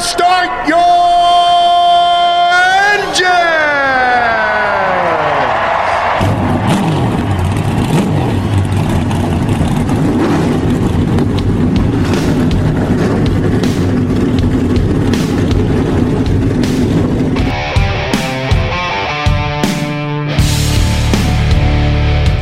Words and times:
start 0.00 0.68
your! 0.68 1.20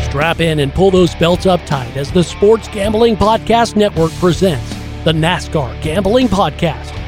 Strap 0.09 0.41
in 0.41 0.59
and 0.59 0.75
pull 0.75 0.91
those 0.91 1.15
belts 1.15 1.47
up 1.47 1.65
tight 1.65 1.97
as 1.97 2.11
the 2.11 2.25
Sports 2.25 2.67
Gambling 2.69 3.17
Podcast 3.17 3.77
Network 3.77 4.11
presents 4.15 4.69
the 5.05 5.13
NASCAR 5.13 5.81
Gambling 5.81 6.27
Podcast. 6.29 7.08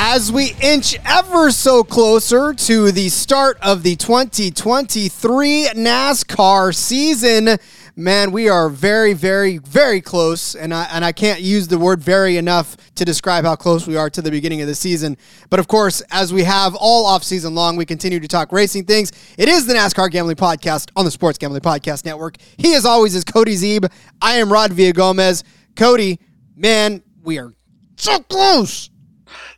As 0.00 0.30
we 0.30 0.54
inch 0.62 0.96
ever 1.04 1.50
so 1.50 1.82
closer 1.82 2.54
to 2.54 2.92
the 2.92 3.08
start 3.08 3.58
of 3.60 3.82
the 3.82 3.96
2023 3.96 5.70
NASCAR 5.74 6.72
season. 6.72 7.58
Man, 7.96 8.30
we 8.30 8.48
are 8.48 8.68
very, 8.68 9.12
very, 9.12 9.58
very 9.58 10.00
close, 10.00 10.54
and 10.54 10.72
I 10.72 10.86
and 10.92 11.04
I 11.04 11.10
can't 11.10 11.40
use 11.40 11.66
the 11.66 11.78
word 11.78 12.00
"very" 12.00 12.36
enough 12.36 12.76
to 12.94 13.04
describe 13.04 13.44
how 13.44 13.56
close 13.56 13.88
we 13.88 13.96
are 13.96 14.08
to 14.08 14.22
the 14.22 14.30
beginning 14.30 14.60
of 14.60 14.68
the 14.68 14.74
season. 14.76 15.16
But 15.50 15.58
of 15.58 15.66
course, 15.66 16.00
as 16.12 16.32
we 16.32 16.44
have 16.44 16.76
all 16.76 17.04
off 17.04 17.24
season 17.24 17.56
long, 17.56 17.74
we 17.74 17.84
continue 17.84 18.20
to 18.20 18.28
talk 18.28 18.52
racing 18.52 18.84
things. 18.84 19.10
It 19.36 19.48
is 19.48 19.66
the 19.66 19.74
NASCAR 19.74 20.12
Gambling 20.12 20.36
Podcast 20.36 20.92
on 20.94 21.06
the 21.06 21.10
Sports 21.10 21.38
Gambling 21.38 21.62
Podcast 21.62 22.04
Network. 22.04 22.36
He, 22.56 22.76
as 22.76 22.84
always, 22.84 23.16
is 23.16 23.24
Cody 23.24 23.56
Zeeb. 23.56 23.90
I 24.22 24.34
am 24.34 24.52
Rod 24.52 24.70
Villagomez. 24.70 25.42
Cody, 25.74 26.20
man, 26.54 27.02
we 27.24 27.40
are 27.40 27.52
so 27.96 28.20
close. 28.20 28.90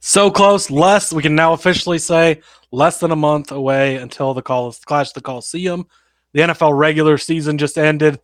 So 0.00 0.30
close. 0.30 0.70
Less 0.70 1.12
we 1.12 1.22
can 1.22 1.34
now 1.34 1.52
officially 1.52 1.98
say 1.98 2.42
less 2.70 3.00
than 3.00 3.10
a 3.10 3.16
month 3.16 3.52
away 3.52 3.96
until 3.96 4.34
the 4.34 4.42
call 4.42 4.72
Clash 4.84 5.12
the 5.12 5.20
Coliseum. 5.20 5.86
The 6.32 6.42
NFL 6.42 6.78
regular 6.78 7.18
season 7.18 7.58
just 7.58 7.78
ended. 7.78 8.20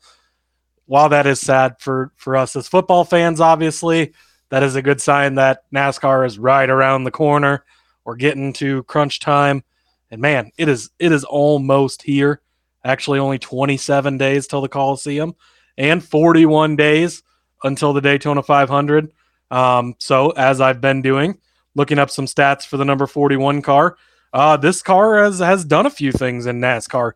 While 0.87 1.09
that 1.09 1.27
is 1.27 1.41
sad 1.41 1.81
for 1.81 2.13
for 2.17 2.37
us 2.37 2.55
as 2.55 2.69
football 2.69 3.05
fans, 3.05 3.41
obviously, 3.41 4.13
that 4.51 4.63
is 4.63 4.77
a 4.77 4.83
good 4.83 5.01
sign 5.01 5.35
that 5.35 5.65
NASCAR 5.75 6.25
is 6.27 6.39
right 6.39 6.69
around 6.71 7.05
the 7.05 7.11
corner. 7.11 7.65
We're 8.05 8.17
getting 8.17 8.53
to 8.55 8.85
crunch 8.85 9.19
time, 9.19 9.65
and 10.13 10.21
man, 10.21 10.53
it 10.57 10.69
is 10.69 10.91
it 11.01 11.11
is 11.11 11.25
almost 11.25 12.03
here. 12.03 12.41
Actually, 12.85 13.19
only 13.19 13.41
27 13.41 14.17
days 14.17 14.47
till 14.47 14.61
the 14.61 14.69
Coliseum, 14.69 15.35
and 15.77 16.05
41 16.05 16.77
days 16.77 17.25
until 17.65 17.93
the 17.93 18.01
Daytona 18.01 18.45
500. 18.45 19.11
Um, 19.51 19.95
so, 19.99 20.31
as 20.31 20.61
I've 20.61 20.81
been 20.81 21.03
doing, 21.03 21.39
looking 21.75 21.99
up 21.99 22.11
some 22.11 22.27
stats 22.27 22.67
for 22.67 22.77
the 22.77 22.85
number 22.85 23.07
41 23.07 23.63
car. 23.63 23.97
Uh, 24.33 24.57
this 24.57 24.83
car 24.83 25.23
has, 25.23 25.39
has 25.39 25.65
done 25.65 25.87
a 25.87 25.91
few 25.91 26.11
things 26.13 26.47
in 26.47 26.61
NASCAR. 26.61 27.13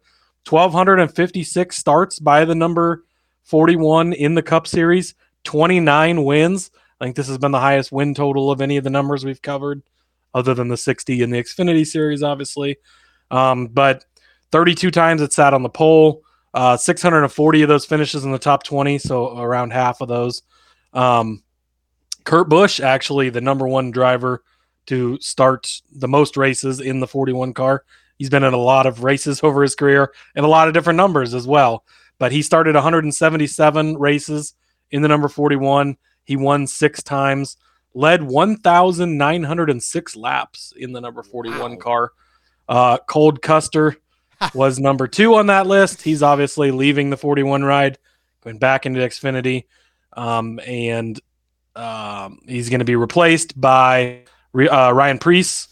1,256 0.49 1.77
starts 1.77 2.19
by 2.19 2.45
the 2.45 2.55
number 2.55 3.05
41 3.45 4.13
in 4.13 4.35
the 4.35 4.43
Cup 4.43 4.67
Series, 4.67 5.15
29 5.45 6.25
wins. 6.25 6.71
I 7.01 7.05
think 7.05 7.17
this 7.17 7.29
has 7.29 7.39
been 7.39 7.53
the 7.53 7.61
highest 7.61 7.91
win 7.91 8.15
total 8.15 8.51
of 8.51 8.61
any 8.61 8.77
of 8.77 8.85
the 8.85 8.91
numbers 8.91 9.25
we've 9.25 9.43
covered, 9.43 9.83
other 10.35 10.55
than 10.55 10.69
the 10.69 10.77
60 10.77 11.23
in 11.23 11.31
the 11.31 11.43
Xfinity 11.43 11.87
Series, 11.87 12.23
obviously. 12.23 12.77
Um, 13.31 13.67
but 13.69 14.05
32 14.53 14.91
times 14.91 15.23
it 15.23 15.33
sat 15.33 15.55
on 15.55 15.63
the 15.63 15.69
pole. 15.69 16.23
Uh, 16.53 16.77
640 16.77 17.63
of 17.63 17.69
those 17.69 17.87
finishes 17.87 18.25
in 18.25 18.33
the 18.33 18.39
top 18.39 18.63
20, 18.65 18.99
so 18.99 19.39
around 19.39 19.73
half 19.73 20.01
of 20.01 20.09
those. 20.09 20.43
Um, 20.93 21.43
Kurt 22.25 22.49
Busch, 22.49 22.81
actually 22.81 23.31
the 23.31 23.41
number 23.41 23.67
one 23.67 23.91
driver 23.91 24.43
to 24.87 25.19
start 25.21 25.81
the 25.93 26.09
most 26.09 26.37
races 26.37 26.81
in 26.81 27.01
the 27.01 27.07
41 27.07 27.55
car. 27.55 27.85
He's 28.19 28.31
been 28.31 28.45
in 28.45 28.53
a 28.53 28.59
lot 28.59 28.87
of 28.87 29.05
races 29.05 29.41
over 29.45 29.63
his 29.63 29.75
career 29.75 30.13
and 30.35 30.45
a 30.45 30.49
lot 30.49 30.69
of 30.69 30.75
different 30.75 30.97
numbers 30.97 31.35
as 31.35 31.47
well. 31.47 31.85
But 32.19 32.33
he 32.33 32.43
started 32.43 32.75
177 32.75 33.97
races 33.97 34.55
in 34.91 35.03
the 35.03 35.09
number 35.09 35.29
41. 35.29 35.97
He 36.25 36.37
won 36.37 36.67
six 36.67 37.03
times, 37.03 37.57
led 37.95 38.23
1,906 38.23 40.17
laps 40.17 40.73
in 40.77 40.93
the 40.93 41.01
number 41.01 41.23
41 41.23 41.79
car. 41.79 42.13
Uh, 42.69 42.99
Cole 42.99 43.33
Custer 43.33 43.97
was 44.55 44.79
number 44.79 45.09
two 45.09 45.35
on 45.35 45.47
that 45.47 45.67
list. 45.67 46.03
He's 46.03 46.23
obviously 46.23 46.71
leaving 46.71 47.11
the 47.11 47.17
41 47.17 47.65
ride, 47.65 47.99
going 48.45 48.59
back 48.59 48.87
into 48.87 49.01
Xfinity. 49.01 49.65
Um, 50.13 50.61
and 50.67 51.19
um, 51.81 52.41
he's 52.47 52.69
going 52.69 52.81
to 52.81 52.85
be 52.85 52.97
replaced 52.97 53.59
by 53.59 54.25
uh, 54.55 54.93
Ryan 54.93 55.19
Preece. 55.19 55.69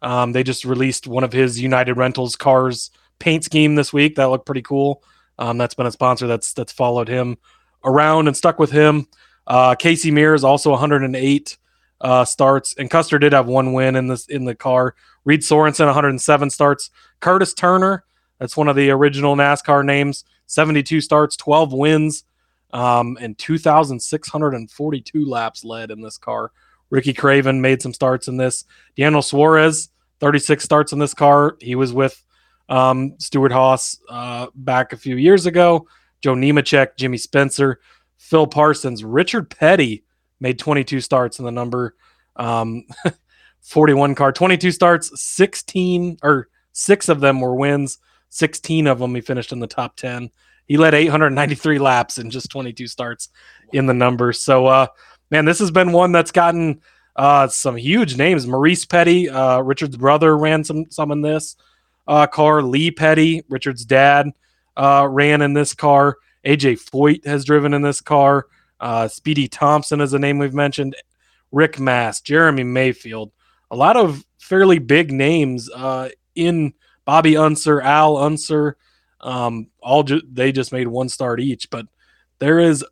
Um, 0.00 0.32
they 0.32 0.42
just 0.42 0.64
released 0.64 1.06
one 1.06 1.24
of 1.24 1.32
his 1.32 1.60
United 1.60 1.94
Rentals 1.94 2.36
cars 2.36 2.90
paint 3.18 3.44
scheme 3.44 3.74
this 3.74 3.92
week. 3.92 4.16
That 4.16 4.30
looked 4.30 4.46
pretty 4.46 4.62
cool. 4.62 5.02
Um, 5.38 5.58
that's 5.58 5.74
been 5.74 5.86
a 5.86 5.92
sponsor 5.92 6.26
that's 6.26 6.54
that's 6.54 6.72
followed 6.72 7.08
him 7.08 7.36
around 7.84 8.28
and 8.28 8.36
stuck 8.36 8.58
with 8.58 8.70
him. 8.70 9.06
Uh, 9.46 9.74
Casey 9.74 10.10
Mears 10.10 10.42
also 10.42 10.70
108 10.70 11.58
uh, 12.00 12.24
starts, 12.24 12.74
and 12.78 12.90
Custer 12.90 13.18
did 13.18 13.32
have 13.32 13.46
one 13.46 13.74
win 13.74 13.94
in 13.94 14.08
this 14.08 14.26
in 14.26 14.44
the 14.44 14.54
car. 14.54 14.94
Reed 15.24 15.44
Sorenson 15.44 15.86
107 15.86 16.50
starts. 16.50 16.90
Curtis 17.20 17.52
Turner, 17.52 18.04
that's 18.38 18.56
one 18.56 18.68
of 18.68 18.76
the 18.76 18.90
original 18.90 19.36
NASCAR 19.36 19.84
names, 19.84 20.24
72 20.46 21.00
starts, 21.00 21.36
12 21.36 21.72
wins 21.72 22.24
um, 22.72 23.18
and 23.20 23.36
2,642 23.38 25.26
laps 25.26 25.64
led 25.64 25.90
in 25.90 26.00
this 26.00 26.18
car. 26.18 26.52
Ricky 26.90 27.12
Craven 27.12 27.60
made 27.60 27.80
some 27.82 27.94
starts 27.94 28.28
in 28.28 28.36
this. 28.36 28.64
Daniel 28.96 29.22
Suarez, 29.22 29.88
36 30.20 30.62
starts 30.62 30.92
in 30.92 30.98
this 30.98 31.14
car. 31.14 31.56
He 31.60 31.74
was 31.74 31.92
with 31.92 32.22
um, 32.68 33.14
Stewart-Haas 33.18 33.98
uh, 34.08 34.46
back 34.54 34.92
a 34.92 34.98
few 34.98 35.16
years 35.16 35.46
ago. 35.46 35.86
Joe 36.20 36.34
Nemechek, 36.34 36.96
Jimmy 36.96 37.18
Spencer, 37.18 37.80
Phil 38.18 38.46
Parsons, 38.46 39.04
Richard 39.04 39.50
Petty 39.50 40.04
made 40.40 40.58
22 40.58 41.00
starts 41.00 41.38
in 41.38 41.44
the 41.44 41.50
number 41.50 41.96
um, 42.36 42.84
41 43.62 44.14
car. 44.14 44.32
22 44.32 44.70
starts, 44.70 45.10
16 45.20 46.18
or 46.22 46.48
six 46.72 47.08
of 47.08 47.20
them 47.20 47.40
were 47.40 47.54
wins. 47.54 47.98
16 48.30 48.86
of 48.86 48.98
them 48.98 49.14
he 49.14 49.20
finished 49.20 49.52
in 49.52 49.60
the 49.60 49.66
top 49.66 49.96
10 49.96 50.30
he 50.72 50.78
led 50.78 50.94
893 50.94 51.78
laps 51.78 52.16
in 52.16 52.30
just 52.30 52.48
22 52.48 52.86
starts 52.86 53.28
in 53.74 53.84
the 53.84 53.92
numbers. 53.92 54.40
So, 54.40 54.64
uh, 54.64 54.86
man, 55.30 55.44
this 55.44 55.58
has 55.58 55.70
been 55.70 55.92
one 55.92 56.12
that's 56.12 56.32
gotten 56.32 56.80
uh, 57.14 57.48
some 57.48 57.76
huge 57.76 58.16
names. 58.16 58.46
Maurice 58.46 58.86
Petty, 58.86 59.28
uh, 59.28 59.60
Richard's 59.60 59.98
brother, 59.98 60.34
ran 60.34 60.64
some 60.64 60.86
some 60.90 61.12
in 61.12 61.20
this 61.20 61.56
uh, 62.08 62.26
car. 62.26 62.62
Lee 62.62 62.90
Petty, 62.90 63.42
Richard's 63.50 63.84
dad, 63.84 64.30
uh, 64.74 65.06
ran 65.10 65.42
in 65.42 65.52
this 65.52 65.74
car. 65.74 66.16
AJ 66.46 66.80
Foyt 66.80 67.26
has 67.26 67.44
driven 67.44 67.74
in 67.74 67.82
this 67.82 68.00
car. 68.00 68.46
Uh, 68.80 69.08
Speedy 69.08 69.48
Thompson 69.48 70.00
is 70.00 70.14
a 70.14 70.18
name 70.18 70.38
we've 70.38 70.54
mentioned. 70.54 70.96
Rick 71.50 71.80
Mast, 71.80 72.24
Jeremy 72.24 72.64
Mayfield, 72.64 73.30
a 73.70 73.76
lot 73.76 73.98
of 73.98 74.24
fairly 74.38 74.78
big 74.78 75.12
names 75.12 75.68
in 76.34 76.72
Bobby 77.04 77.36
Unser, 77.36 77.82
Al 77.82 78.16
Unser. 78.16 78.78
Um, 79.22 79.68
all 79.80 80.02
ju- 80.02 80.22
they 80.30 80.52
just 80.52 80.72
made 80.72 80.88
one 80.88 81.08
start 81.08 81.40
each, 81.40 81.70
but 81.70 81.86
there 82.38 82.58
is 82.58 82.84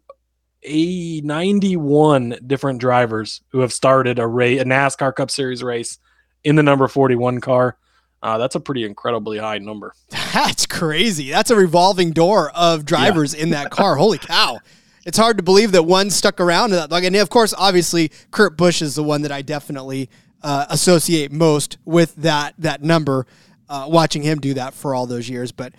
a 0.63 1.21
91 1.23 2.39
different 2.47 2.81
drivers 2.81 3.43
who 3.49 3.61
have 3.61 3.73
started 3.73 4.19
a 4.19 4.27
race, 4.27 4.61
a 4.61 4.65
NASCAR 4.65 5.15
Cup 5.15 5.31
Series 5.31 5.63
race 5.63 5.99
in 6.45 6.57
the 6.57 6.63
number 6.63 6.87
41 6.89 7.41
car. 7.41 7.77
Uh, 8.23 8.37
that's 8.39 8.55
a 8.55 8.61
pretty 8.61 8.85
incredibly 8.85 9.39
high 9.39 9.59
number. 9.59 9.95
That's 10.35 10.67
crazy. 10.67 11.31
That's 11.31 11.51
a 11.51 11.57
revolving 11.57 12.11
door 12.11 12.51
of 12.55 12.85
drivers 12.85 13.35
yeah. 13.35 13.45
in 13.45 13.51
that 13.51 13.71
car. 13.71 13.97
Holy 13.97 14.19
cow. 14.19 14.59
It's 15.07 15.17
hard 15.17 15.39
to 15.39 15.43
believe 15.43 15.73
that 15.73 15.85
one 15.85 16.11
stuck 16.11 16.39
around. 16.39 16.73
Like, 16.91 17.05
and 17.05 17.17
of 17.17 17.31
course, 17.31 17.55
obviously, 17.57 18.13
Kurt 18.31 18.59
Busch 18.59 18.83
is 18.83 18.95
the 18.95 19.03
one 19.03 19.23
that 19.23 19.33
I 19.33 19.41
definitely 19.41 20.11
uh, 20.43 20.67
associate 20.69 21.33
most 21.33 21.79
with 21.87 22.15
that 22.17 22.55
that 22.59 22.83
number. 22.83 23.27
Uh, 23.69 23.87
watching 23.89 24.23
him 24.23 24.39
do 24.39 24.53
that 24.53 24.75
for 24.75 24.95
all 24.95 25.07
those 25.07 25.29
years, 25.31 25.53
but 25.53 25.73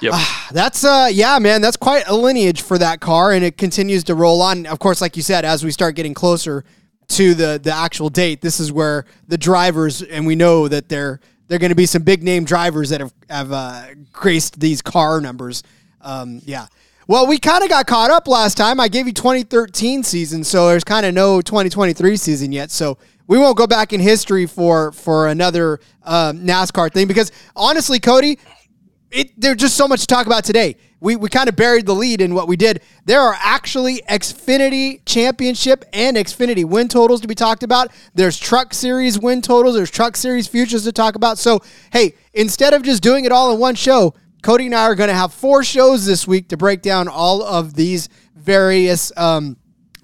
Yep. 0.00 0.12
Uh, 0.14 0.24
that's 0.52 0.84
uh 0.84 1.08
yeah, 1.10 1.38
man, 1.38 1.60
that's 1.60 1.76
quite 1.76 2.06
a 2.06 2.14
lineage 2.14 2.62
for 2.62 2.78
that 2.78 3.00
car 3.00 3.32
and 3.32 3.44
it 3.44 3.56
continues 3.58 4.04
to 4.04 4.14
roll 4.14 4.40
on. 4.42 4.66
Of 4.66 4.78
course, 4.78 5.00
like 5.00 5.16
you 5.16 5.22
said, 5.22 5.44
as 5.44 5.64
we 5.64 5.70
start 5.70 5.96
getting 5.96 6.14
closer 6.14 6.64
to 7.08 7.34
the 7.34 7.60
the 7.62 7.72
actual 7.72 8.08
date, 8.08 8.40
this 8.40 8.60
is 8.60 8.70
where 8.70 9.06
the 9.26 9.38
drivers 9.38 10.02
and 10.02 10.26
we 10.26 10.36
know 10.36 10.68
that 10.68 10.88
they're 10.88 11.20
they're 11.48 11.58
going 11.58 11.70
to 11.70 11.76
be 11.76 11.86
some 11.86 12.02
big 12.02 12.22
name 12.22 12.44
drivers 12.44 12.90
that 12.90 13.00
have 13.00 13.12
have 13.28 13.52
uh, 13.52 13.86
graced 14.12 14.60
these 14.60 14.80
car 14.82 15.20
numbers. 15.20 15.62
Um, 16.00 16.40
yeah. 16.44 16.66
Well, 17.08 17.26
we 17.26 17.38
kind 17.38 17.62
of 17.62 17.70
got 17.70 17.86
caught 17.86 18.10
up 18.10 18.28
last 18.28 18.58
time. 18.58 18.78
I 18.78 18.88
gave 18.88 19.06
you 19.06 19.14
2013 19.14 20.02
season, 20.02 20.44
so 20.44 20.68
there's 20.68 20.84
kind 20.84 21.06
of 21.06 21.14
no 21.14 21.40
2023 21.40 22.18
season 22.18 22.52
yet. 22.52 22.70
So 22.70 22.98
we 23.26 23.38
won't 23.38 23.56
go 23.56 23.66
back 23.66 23.94
in 23.94 24.00
history 24.00 24.46
for 24.46 24.92
for 24.92 25.28
another 25.28 25.80
um, 26.04 26.40
NASCAR 26.40 26.92
thing 26.92 27.08
because 27.08 27.32
honestly, 27.56 27.98
Cody, 27.98 28.38
it 29.10 29.40
there's 29.40 29.56
just 29.56 29.76
so 29.76 29.88
much 29.88 30.00
to 30.00 30.06
talk 30.06 30.26
about 30.26 30.44
today. 30.44 30.76
We 31.00 31.16
we 31.16 31.28
kind 31.28 31.48
of 31.48 31.56
buried 31.56 31.86
the 31.86 31.94
lead 31.94 32.20
in 32.20 32.34
what 32.34 32.48
we 32.48 32.56
did. 32.56 32.82
There 33.04 33.20
are 33.20 33.36
actually 33.38 34.02
Xfinity 34.08 35.00
Championship 35.06 35.84
and 35.92 36.16
Xfinity 36.16 36.64
win 36.64 36.88
totals 36.88 37.20
to 37.22 37.28
be 37.28 37.34
talked 37.34 37.62
about. 37.62 37.90
There's 38.14 38.38
Truck 38.38 38.74
Series 38.74 39.18
win 39.18 39.40
totals. 39.42 39.76
There's 39.76 39.90
Truck 39.90 40.16
Series 40.16 40.46
futures 40.46 40.84
to 40.84 40.92
talk 40.92 41.14
about. 41.14 41.38
So 41.38 41.60
hey, 41.92 42.14
instead 42.34 42.74
of 42.74 42.82
just 42.82 43.02
doing 43.02 43.24
it 43.24 43.32
all 43.32 43.52
in 43.52 43.60
one 43.60 43.74
show, 43.74 44.14
Cody 44.42 44.66
and 44.66 44.74
I 44.74 44.84
are 44.84 44.94
going 44.94 45.08
to 45.08 45.14
have 45.14 45.32
four 45.32 45.64
shows 45.64 46.04
this 46.04 46.26
week 46.26 46.48
to 46.48 46.56
break 46.56 46.82
down 46.82 47.08
all 47.08 47.42
of 47.42 47.74
these 47.74 48.08
various. 48.34 49.12
Um, 49.16 49.56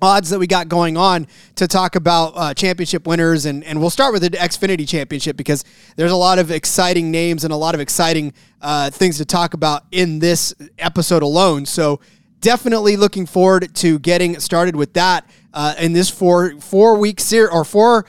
odds 0.04 0.30
that 0.30 0.38
we 0.38 0.46
got 0.46 0.68
going 0.68 0.96
on 0.96 1.26
to 1.56 1.66
talk 1.66 1.96
about 1.96 2.32
uh, 2.36 2.54
championship 2.54 3.06
winners. 3.06 3.46
And, 3.46 3.64
and 3.64 3.80
we'll 3.80 3.90
start 3.90 4.12
with 4.12 4.22
the 4.22 4.30
Xfinity 4.30 4.88
Championship 4.88 5.36
because 5.36 5.64
there's 5.96 6.12
a 6.12 6.16
lot 6.16 6.38
of 6.38 6.50
exciting 6.50 7.10
names 7.10 7.44
and 7.44 7.52
a 7.52 7.56
lot 7.56 7.74
of 7.74 7.80
exciting 7.80 8.32
uh, 8.60 8.90
things 8.90 9.18
to 9.18 9.24
talk 9.24 9.54
about 9.54 9.84
in 9.90 10.18
this 10.18 10.54
episode 10.78 11.22
alone. 11.22 11.66
So 11.66 12.00
definitely 12.40 12.96
looking 12.96 13.26
forward 13.26 13.74
to 13.74 13.98
getting 13.98 14.38
started 14.38 14.76
with 14.76 14.92
that 14.92 15.28
uh, 15.54 15.74
in 15.78 15.94
this 15.94 16.10
four 16.10 16.60
four 16.60 16.98
week 16.98 17.18
series 17.18 17.50
or 17.50 17.64
four 17.64 18.04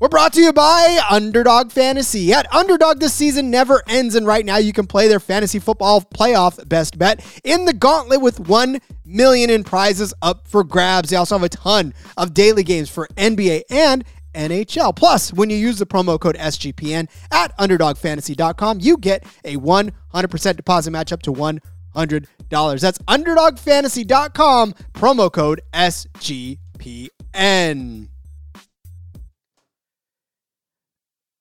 We're 0.00 0.08
brought 0.08 0.32
to 0.34 0.40
you 0.40 0.52
by 0.52 1.00
Underdog 1.10 1.72
Fantasy. 1.72 2.32
At 2.32 2.46
Underdog, 2.54 3.00
this 3.00 3.12
season 3.12 3.50
never 3.50 3.82
ends, 3.88 4.14
and 4.14 4.28
right 4.28 4.46
now 4.46 4.56
you 4.58 4.72
can 4.72 4.86
play 4.86 5.08
their 5.08 5.18
fantasy 5.18 5.58
football 5.58 6.00
playoff 6.00 6.68
best 6.68 6.96
bet 6.96 7.20
in 7.42 7.64
the 7.64 7.72
gauntlet 7.72 8.20
with 8.20 8.38
one 8.38 8.78
million 9.04 9.50
in 9.50 9.64
prizes 9.64 10.14
up 10.22 10.46
for 10.46 10.62
grabs. 10.62 11.10
They 11.10 11.16
also 11.16 11.36
have 11.36 11.42
a 11.42 11.48
ton 11.48 11.94
of 12.16 12.32
daily 12.32 12.62
games 12.62 12.88
for 12.88 13.08
NBA 13.16 13.62
and 13.70 14.04
NHL. 14.34 14.94
Plus, 14.94 15.32
when 15.32 15.50
you 15.50 15.56
use 15.56 15.80
the 15.80 15.86
promo 15.86 16.20
code 16.20 16.36
SGPN 16.36 17.08
at 17.32 17.58
UnderdogFantasy.com, 17.58 18.78
you 18.80 18.98
get 18.98 19.24
a 19.44 19.56
100% 19.56 20.56
deposit 20.56 20.92
match 20.92 21.10
up 21.10 21.22
to 21.22 21.32
$100. 21.32 21.60
That's 22.80 22.98
UnderdogFantasy.com, 22.98 24.74
promo 24.94 25.32
code 25.32 25.60
SGPN. 25.74 27.08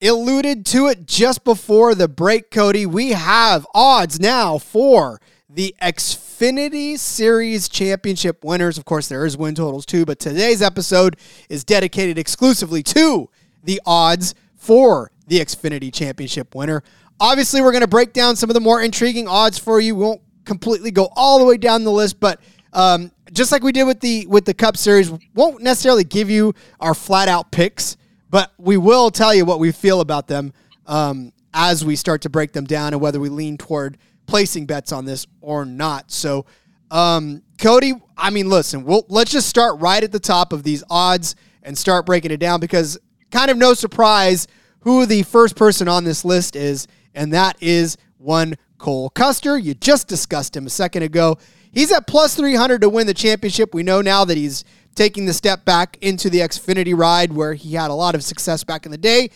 Alluded 0.01 0.65
to 0.67 0.87
it 0.87 1.05
just 1.05 1.43
before 1.43 1.95
the 1.95 2.07
break, 2.07 2.51
Cody. 2.51 2.85
We 2.85 3.11
have 3.11 3.65
odds 3.73 4.19
now 4.19 4.57
for 4.57 5.19
the 5.49 5.75
Xfinity 5.81 6.97
Series 6.97 7.67
Championship 7.67 8.43
winners. 8.43 8.77
Of 8.77 8.85
course, 8.85 9.07
there 9.07 9.25
is 9.25 9.37
win 9.37 9.55
totals 9.55 9.85
too, 9.85 10.05
but 10.05 10.19
today's 10.19 10.61
episode 10.61 11.17
is 11.49 11.63
dedicated 11.63 12.17
exclusively 12.17 12.83
to 12.83 13.29
the 13.63 13.81
odds 13.85 14.35
for 14.55 15.11
the 15.27 15.39
Xfinity 15.39 15.91
Championship 15.91 16.53
winner. 16.53 16.83
Obviously, 17.19 17.61
we're 17.61 17.71
going 17.71 17.81
to 17.81 17.87
break 17.87 18.13
down 18.13 18.35
some 18.35 18.49
of 18.49 18.53
the 18.53 18.59
more 18.59 18.81
intriguing 18.81 19.27
odds 19.27 19.57
for 19.57 19.79
you. 19.79 19.95
We 19.95 20.03
won't 20.03 20.21
completely 20.45 20.91
go 20.91 21.09
all 21.15 21.39
the 21.39 21.45
way 21.45 21.57
down 21.57 21.83
the 21.83 21.91
list, 21.91 22.19
but 22.19 22.39
um, 22.73 23.11
just 23.33 23.51
like 23.51 23.63
we 23.63 23.71
did 23.71 23.85
with 23.85 23.99
the 23.99 24.27
with 24.27 24.45
the 24.45 24.53
Cup 24.53 24.77
Series, 24.77 25.11
won't 25.33 25.63
necessarily 25.63 26.03
give 26.03 26.29
you 26.29 26.53
our 26.79 26.93
flat 26.93 27.27
out 27.27 27.51
picks 27.51 27.97
but 28.29 28.53
we 28.57 28.77
will 28.77 29.12
tell 29.12 29.34
you 29.34 29.46
what 29.46 29.60
we 29.60 29.72
feel 29.72 30.01
about 30.01 30.27
them 30.27 30.53
um, 30.86 31.31
as 31.53 31.84
we 31.84 31.96
start 31.96 32.22
to 32.22 32.29
break 32.29 32.53
them 32.53 32.65
down 32.65 32.93
and 32.93 33.01
whether 33.01 33.19
we 33.19 33.29
lean 33.29 33.57
toward 33.57 33.98
placing 34.25 34.65
bets 34.65 34.91
on 34.91 35.05
this 35.05 35.25
or 35.41 35.65
not. 35.65 36.12
So, 36.12 36.46
um, 36.91 37.41
Cody, 37.57 37.93
I 38.15 38.29
mean, 38.29 38.50
listen, 38.50 38.84
we'll, 38.84 39.05
let's 39.10 39.31
just 39.31 39.50
start 39.50 39.79
right 39.79 40.03
at 40.03 40.12
the 40.12 40.19
top 40.19 40.53
of 40.53 40.63
these 40.63 40.84
odds 40.89 41.36
and 41.63 41.77
start 41.77 42.05
breaking 42.05 42.31
it 42.31 42.38
down 42.38 42.60
because 42.60 42.98
kind 43.31 43.50
of 43.50 43.57
no 43.57 43.74
surprise 43.74 44.48
who 44.81 45.05
the 45.05 45.24
first 45.24 45.55
person 45.55 45.88
on 45.88 46.03
this 46.03 46.24
list 46.24 46.55
is, 46.55 46.88
and 47.13 47.34
that 47.34 47.57
is 47.62 47.98
one 48.17 48.55
Cole 48.77 49.10
Custer. 49.10 49.57
You 49.57 49.74
just 49.74 50.07
discussed 50.07 50.55
him 50.55 50.65
a 50.65 50.69
second 50.69 51.03
ago. 51.03 51.38
He's 51.72 51.91
at 51.91 52.07
plus 52.07 52.36
300 52.36 52.81
to 52.81 52.89
win 52.89 53.07
the 53.07 53.13
championship. 53.13 53.74
We 53.74 53.84
know 53.84 54.01
now 54.01 54.24
that 54.25 54.38
he's 54.38 54.63
taking 54.97 55.25
the 55.25 55.33
step 55.33 55.63
back 55.63 55.97
into 56.01 56.29
the 56.29 56.39
Xfinity 56.39 56.97
ride 56.97 57.31
where 57.31 57.53
he 57.53 57.75
had 57.75 57.91
a 57.91 57.93
lot 57.93 58.15
of 58.15 58.23
success 58.23 58.63
back 58.63 58.85
in 58.85 58.91
the 58.91 58.97
day. 58.97 59.29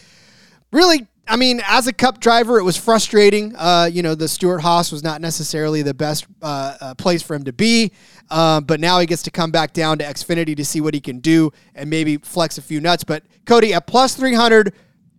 Really, 0.73 1.07
I 1.27 1.35
mean, 1.37 1.61
as 1.65 1.87
a 1.87 1.93
cup 1.93 2.19
driver, 2.19 2.57
it 2.57 2.63
was 2.63 2.75
frustrating. 2.75 3.55
Uh, 3.55 3.87
you 3.91 4.01
know, 4.01 4.15
the 4.15 4.27
Stewart-Haas 4.27 4.91
was 4.91 5.03
not 5.03 5.21
necessarily 5.21 5.81
the 5.81 5.93
best 5.93 6.25
uh, 6.41 6.75
uh, 6.81 6.95
place 6.95 7.21
for 7.21 7.35
him 7.35 7.43
to 7.43 7.53
be, 7.53 7.91
uh, 8.29 8.59
but 8.59 8.79
now 8.79 8.99
he 8.99 9.05
gets 9.05 9.21
to 9.23 9.31
come 9.31 9.51
back 9.51 9.71
down 9.71 9.99
to 9.99 10.03
Xfinity 10.03 10.57
to 10.57 10.65
see 10.65 10.81
what 10.81 10.93
he 10.93 10.99
can 10.99 11.19
do 11.19 11.51
and 11.75 11.89
maybe 11.89 12.17
flex 12.17 12.57
a 12.57 12.61
few 12.61 12.81
nuts. 12.81 13.03
But 13.03 13.23
Cody, 13.45 13.73
at 13.73 13.85
plus 13.87 14.15
300 14.15 14.73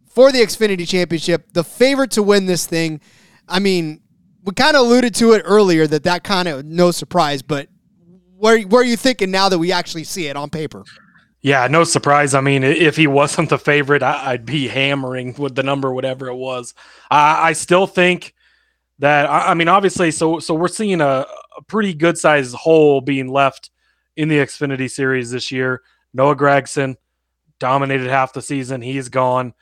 for 0.06 0.32
the 0.32 0.40
Xfinity 0.40 0.87
Championship, 0.87 1.52
the 1.52 1.64
favorite 1.64 2.11
to 2.12 2.22
win 2.22 2.46
this 2.46 2.66
thing. 2.66 3.00
I 3.49 3.61
mean, 3.61 4.00
we 4.44 4.52
kind 4.54 4.76
of 4.76 4.87
alluded 4.87 5.14
to 5.16 5.32
it 5.32 5.42
earlier 5.44 5.87
that 5.87 6.02
that 6.04 6.25
kind 6.25 6.49
of 6.49 6.64
no 6.64 6.90
surprise, 6.90 7.42
but 7.42 7.68
where 8.42 8.61
where 8.62 8.82
are 8.82 8.84
you 8.84 8.96
thinking 8.96 9.30
now 9.30 9.49
that 9.49 9.58
we 9.58 9.70
actually 9.70 10.02
see 10.02 10.26
it 10.26 10.37
on 10.37 10.50
paper? 10.50 10.82
Yeah, 11.42 11.68
no 11.68 11.84
surprise. 11.84 12.34
I 12.34 12.40
mean, 12.40 12.64
if 12.64 12.96
he 12.96 13.06
wasn't 13.06 13.50
the 13.50 13.58
favorite, 13.58 14.02
I'd 14.02 14.44
be 14.44 14.66
hammering 14.66 15.34
with 15.34 15.54
the 15.54 15.62
number, 15.62 15.92
whatever 15.92 16.26
it 16.26 16.34
was. 16.34 16.75
I 17.08 17.52
still 17.52 17.87
think 17.87 18.34
that. 18.99 19.30
I 19.30 19.54
mean, 19.54 19.68
obviously, 19.68 20.11
so 20.11 20.40
so 20.40 20.54
we're 20.54 20.66
seeing 20.66 21.00
a, 21.00 21.25
a 21.56 21.62
pretty 21.68 21.94
good 21.94 22.18
sized 22.18 22.54
hole 22.56 23.00
being 23.00 23.28
left 23.28 23.70
in 24.16 24.28
the 24.28 24.38
Xfinity 24.38 24.90
Series 24.90 25.30
this 25.30 25.52
year. 25.52 25.82
Noah 26.12 26.34
Gragson 26.34 26.96
dominated 27.61 28.08
half 28.08 28.32
the 28.32 28.42
season. 28.42 28.82
He's 28.82 29.08
gone. 29.08 29.54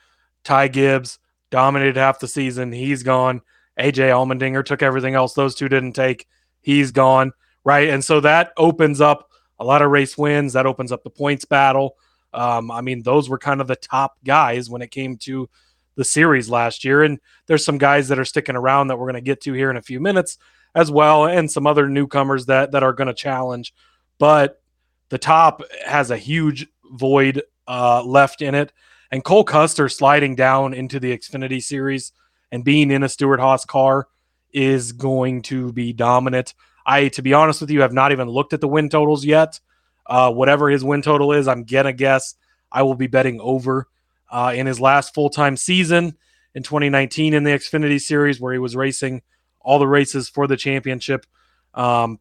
Ty 0.43 0.69
Gibbs 0.69 1.19
dominated 1.51 1.97
half 1.97 2.19
the 2.19 2.27
season. 2.27 2.71
He's 2.71 3.03
gone. 3.03 3.41
AJ 3.79 4.09
Allmendinger 4.09 4.65
took 4.65 4.81
everything 4.81 5.13
else 5.13 5.33
those 5.33 5.53
two 5.53 5.69
didn't 5.69 5.93
take. 5.93 6.27
He's 6.61 6.91
gone. 6.91 7.33
Right. 7.63 7.89
And 7.89 8.03
so 8.03 8.19
that 8.21 8.53
opens 8.57 9.01
up 9.01 9.29
a 9.59 9.63
lot 9.63 9.81
of 9.81 9.91
race 9.91 10.17
wins. 10.17 10.53
That 10.53 10.65
opens 10.65 10.91
up 10.91 11.03
the 11.03 11.09
points 11.09 11.45
battle. 11.45 11.95
Um, 12.33 12.71
I 12.71 12.81
mean, 12.81 13.03
those 13.03 13.29
were 13.29 13.37
kind 13.37 13.61
of 13.61 13.67
the 13.67 13.75
top 13.75 14.17
guys 14.23 14.69
when 14.69 14.81
it 14.81 14.89
came 14.89 15.17
to 15.17 15.49
the 15.95 16.03
series 16.03 16.49
last 16.49 16.83
year. 16.83 17.03
And 17.03 17.19
there's 17.45 17.63
some 17.63 17.77
guys 17.77 18.07
that 18.07 18.17
are 18.17 18.25
sticking 18.25 18.55
around 18.55 18.87
that 18.87 18.97
we're 18.97 19.11
going 19.11 19.15
to 19.15 19.21
get 19.21 19.41
to 19.41 19.53
here 19.53 19.69
in 19.69 19.77
a 19.77 19.81
few 19.81 19.99
minutes 19.99 20.37
as 20.73 20.89
well, 20.89 21.25
and 21.25 21.51
some 21.51 21.67
other 21.67 21.89
newcomers 21.89 22.45
that 22.45 22.71
that 22.71 22.81
are 22.81 22.93
going 22.93 23.07
to 23.07 23.13
challenge. 23.13 23.73
But 24.17 24.61
the 25.09 25.17
top 25.17 25.61
has 25.85 26.09
a 26.09 26.17
huge 26.17 26.65
void 26.93 27.43
uh, 27.67 28.03
left 28.03 28.41
in 28.41 28.55
it. 28.55 28.71
And 29.11 29.23
Cole 29.23 29.43
Custer 29.43 29.89
sliding 29.89 30.35
down 30.35 30.73
into 30.73 30.99
the 30.99 31.15
Xfinity 31.15 31.61
series 31.61 32.13
and 32.51 32.63
being 32.63 32.89
in 32.89 33.03
a 33.03 33.09
Stewart-Haas 33.09 33.65
car 33.65 34.07
is 34.53 34.93
going 34.93 35.41
to 35.43 35.73
be 35.73 35.91
dominant. 35.91 36.53
I, 36.85 37.09
to 37.09 37.21
be 37.21 37.33
honest 37.33 37.61
with 37.61 37.69
you, 37.69 37.81
have 37.81 37.93
not 37.93 38.11
even 38.11 38.29
looked 38.29 38.53
at 38.53 38.61
the 38.61 38.67
win 38.67 38.89
totals 38.89 39.25
yet. 39.25 39.59
Uh, 40.05 40.31
whatever 40.31 40.69
his 40.69 40.83
win 40.83 41.01
total 41.01 41.31
is, 41.31 41.47
I'm 41.47 41.63
gonna 41.63 41.93
guess 41.93 42.35
I 42.71 42.83
will 42.83 42.95
be 42.95 43.07
betting 43.07 43.39
over. 43.41 43.87
Uh, 44.29 44.53
in 44.55 44.65
his 44.65 44.79
last 44.79 45.13
full 45.13 45.29
time 45.29 45.57
season 45.57 46.15
in 46.55 46.63
2019 46.63 47.33
in 47.33 47.43
the 47.43 47.51
Xfinity 47.51 47.99
Series, 47.99 48.39
where 48.39 48.53
he 48.53 48.59
was 48.59 48.77
racing 48.77 49.21
all 49.59 49.77
the 49.77 49.87
races 49.87 50.29
for 50.29 50.47
the 50.47 50.55
championship, 50.55 51.25
um, 51.73 52.17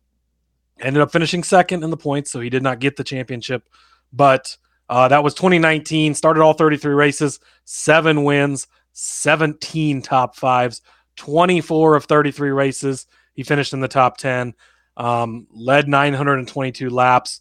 ended 0.80 1.02
up 1.02 1.12
finishing 1.12 1.44
second 1.44 1.84
in 1.84 1.90
the 1.90 1.96
points, 1.96 2.30
so 2.30 2.40
he 2.40 2.50
did 2.50 2.64
not 2.64 2.80
get 2.80 2.96
the 2.96 3.04
championship. 3.04 3.68
But 4.12 4.56
uh, 4.88 5.06
that 5.06 5.22
was 5.22 5.34
2019. 5.34 6.14
Started 6.14 6.42
all 6.42 6.52
33 6.52 6.94
races, 6.94 7.38
seven 7.64 8.24
wins, 8.24 8.66
17 8.92 10.02
top 10.02 10.34
fives, 10.34 10.82
24 11.14 11.94
of 11.94 12.04
33 12.06 12.50
races. 12.50 13.06
He 13.40 13.44
finished 13.44 13.72
in 13.72 13.80
the 13.80 13.88
top 13.88 14.18
10, 14.18 14.52
um, 14.98 15.46
led 15.50 15.88
922 15.88 16.90
laps. 16.90 17.40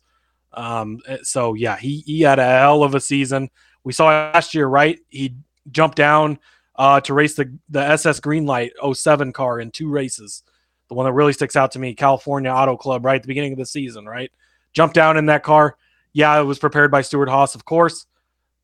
Um, 0.53 1.01
eh, 1.05 1.17
so, 1.23 1.55
yeah, 1.55 1.75
he, 1.75 2.05
he 2.05 2.21
had 2.21 2.39
a 2.39 2.45
hell 2.45 2.83
of 2.83 2.95
a 2.95 3.01
season. 3.01 3.49
We 3.83 3.91
saw 3.91 4.05
last 4.05 4.55
year, 4.55 4.65
right? 4.65 4.97
He 5.09 5.35
jumped 5.69 5.97
down 5.97 6.39
uh, 6.77 7.01
to 7.01 7.13
race 7.13 7.35
the, 7.35 7.53
the 7.67 7.81
SS 7.81 8.21
Greenlight 8.21 8.95
07 8.95 9.33
car 9.33 9.59
in 9.59 9.71
two 9.71 9.89
races. 9.89 10.43
The 10.87 10.93
one 10.93 11.05
that 11.05 11.11
really 11.11 11.33
sticks 11.33 11.57
out 11.57 11.73
to 11.73 11.79
me, 11.79 11.95
California 11.95 12.49
Auto 12.49 12.77
Club, 12.77 13.03
right 13.03 13.17
at 13.17 13.23
the 13.23 13.27
beginning 13.27 13.51
of 13.51 13.59
the 13.59 13.65
season, 13.65 14.05
right? 14.05 14.31
Jumped 14.71 14.95
down 14.95 15.17
in 15.17 15.25
that 15.25 15.43
car. 15.43 15.75
Yeah, 16.13 16.39
it 16.39 16.45
was 16.45 16.59
prepared 16.59 16.91
by 16.91 17.01
Stewart-Haas, 17.01 17.55
of 17.55 17.65
course. 17.65 18.05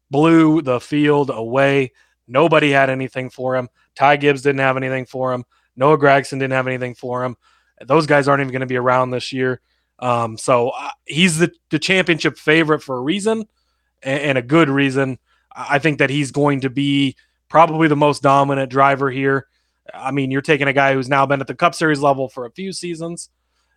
Blew 0.10 0.62
the 0.62 0.80
field 0.80 1.32
away. 1.34 1.92
Nobody 2.30 2.72
had 2.72 2.90
anything 2.90 3.30
for 3.30 3.58
him. 3.58 3.68
Ty 3.94 4.16
Gibbs 4.16 4.42
didn't 4.42 4.60
have 4.60 4.78
anything 4.78 5.06
for 5.06 5.34
him. 5.34 5.44
Noah 5.76 5.98
Gragson 5.98 6.40
didn't 6.40 6.52
have 6.52 6.68
anything 6.68 6.96
for 6.96 7.24
him. 7.24 7.36
Those 7.86 8.08
guys 8.08 8.28
aren't 8.28 8.42
even 8.42 8.52
going 8.52 8.62
to 8.62 8.66
be 8.66 8.78
around 8.78 9.12
this 9.12 9.34
year. 9.34 9.62
Um, 10.00 10.38
so 10.38 10.70
uh, 10.70 10.92
he's 11.06 11.38
the, 11.38 11.52
the 11.70 11.80
championship 11.80 12.38
favorite 12.38 12.84
for 12.84 12.98
a 12.98 13.02
reason 13.02 13.46
and, 14.04 14.22
and, 14.22 14.38
a 14.38 14.42
good 14.42 14.70
reason. 14.70 15.20
I 15.56 15.80
think 15.80 16.00
that 16.00 16.10
he's 16.10 16.32
going 16.32 16.62
to 16.62 16.70
be 16.70 17.16
probably 17.48 17.88
the 17.88 17.96
most 17.96 18.22
dominant 18.22 18.70
driver 18.70 19.10
here. 19.10 19.48
I 19.94 20.12
mean, 20.12 20.32
you're 20.32 20.42
taking 20.42 20.68
a 20.68 20.74
guy 20.74 20.94
who's 20.94 21.08
now 21.08 21.26
been 21.26 21.40
at 21.40 21.48
the 21.48 21.56
Cup 21.56 21.76
Series 21.76 22.00
level 22.00 22.28
for 22.28 22.46
a 22.46 22.52
few 22.52 22.74
seasons 22.74 23.30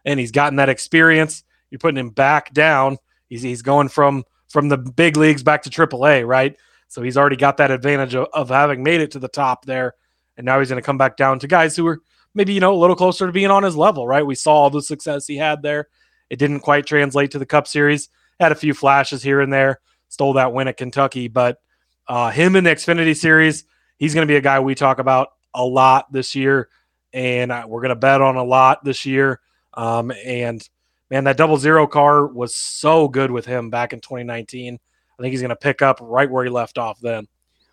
and 0.04 0.18
he's 0.18 0.32
gotten 0.32 0.56
that 0.56 0.68
experience. 0.68 1.44
You're 1.70 1.78
putting 1.78 1.98
him 1.98 2.10
back 2.10 2.52
down. 2.52 2.98
He's, 3.28 3.42
he's 3.42 3.62
going 3.62 3.88
from 3.88 4.24
from 4.48 4.70
the 4.70 4.78
big 4.78 5.18
leagues 5.18 5.42
back 5.42 5.62
to 5.62 5.70
AAA, 5.70 6.26
right? 6.26 6.56
So 6.88 7.02
he's 7.02 7.18
already 7.18 7.36
got 7.36 7.58
that 7.58 7.70
advantage 7.70 8.14
of, 8.14 8.28
of 8.32 8.48
having 8.48 8.82
made 8.82 9.02
it 9.02 9.10
to 9.10 9.18
the 9.18 9.28
top 9.28 9.66
there 9.66 9.94
and 10.38 10.44
now 10.44 10.58
he's 10.58 10.70
going 10.70 10.80
to 10.80 10.86
come 10.86 10.96
back 10.96 11.16
down 11.16 11.38
to 11.40 11.46
guys 11.46 11.76
who 11.76 11.86
are 11.86 12.00
maybe 12.34 12.54
you 12.54 12.60
know 12.60 12.74
a 12.74 12.78
little 12.78 12.96
closer 12.96 13.26
to 13.26 13.32
being 13.32 13.50
on 13.50 13.64
his 13.64 13.76
level, 13.76 14.06
right? 14.06 14.24
We 14.24 14.36
saw 14.36 14.54
all 14.54 14.70
the 14.70 14.80
success 14.80 15.26
he 15.26 15.36
had 15.36 15.60
there. 15.60 15.88
It 16.30 16.38
didn't 16.38 16.60
quite 16.60 16.86
translate 16.86 17.32
to 17.32 17.38
the 17.38 17.46
Cup 17.46 17.66
Series. 17.66 18.08
Had 18.40 18.52
a 18.52 18.54
few 18.54 18.72
flashes 18.72 19.22
here 19.22 19.40
and 19.40 19.52
there. 19.52 19.80
Stole 20.08 20.34
that 20.34 20.52
win 20.52 20.68
at 20.68 20.76
Kentucky, 20.76 21.28
but 21.28 21.58
uh, 22.06 22.30
him 22.30 22.56
in 22.56 22.64
the 22.64 22.70
Xfinity 22.70 23.14
Series, 23.14 23.64
he's 23.98 24.14
going 24.14 24.26
to 24.26 24.30
be 24.30 24.36
a 24.36 24.40
guy 24.40 24.60
we 24.60 24.74
talk 24.74 24.98
about 24.98 25.28
a 25.52 25.64
lot 25.64 26.10
this 26.12 26.34
year, 26.34 26.68
and 27.12 27.52
uh, 27.52 27.64
we're 27.68 27.82
going 27.82 27.90
to 27.90 27.96
bet 27.96 28.22
on 28.22 28.36
a 28.36 28.44
lot 28.44 28.84
this 28.84 29.04
year. 29.04 29.40
Um, 29.74 30.10
and 30.24 30.66
man, 31.10 31.24
that 31.24 31.36
double 31.36 31.58
zero 31.58 31.86
car 31.86 32.26
was 32.26 32.54
so 32.54 33.08
good 33.08 33.30
with 33.30 33.44
him 33.44 33.70
back 33.70 33.92
in 33.92 34.00
2019. 34.00 34.74
I 35.18 35.22
think 35.22 35.32
he's 35.32 35.42
going 35.42 35.50
to 35.50 35.56
pick 35.56 35.82
up 35.82 35.98
right 36.00 36.30
where 36.30 36.44
he 36.44 36.50
left 36.50 36.78
off 36.78 37.00
then. 37.00 37.26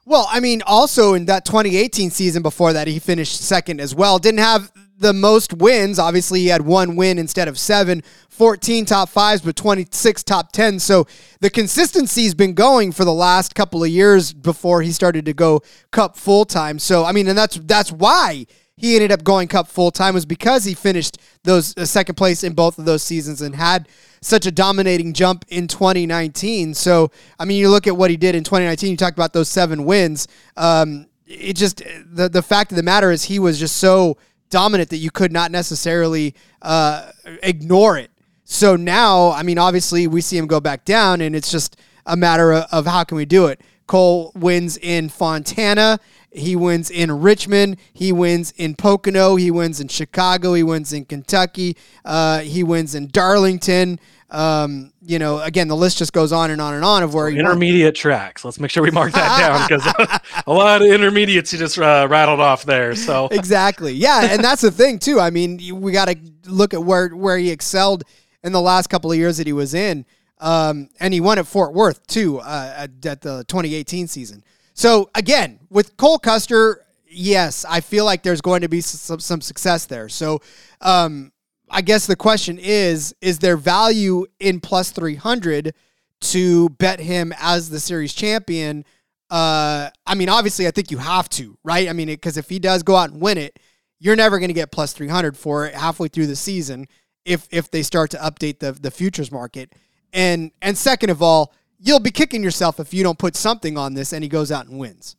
Well, 0.08 0.28
I 0.30 0.40
mean, 0.40 0.62
also 0.66 1.16
in 1.16 1.26
that 1.26 1.46
2018 1.46 2.12
season 2.12 2.44
before 2.44 2.74
that, 2.74 2.88
he 2.88 3.00
finished 3.00 3.42
second 3.42 3.82
as 3.82 3.96
well. 3.96 4.20
Didn't 4.20 4.40
have 4.40 4.72
the 5.00 5.14
most 5.14 5.52
wins. 5.54 5.98
Obviously, 5.98 6.42
he 6.42 6.48
had 6.48 6.62
one 6.62 6.96
win 6.96 7.18
instead 7.18 7.48
of 7.48 7.58
seven, 7.58 8.04
14 8.30 8.86
top 8.86 9.10
fives, 9.10 9.42
but 9.42 9.56
26 9.56 10.24
top 10.24 10.52
10. 10.52 10.80
So 10.80 11.08
the 11.42 11.50
consistency's 11.50 12.36
been 12.36 12.54
going 12.54 12.92
for 12.92 13.04
the 13.04 13.14
last 13.14 13.56
couple 13.56 13.84
of 13.84 13.90
years 13.90 14.32
before 14.32 14.84
he 14.84 14.92
started 14.92 15.26
to 15.26 15.34
go 15.34 15.62
cup 15.92 16.16
full 16.18 16.46
time. 16.46 16.78
So, 16.78 17.04
I 17.04 17.12
mean, 17.12 17.28
and 17.28 17.38
that's 17.38 17.56
that's 17.56 17.92
why 17.92 18.46
he 18.78 18.96
ended 18.96 19.12
up 19.12 19.24
going 19.24 19.48
cup 19.48 19.68
full 19.68 19.92
time 19.92 20.14
was 20.14 20.26
because 20.26 20.66
he 20.66 20.74
finished 20.74 21.18
those 21.44 21.76
uh, 21.78 21.86
second 21.86 22.16
place 22.16 22.44
in 22.44 22.54
both 22.54 22.78
of 22.78 22.86
those 22.86 23.04
seasons 23.04 23.42
and 23.42 23.56
had 23.56 23.88
such 24.22 24.46
a 24.46 24.52
dominating 24.52 25.14
jump 25.14 25.46
in 25.48 25.68
2019. 25.68 26.74
So, 26.74 27.12
I 27.40 27.46
mean, 27.46 27.58
you 27.58 27.70
look 27.70 27.88
at 27.88 27.96
what 27.96 28.10
he 28.10 28.18
did 28.18 28.36
in 28.36 28.44
2019. 28.44 28.92
You 28.92 28.98
talked 28.98 29.18
about 29.18 29.34
those 29.34 29.50
seven 29.50 29.86
wins. 29.86 30.28
Um, 30.58 31.08
it 31.28 31.56
just 31.56 31.82
the 32.06 32.30
the 32.30 32.42
fact 32.42 32.72
of 32.72 32.76
the 32.76 32.84
matter 32.84 33.12
is 33.12 33.24
he 33.24 33.40
was 33.40 33.60
just 33.60 33.78
so 33.78 34.18
dominant 34.50 34.90
that 34.90 34.98
you 34.98 35.10
could 35.10 35.32
not 35.32 35.52
necessarily 35.52 36.36
uh, 36.62 37.12
ignore 37.44 37.98
it. 37.98 38.12
So 38.44 38.76
now, 38.76 39.32
I 39.32 39.42
mean, 39.42 39.58
obviously 39.58 40.06
we 40.08 40.22
see 40.22 40.38
him 40.38 40.48
go 40.48 40.60
back 40.60 40.86
down, 40.86 41.22
and 41.22 41.36
it's 41.36 41.50
just 41.50 41.78
a 42.06 42.16
matter 42.16 42.54
of, 42.54 42.66
of 42.72 42.86
how 42.86 43.04
can 43.04 43.18
we 43.18 43.26
do 43.26 43.48
it. 43.48 43.60
Cole 43.88 44.32
wins 44.36 44.78
in 44.78 45.10
Fontana. 45.10 46.00
He 46.36 46.56
wins 46.56 46.90
in 46.90 47.22
Richmond. 47.22 47.78
He 47.94 48.12
wins 48.12 48.54
in 48.58 48.76
Pocono. 48.76 49.36
He 49.36 49.52
wins 49.52 49.80
in 49.80 49.88
Chicago. 49.88 50.54
He 50.54 50.64
wins 50.64 50.92
in 50.94 51.06
Kentucky. 51.06 51.78
Uh, 52.04 52.40
he 52.40 52.64
wins 52.64 52.94
in 52.94 53.08
Darlington. 53.08 54.00
Um, 54.30 54.92
you 55.02 55.20
know, 55.20 55.40
again, 55.40 55.68
the 55.68 55.76
list 55.76 55.98
just 55.98 56.12
goes 56.12 56.34
on 56.34 56.52
and 56.52 56.60
on 56.60 56.74
and 56.74 56.84
on 56.84 57.04
of 57.04 57.14
where 57.14 57.30
he 57.30 57.38
intermediate 57.40 57.94
won. 57.94 57.94
tracks. 57.94 58.44
Let's 58.44 58.60
make 58.60 58.72
sure 58.72 58.84
we 58.84 58.92
mark 58.92 59.14
that 59.14 59.40
down 59.40 59.68
because 59.68 60.20
a 60.48 60.52
lot 60.52 60.82
of 60.82 60.88
intermediates 60.88 61.54
you 61.54 61.60
just 61.60 61.78
uh, 61.78 62.08
rattled 62.10 62.40
off 62.40 62.64
there. 62.64 62.96
So 62.96 63.28
exactly, 63.32 63.94
yeah, 63.94 64.26
and 64.32 64.44
that's 64.44 64.62
the 64.62 64.72
thing 64.72 65.00
too. 65.00 65.20
I 65.20 65.30
mean, 65.30 65.80
we 65.80 65.92
got 65.92 66.10
to 66.10 66.18
look 66.48 66.74
at 66.74 66.84
where 66.84 67.10
where 67.10 67.38
he 67.38 67.52
excelled 67.52 68.04
in 68.44 68.52
the 68.52 68.62
last 68.62 68.88
couple 68.88 69.12
of 69.12 69.18
years 69.18 69.38
that 69.38 69.48
he 69.48 69.54
was 69.54 69.74
in. 69.74 70.06
Um, 70.40 70.90
and 71.00 71.14
he 71.14 71.22
won 71.22 71.40
at 71.40 71.48
Fort 71.48 71.74
Worth 71.74 72.06
too 72.08 72.40
uh, 72.40 72.74
at, 72.76 73.06
at 73.06 73.22
the 73.22 73.46
2018 73.48 74.08
season. 74.08 74.44
So 74.76 75.10
again, 75.16 75.60
with 75.70 75.96
Cole 75.96 76.20
Custer, 76.20 76.86
yes, 77.08 77.66
I 77.68 77.80
feel 77.80 78.04
like 78.04 78.24
there's 78.24 78.42
going 78.42 78.62
to 78.62 78.68
be 78.68 78.82
some, 78.82 79.22
some 79.22 79.40
success 79.42 79.86
there. 79.86 80.10
So 80.10 80.42
um, 80.82 81.32
I 81.70 81.82
guess 81.82 82.06
the 82.06 82.18
question 82.18 82.60
is: 82.60 83.16
Is 83.22 83.40
there 83.40 83.58
value 83.58 84.26
in 84.40 84.60
plus 84.60 84.92
300 84.92 85.74
to 86.22 86.70
bet 86.70 87.00
him 87.00 87.34
as 87.40 87.70
the 87.70 87.80
series 87.80 88.14
champion? 88.14 88.84
Uh, 89.30 89.90
I 90.06 90.14
mean, 90.14 90.28
obviously, 90.28 90.68
I 90.68 90.72
think 90.72 90.92
you 90.92 90.98
have 90.98 91.30
to, 91.30 91.58
right? 91.64 91.88
I 91.90 91.94
mean, 91.94 92.08
because 92.08 92.38
if 92.38 92.50
he 92.50 92.60
does 92.60 92.84
go 92.84 92.98
out 92.98 93.12
and 93.12 93.22
win 93.22 93.38
it, 93.38 93.58
you're 94.00 94.18
never 94.18 94.40
going 94.40 94.50
to 94.50 94.54
get 94.54 94.72
plus 94.72 94.92
300 94.92 95.38
for 95.38 95.66
it 95.66 95.74
halfway 95.74 96.10
through 96.10 96.28
the 96.28 96.36
season 96.36 96.86
if 97.24 97.48
if 97.50 97.72
they 97.72 97.82
start 97.82 98.12
to 98.12 98.18
update 98.18 98.60
the 98.60 98.74
the 98.74 98.92
futures 98.92 99.32
market. 99.32 99.72
And 100.12 100.52
and 100.62 100.78
second 100.78 101.12
of 101.12 101.22
all, 101.22 101.54
you'll 101.80 102.00
be 102.00 102.12
kicking 102.12 102.44
yourself 102.44 102.80
if 102.80 102.94
you 102.94 103.04
don't 103.04 103.20
put 103.20 103.36
something 103.36 103.78
on 103.78 103.94
this 103.94 104.14
and 104.14 104.24
he 104.24 104.30
goes 104.30 104.52
out 104.52 104.68
and 104.68 104.80
wins. 104.80 105.16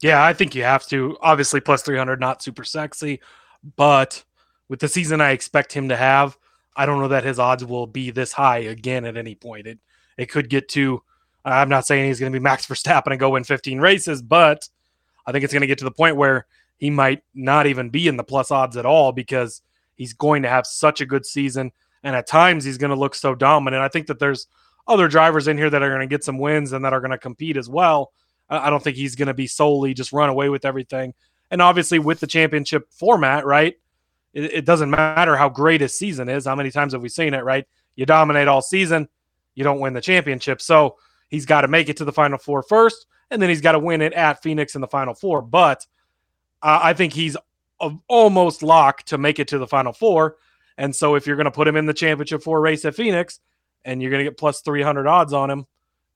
Yeah, 0.00 0.24
I 0.24 0.32
think 0.32 0.54
you 0.54 0.64
have 0.64 0.86
to. 0.88 1.16
Obviously, 1.20 1.60
plus 1.60 1.82
300, 1.82 2.18
not 2.18 2.42
super 2.42 2.64
sexy, 2.64 3.20
but 3.76 4.24
with 4.68 4.80
the 4.80 4.88
season 4.88 5.20
I 5.20 5.30
expect 5.30 5.72
him 5.72 5.88
to 5.90 5.96
have, 5.96 6.36
I 6.74 6.86
don't 6.86 7.00
know 7.00 7.08
that 7.08 7.24
his 7.24 7.38
odds 7.38 7.64
will 7.64 7.86
be 7.86 8.10
this 8.10 8.32
high 8.32 8.58
again 8.58 9.04
at 9.04 9.16
any 9.16 9.34
point. 9.34 9.66
It 9.66 9.78
it 10.18 10.26
could 10.26 10.48
get 10.48 10.68
to. 10.70 11.02
I'm 11.44 11.68
not 11.68 11.86
saying 11.86 12.06
he's 12.06 12.20
going 12.20 12.32
to 12.32 12.38
be 12.38 12.42
Max 12.42 12.66
Verstappen 12.66 13.10
and 13.10 13.20
go 13.20 13.30
win 13.30 13.44
15 13.44 13.80
races, 13.80 14.22
but 14.22 14.68
I 15.26 15.32
think 15.32 15.44
it's 15.44 15.52
going 15.52 15.62
to 15.62 15.66
get 15.66 15.78
to 15.78 15.84
the 15.84 15.90
point 15.90 16.16
where 16.16 16.46
he 16.78 16.90
might 16.90 17.22
not 17.34 17.66
even 17.66 17.90
be 17.90 18.08
in 18.08 18.16
the 18.16 18.24
plus 18.24 18.50
odds 18.50 18.76
at 18.76 18.86
all 18.86 19.12
because 19.12 19.62
he's 19.96 20.12
going 20.12 20.42
to 20.42 20.48
have 20.48 20.66
such 20.66 21.00
a 21.00 21.06
good 21.06 21.24
season 21.26 21.72
And 22.02 22.16
at 22.16 22.26
times 22.26 22.64
he's 22.64 22.78
going 22.78 22.90
to 22.90 22.98
look 22.98 23.14
so 23.14 23.34
dominant. 23.34 23.82
I 23.82 23.88
think 23.88 24.06
that 24.08 24.18
there's 24.18 24.46
other 24.86 25.08
drivers 25.08 25.48
in 25.48 25.56
here 25.56 25.70
that 25.70 25.82
are 25.82 25.88
going 25.88 26.00
to 26.00 26.06
get 26.06 26.24
some 26.24 26.38
wins 26.38 26.72
and 26.72 26.84
that 26.84 26.92
are 26.92 27.00
going 27.00 27.12
to 27.12 27.18
compete 27.18 27.56
as 27.56 27.68
well. 27.68 28.12
I 28.48 28.68
don't 28.70 28.82
think 28.82 28.96
he's 28.96 29.16
going 29.16 29.28
to 29.28 29.34
be 29.34 29.46
solely 29.46 29.94
just 29.94 30.12
run 30.12 30.28
away 30.28 30.48
with 30.48 30.64
everything. 30.64 31.14
And 31.50 31.62
obviously, 31.62 31.98
with 31.98 32.20
the 32.20 32.26
championship 32.26 32.90
format, 32.90 33.46
right? 33.46 33.76
It, 34.34 34.44
it, 34.52 34.64
doesn't 34.64 34.90
matter 34.90 35.36
how 35.36 35.48
great 35.48 35.80
his 35.80 35.96
season 35.96 36.28
is. 36.28 36.46
How 36.46 36.54
many 36.54 36.70
times 36.70 36.92
have 36.92 37.02
we 37.02 37.08
seen 37.08 37.34
it, 37.34 37.44
right? 37.44 37.66
You 37.96 38.06
dominate 38.06 38.48
all 38.48 38.62
season, 38.62 39.08
you 39.54 39.64
don't 39.64 39.80
win 39.80 39.92
the 39.92 40.00
championship. 40.00 40.60
So 40.60 40.96
he's 41.28 41.46
got 41.46 41.62
to 41.62 41.68
make 41.68 41.88
it 41.88 41.98
to 41.98 42.04
the 42.04 42.12
final 42.12 42.38
four 42.38 42.62
first, 42.62 43.06
and 43.30 43.40
then 43.40 43.48
he's 43.48 43.60
got 43.60 43.72
to 43.72 43.78
win 43.78 44.00
it 44.00 44.12
at 44.14 44.42
Phoenix 44.42 44.74
in 44.74 44.80
the 44.80 44.88
final 44.88 45.14
four. 45.14 45.42
But 45.42 45.86
uh, 46.62 46.80
I 46.82 46.94
think 46.94 47.12
he's 47.12 47.36
almost 48.08 48.62
locked 48.62 49.08
to 49.08 49.18
make 49.18 49.38
it 49.38 49.48
to 49.48 49.58
the 49.58 49.66
final 49.66 49.92
four. 49.92 50.36
And 50.78 50.94
so 50.94 51.14
if 51.14 51.26
you're 51.26 51.36
going 51.36 51.44
to 51.44 51.50
put 51.50 51.68
him 51.68 51.76
in 51.76 51.86
the 51.86 51.94
championship 51.94 52.42
four 52.42 52.60
race 52.60 52.84
at 52.84 52.94
Phoenix 52.94 53.40
and 53.84 54.00
you're 54.00 54.10
going 54.10 54.24
to 54.24 54.30
get 54.30 54.38
plus 54.38 54.60
300 54.60 55.06
odds 55.06 55.32
on 55.32 55.50
him, 55.50 55.66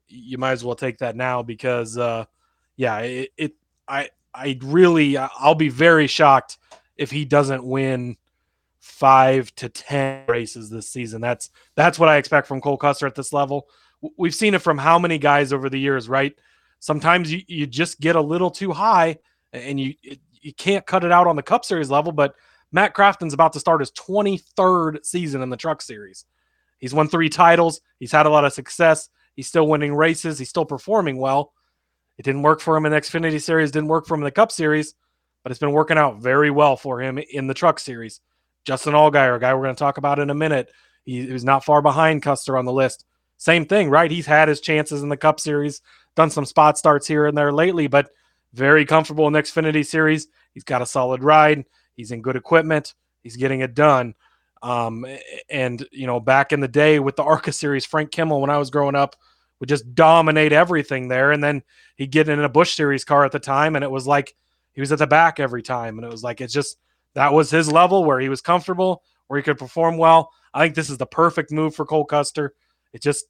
you 0.09 0.39
might 0.39 0.53
as 0.53 0.65
well 0.65 0.77
take 0.77 0.99
that 0.99 1.17
now 1.17 1.43
because, 1.43 1.99
uh, 1.99 2.25
yeah, 2.77 2.99
it, 2.99 3.33
it, 3.37 3.55
I, 3.89 4.11
I 4.35 4.59
really, 4.63 5.17
I'll 5.17 5.55
be 5.55 5.69
very 5.69 6.07
shocked 6.07 6.59
if 6.97 7.11
he 7.11 7.25
doesn't 7.25 7.65
win 7.65 8.17
five 8.79 9.55
to 9.57 9.69
10 9.69 10.25
races 10.29 10.71
this 10.71 10.89
season. 10.89 11.21
That's, 11.21 11.51
that's 11.75 11.99
what 11.99 12.09
I 12.09 12.17
expect 12.17 12.47
from 12.47 12.61
Cole 12.61 12.77
Custer 12.77 13.07
at 13.07 13.15
this 13.15 13.33
level. 13.33 13.69
We've 14.17 14.35
seen 14.35 14.55
it 14.55 14.63
from 14.63 14.79
how 14.79 14.99
many 14.99 15.19
guys 15.19 15.53
over 15.53 15.69
the 15.69 15.81
years, 15.81 16.09
right? 16.09 16.35
Sometimes 16.79 17.33
you, 17.33 17.43
you 17.49 17.67
just 17.67 18.01
get 18.01 18.15
a 18.15 18.21
little 18.21 18.51
too 18.51 18.73
high 18.73 19.19
and 19.53 19.81
you, 19.81 19.95
it, 20.03 20.21
you 20.41 20.53
can't 20.55 20.87
cut 20.87 21.05
it 21.05 21.11
out 21.11 21.27
on 21.27 21.35
the 21.35 21.43
Cup 21.43 21.65
Series 21.65 21.91
level, 21.91 22.13
but 22.13 22.37
Matt 22.71 22.95
Crafton's 22.95 23.35
about 23.35 23.53
to 23.55 23.61
start 23.61 23.81
his 23.81 23.91
23rd 23.93 25.05
season 25.05 25.43
in 25.43 25.51
the 25.51 25.57
Truck 25.57 25.83
Series. 25.83 26.25
He's 26.79 26.95
won 26.95 27.09
three 27.09 27.29
titles. 27.29 27.81
He's 27.99 28.13
had 28.13 28.27
a 28.27 28.31
lot 28.31 28.45
of 28.45 28.53
success. 28.53 29.09
He's 29.35 29.49
still 29.49 29.67
winning 29.67 29.95
races. 29.95 30.39
He's 30.39 30.49
still 30.49 30.65
performing 30.65 31.19
well. 31.19 31.53
It 32.19 32.25
didn't 32.25 32.43
work 32.43 32.61
for 32.61 32.77
him 32.77 32.87
in 32.87 32.93
the 32.93 33.01
Xfinity 33.01 33.41
Series, 33.41 33.71
didn't 33.71 33.89
work 33.89 34.07
for 34.07 34.15
him 34.15 34.21
in 34.21 34.25
the 34.25 34.31
Cup 34.31 34.51
Series, 34.51 34.95
but 35.43 35.51
it's 35.53 35.61
been 35.61 35.73
working 35.73 35.99
out 35.99 36.19
very 36.19 36.51
well 36.51 36.77
for 36.77 37.01
him 37.01 37.19
in 37.19 37.47
the 37.47 37.55
Truck 37.55 37.79
Series. 37.79 38.21
Justin 38.65 38.95
Allgaier, 38.95 39.37
a 39.37 39.39
guy 39.39 39.55
we're 39.55 39.65
going 39.65 39.75
to 39.75 39.79
talk 39.79 39.99
about 39.99 40.19
in 40.19 40.31
a 40.31 40.35
minute, 40.35 40.71
he, 41.05 41.27
he's 41.27 41.45
not 41.45 41.65
far 41.65 41.83
behind 41.83 42.23
Custer 42.23 42.57
on 42.57 42.65
the 42.65 42.73
list. 42.73 43.05
Same 43.37 43.67
thing, 43.67 43.91
right? 43.91 44.11
He's 44.11 44.27
had 44.27 44.49
his 44.49 44.61
chances 44.61 45.03
in 45.03 45.11
the 45.11 45.17
Cup 45.17 45.41
Series, 45.41 45.83
done 46.15 46.31
some 46.31 46.47
spot 46.47 46.79
starts 46.79 47.07
here 47.07 47.27
and 47.27 47.37
there 47.37 47.53
lately, 47.53 47.87
but– 47.87 48.11
very 48.57 48.87
comfortable 48.87 49.27
in 49.27 49.35
the 49.35 49.43
Xfinity 49.43 49.85
Series. 49.85 50.29
He's 50.55 50.65
got 50.65 50.81
a 50.81 50.87
solid 50.87 51.23
ride. 51.23 51.67
He's 51.95 52.11
in 52.11 52.23
good 52.23 52.37
equipment. 52.37 52.95
He's 53.23 53.37
getting 53.37 53.61
it 53.61 53.75
done. 53.75 54.15
Um, 54.63 55.07
and 55.51 55.87
you 55.93 56.07
know, 56.07 56.21
back 56.21 56.53
in 56.53 56.61
the 56.61 56.69
day 56.69 56.99
with 56.99 57.17
the 57.17 57.23
ARCA 57.23 57.53
series, 57.53 57.87
Frank 57.87 58.11
Kimmel, 58.11 58.41
when 58.41 58.51
I 58.51 58.59
was 58.59 58.71
growing 58.71 58.95
up, 58.95 59.17
would 59.61 59.69
just 59.69 59.95
dominate 59.95 60.53
everything 60.53 61.09
there. 61.09 61.33
And 61.33 61.43
then 61.43 61.63
he'd 61.97 62.11
get 62.11 62.29
in 62.29 62.41
a 62.41 62.49
Busch 62.49 62.75
series 62.75 63.05
car 63.05 63.25
at 63.25 63.33
the 63.33 63.39
time, 63.39 63.77
and 63.77 63.85
it 63.85 63.91
was 63.91 64.07
like 64.07 64.35
he 64.73 64.81
was 64.81 64.93
at 64.93 64.99
the 64.99 65.07
back 65.07 65.41
every 65.41 65.63
time. 65.63 65.99
And 65.99 66.07
it 66.07 66.11
was 66.11 66.23
like 66.23 66.41
it's 66.41 66.53
just 66.53 66.79
that 67.15 67.33
was 67.33 67.51
his 67.51 67.71
level 67.71 68.05
where 68.05 68.21
he 68.21 68.29
was 68.29 68.41
comfortable, 68.41 69.03
where 69.29 69.39
he 69.39 69.43
could 69.43 69.59
perform 69.59 69.97
well. 69.97 70.31
I 70.53 70.65
think 70.65 70.75
this 70.75 70.91
is 70.91 70.99
the 70.99 71.07
perfect 71.07 71.51
move 71.51 71.75
for 71.75 71.85
Cole 71.85 72.05
Custer. 72.05 72.55
It 72.93 73.03
just 73.03 73.27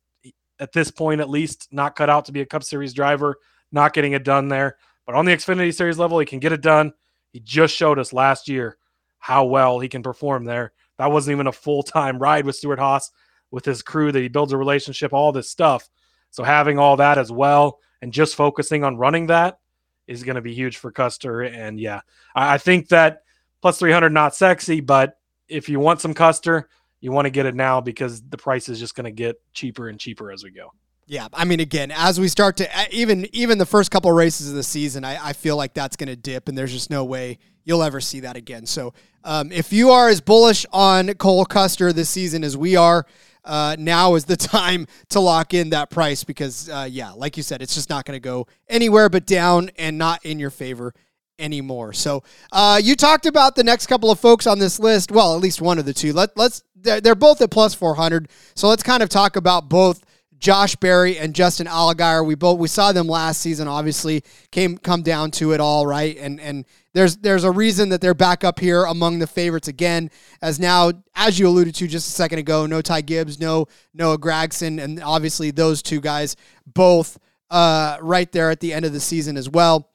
at 0.59 0.73
this 0.73 0.91
point, 0.91 1.21
at 1.21 1.31
least, 1.31 1.69
not 1.71 1.97
cut 1.97 2.11
out 2.11 2.25
to 2.27 2.33
be 2.33 2.41
a 2.41 2.47
Cup 2.47 2.65
Series 2.65 2.95
driver, 2.95 3.37
not 3.73 3.93
getting 3.93 4.13
it 4.13 4.25
done 4.25 4.49
there. 4.49 4.77
But 5.05 5.15
on 5.15 5.25
the 5.25 5.33
Xfinity 5.33 5.75
Series 5.75 5.99
level, 5.99 6.19
he 6.19 6.27
can 6.27 6.41
get 6.41 6.53
it 6.53 6.63
done. 6.63 6.93
He 7.33 7.41
just 7.41 7.75
showed 7.75 7.99
us 7.99 8.13
last 8.13 8.49
year 8.49 8.79
how 9.19 9.45
well 9.45 9.79
he 9.79 9.89
can 9.89 10.03
perform 10.03 10.45
there. 10.45 10.73
That 10.99 11.13
wasn't 11.13 11.35
even 11.35 11.47
a 11.47 11.53
full 11.53 11.83
time 11.83 12.19
ride 12.19 12.47
with 12.47 12.57
Stewart-Haas 12.57 13.11
with 13.51 13.65
his 13.65 13.83
crew 13.83 14.13
that 14.13 14.21
he 14.21 14.29
builds 14.29 14.53
a 14.53 14.57
relationship, 14.57 15.13
all 15.13 15.33
this 15.33 15.51
stuff. 15.51 15.89
So 16.31 16.43
having 16.43 16.79
all 16.79 16.97
that 16.97 17.19
as 17.19 17.31
well 17.31 17.79
and 18.03 18.13
just 18.13 18.35
focusing 18.35 18.85
on 18.85 18.97
running 18.97 19.29
that 19.29 19.59
is 20.07 20.23
going 20.23 20.37
to 20.37 20.43
be 20.43 20.55
huge 20.55 20.77
for 20.77 20.91
Custer. 20.91 21.43
And 21.43 21.81
yeah, 21.81 22.01
I 22.35 22.59
think 22.59 22.89
that 22.89 23.23
plus 23.63 23.79
300 23.79 24.11
not 24.13 24.35
sexy, 24.35 24.81
but 24.81 25.19
if 25.49 25.69
you 25.69 25.81
want 25.81 26.01
some 26.01 26.15
Custer, 26.15 26.69
you 27.01 27.13
want 27.13 27.27
to 27.27 27.31
get 27.31 27.47
it 27.47 27.55
now 27.55 27.81
because 27.81 28.23
the 28.23 28.37
price 28.37 28.69
is 28.69 28.79
just 28.79 28.95
going 28.95 29.05
to 29.05 29.11
get 29.11 29.41
cheaper 29.53 29.89
and 29.89 29.99
cheaper 29.99 30.31
as 30.31 30.45
we 30.45 30.51
go. 30.51 30.73
Yeah, 31.09 31.29
I 31.33 31.45
mean, 31.45 31.61
again, 31.61 31.93
as 31.93 32.19
we 32.19 32.27
start 32.27 32.57
to 32.57 32.69
even 32.91 33.29
even 33.33 33.59
the 33.59 33.67
first 33.67 33.93
couple 33.93 34.11
of 34.11 34.17
races 34.17 34.49
of 34.51 34.57
the 34.57 34.65
season, 34.65 35.05
I, 35.05 35.29
I 35.29 35.33
feel 35.35 35.57
like 35.57 35.73
that's 35.73 35.97
going 35.97 36.09
to 36.09 36.17
dip, 36.17 36.49
and 36.49 36.59
there's 36.59 36.73
just 36.73 36.91
no 36.91 37.05
way 37.05 37.39
you'll 37.65 37.85
ever 37.85 38.01
see 38.01 38.21
that 38.21 38.37
again. 38.37 38.67
So, 38.67 38.93
um, 39.23 39.53
if 39.53 39.73
you 39.73 39.91
are 39.91 40.09
as 40.09 40.21
bullish 40.21 40.67
on 40.73 41.15
Cole 41.15 41.45
Custer 41.45 41.93
this 41.93 42.11
season 42.11 42.43
as 42.43 42.57
we 42.57 42.75
are, 42.75 43.07
uh, 43.45 43.77
now 43.79 44.17
is 44.17 44.25
the 44.25 44.37
time 44.37 44.89
to 45.11 45.21
lock 45.21 45.55
in 45.55 45.71
that 45.71 45.91
price 45.91 46.25
because, 46.25 46.69
uh, 46.69 46.89
yeah, 46.91 47.13
like 47.13 47.37
you 47.37 47.45
said, 47.45 47.63
it's 47.63 47.77
just 47.77 47.89
not 47.89 48.05
going 48.05 48.17
to 48.17 48.21
go 48.21 48.49
anywhere 48.69 49.09
but 49.09 49.27
down 49.27 49.71
and 49.79 49.97
not 49.99 50.25
in 50.25 50.41
your 50.41 50.51
favor 50.51 50.93
anymore. 51.39 51.93
So, 51.93 52.25
uh, 52.51 52.81
you 52.83 52.97
talked 52.97 53.27
about 53.27 53.55
the 53.55 53.65
next 53.65 53.87
couple 53.87 54.11
of 54.11 54.19
folks 54.19 54.45
on 54.45 54.59
this 54.59 54.81
list. 54.81 55.13
Well, 55.13 55.37
at 55.37 55.41
least 55.41 55.61
one 55.61 55.79
of 55.79 55.85
the 55.85 55.95
two. 55.95 56.13
Let, 56.13 56.37
let's 56.37 56.65
they're, 56.75 57.15
both 57.15 57.41
at 57.41 57.51
plus 57.51 57.75
four 57.75 57.95
hundred. 57.95 58.29
So 58.55 58.69
let's 58.69 58.83
kind 58.83 59.03
of 59.03 59.09
talk 59.09 59.37
about 59.37 59.69
both 59.69 60.05
Josh 60.39 60.77
Berry 60.77 61.19
and 61.19 61.35
Justin 61.35 61.67
Allgaier. 61.67 62.25
We 62.25 62.35
both 62.35 62.59
we 62.59 62.69
saw 62.69 62.93
them 62.93 63.07
last 63.07 63.41
season. 63.41 63.69
Obviously, 63.69 64.23
came 64.51 64.79
come 64.79 65.03
down 65.03 65.31
to 65.33 65.53
it 65.53 65.61
all, 65.61 65.87
right? 65.87 66.17
And 66.19 66.41
and 66.41 66.65
there's 66.93 67.17
there's 67.19 67.45
a 67.45 67.51
reason 67.51 67.89
that 67.91 68.01
they're 68.01 68.15
back 68.15 68.45
up 68.45 68.59
here 68.59 68.85
among 68.85 69.19
the 69.19 69.27
favorites 69.27 69.69
again. 69.69 70.11
As 70.43 70.59
now, 70.59 70.93
as 71.15 71.39
you 71.39 71.49
alluded 71.49 71.75
to 71.77 71.87
just 71.87 72.09
a 72.09 72.13
second 72.13 72.39
ago, 72.39 72.67
no 72.67 72.81
Ty 72.83 73.03
Gibbs, 73.03 73.41
no 73.41 73.67
Noah 73.95 74.19
Gragson, 74.19 74.83
and 74.83 75.03
obviously 75.03 75.51
those 75.51 75.83
two 75.83 76.01
guys 76.01 76.37
both 76.67 77.19
uh, 77.51 77.99
right 78.01 78.31
there 78.33 78.51
at 78.51 78.61
the 78.61 78.73
end 78.73 78.85
of 78.85 78.93
the 78.93 79.01
season 79.01 79.37
as 79.37 79.49
well. 79.49 79.91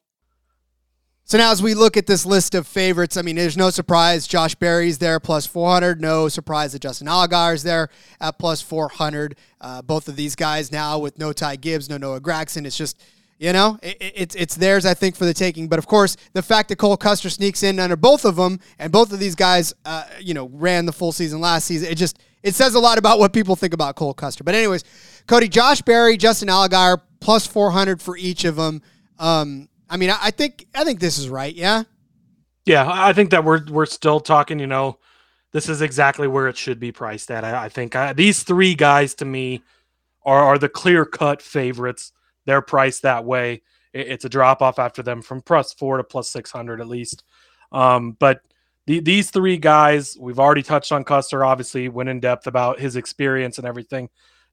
So 1.32 1.38
now, 1.38 1.54
as 1.54 1.64
we 1.64 1.76
look 1.76 1.96
at 1.96 2.08
this 2.08 2.26
list 2.26 2.56
of 2.56 2.68
favorites, 2.68 3.16
I 3.16 3.22
mean, 3.22 3.38
there's 3.38 3.56
no 3.56 3.70
surprise. 3.70 4.28
Josh 4.28 4.54
Berry's 4.54 4.98
there 4.98 5.18
plus 5.22 5.46
400. 5.46 6.02
No 6.02 6.28
surprise 6.28 6.74
that 6.74 6.82
Justin 6.82 7.08
Allgaier's 7.08 7.64
there 7.64 7.88
at 8.20 8.38
plus 8.38 8.62
400. 8.62 9.38
Uh, 9.62 9.82
both 9.82 10.10
of 10.10 10.18
these 10.18 10.36
guys 10.36 10.74
now 10.74 11.00
with 11.00 11.18
no 11.18 11.32
Ty 11.32 11.56
Gibbs, 11.56 11.90
no 11.90 11.96
Noah 11.96 12.20
Gragson. 12.20 12.66
It's 12.66 12.76
just, 12.76 13.02
you 13.40 13.54
know, 13.54 13.80
it, 13.82 13.96
it's 14.02 14.36
it's 14.36 14.56
theirs, 14.56 14.86
I 14.86 14.94
think, 14.94 15.16
for 15.16 15.24
the 15.24 15.34
taking. 15.34 15.70
But 15.70 15.80
of 15.80 15.88
course, 15.88 16.18
the 16.34 16.42
fact 16.42 16.68
that 16.68 16.76
Cole 16.76 16.98
Custer 16.98 17.30
sneaks 17.30 17.64
in 17.64 17.80
under 17.80 17.96
both 17.96 18.26
of 18.26 18.36
them, 18.36 18.60
and 18.78 18.92
both 18.92 19.14
of 19.14 19.20
these 19.20 19.36
guys, 19.36 19.74
uh, 19.86 20.04
you 20.20 20.34
know, 20.34 20.50
ran 20.52 20.86
the 20.86 20.92
full 20.92 21.14
season 21.14 21.40
last 21.40 21.64
season, 21.64 21.88
it 21.90 21.96
just 21.96 22.20
it 22.44 22.56
says 22.56 22.76
a 22.76 22.80
lot 22.82 22.98
about 22.98 23.20
what 23.20 23.32
people 23.32 23.56
think 23.56 23.74
about 23.74 23.96
Cole 23.96 24.14
Custer. 24.14 24.44
But 24.44 24.56
anyways, 24.56 24.84
Cody, 25.28 25.48
Josh 25.48 25.82
Berry, 25.82 26.18
Justin 26.18 26.50
Allgaier, 26.50 27.00
plus 27.22 27.48
400 27.48 28.02
for 28.02 28.18
each 28.18 28.44
of 28.44 28.58
them. 28.58 28.82
Um, 29.18 29.70
I 29.92 29.98
mean, 29.98 30.10
I 30.10 30.32
think 30.32 30.66
I 30.74 30.86
think 30.86 31.02
this 31.02 31.20
is 31.20 31.28
right. 31.28 31.54
Yeah. 31.54 31.84
Yeah, 32.66 32.88
I 32.90 33.12
think 33.12 33.32
that 33.32 33.44
we're 33.44 33.66
we're 33.70 33.86
still 33.86 34.20
talking. 34.20 34.58
You 34.58 34.68
know, 34.68 35.00
this 35.52 35.68
is 35.68 35.82
exactly 35.82 36.28
where 36.28 36.48
it 36.48 36.56
should 36.56 36.80
be 36.80 36.92
priced 36.92 37.30
at. 37.30 37.44
I, 37.44 37.66
I 37.66 37.70
think 37.70 37.96
I, 37.96 38.14
these 38.14 38.44
three 38.44 38.74
guys 38.74 39.14
to 39.16 39.26
me 39.26 39.64
are 40.24 40.44
are 40.44 40.58
the 40.58 40.70
clear 40.70 41.04
cut 41.04 41.42
favorites. 41.42 42.14
They're 42.46 42.62
priced 42.62 43.02
that 43.02 43.26
way. 43.26 43.64
It, 43.94 44.08
it's 44.08 44.26
a 44.26 44.30
drop 44.30 44.62
off 44.62 44.80
after 44.80 45.04
them 45.04 45.22
from 45.22 45.42
plus 45.42 45.74
four 45.74 45.98
to 45.98 46.04
plus 46.04 46.30
six 46.30 46.52
hundred 46.52 46.80
at 46.80 46.88
least. 46.88 47.24
Um, 47.72 48.16
but 48.20 48.42
the, 48.88 49.00
these 49.00 49.32
three 49.32 49.58
guys, 49.58 50.18
we've 50.20 50.40
already 50.40 50.64
touched 50.64 50.92
on 50.92 51.04
Custer. 51.04 51.44
Obviously, 51.44 51.90
went 51.90 52.10
in 52.10 52.20
depth 52.20 52.48
about 52.48 52.80
his 52.80 52.96
experience 52.96 53.58
and 53.58 53.68
everything. 53.68 54.10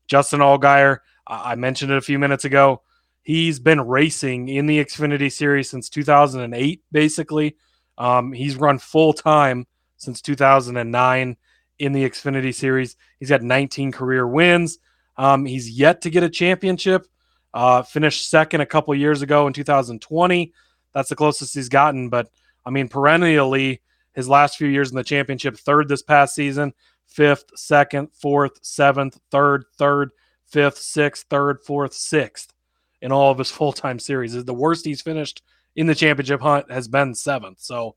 Justin 0.07 0.41
Allgaier, 0.41 0.99
I 1.27 1.55
mentioned 1.55 1.93
it 1.93 1.99
a 1.99 2.03
few 2.03 2.19
minutes 2.19 2.45
ago. 2.45 2.83
He's 3.23 3.59
been 3.59 3.81
racing 3.81 4.49
in 4.49 4.67
the 4.67 4.83
Xfinity 4.83 5.31
Series 5.31 5.69
since 5.69 5.89
2008, 5.89 6.83
basically. 6.91 7.57
Um, 7.99 8.33
he's 8.33 8.57
run 8.57 8.79
full 8.79 9.13
time 9.13 9.67
since 9.97 10.23
2009 10.23 11.37
in 11.79 11.93
the 11.93 12.09
Xfinity 12.09 12.55
Series. 12.55 12.97
He's 13.19 13.29
got 13.29 13.43
19 13.43 13.93
career 13.93 14.27
wins. 14.27 14.79
Um, 15.17 15.45
he's 15.45 15.71
yet 15.71 16.01
to 16.03 16.11
get 16.11 16.23
a 16.23 16.31
championship. 16.31 17.07
Uh, 17.53 17.83
finished 17.83 18.31
second 18.31 18.61
a 18.61 18.67
couple 18.67 18.95
years 18.95 19.23
ago 19.23 19.47
in 19.47 19.53
2020. 19.53 20.53
That's 20.95 21.09
the 21.09 21.17
closest 21.17 21.55
he's 21.55 21.69
gotten. 21.69 22.09
But 22.09 22.31
I 22.65 22.71
mean, 22.71 22.89
perennially, 22.89 23.83
his 24.15 24.29
last 24.29 24.57
few 24.57 24.69
years 24.69 24.91
in 24.91 24.97
the 24.97 25.05
championship, 25.05 25.57
third 25.57 25.89
this 25.89 26.03
past 26.03 26.35
season, 26.35 26.73
fifth, 27.07 27.45
second, 27.57 28.09
fourth, 28.13 28.59
seventh, 28.63 29.19
third, 29.31 29.65
third, 29.77 30.11
fifth, 30.47 30.79
sixth, 30.79 31.27
third, 31.29 31.61
fourth, 31.63 31.95
sixth 31.95 32.53
in 33.01 33.13
all 33.13 33.31
of 33.31 33.39
his 33.39 33.51
full 33.51 33.73
time 33.73 33.99
series. 33.99 34.33
The 34.45 34.55
worst 34.55 34.85
he's 34.85 35.03
finished 35.03 35.43
in 35.77 35.87
the 35.87 35.95
championship 35.95 36.41
hunt 36.41 36.71
has 36.71 36.89
been 36.89 37.15
seventh. 37.15 37.61
So 37.61 37.95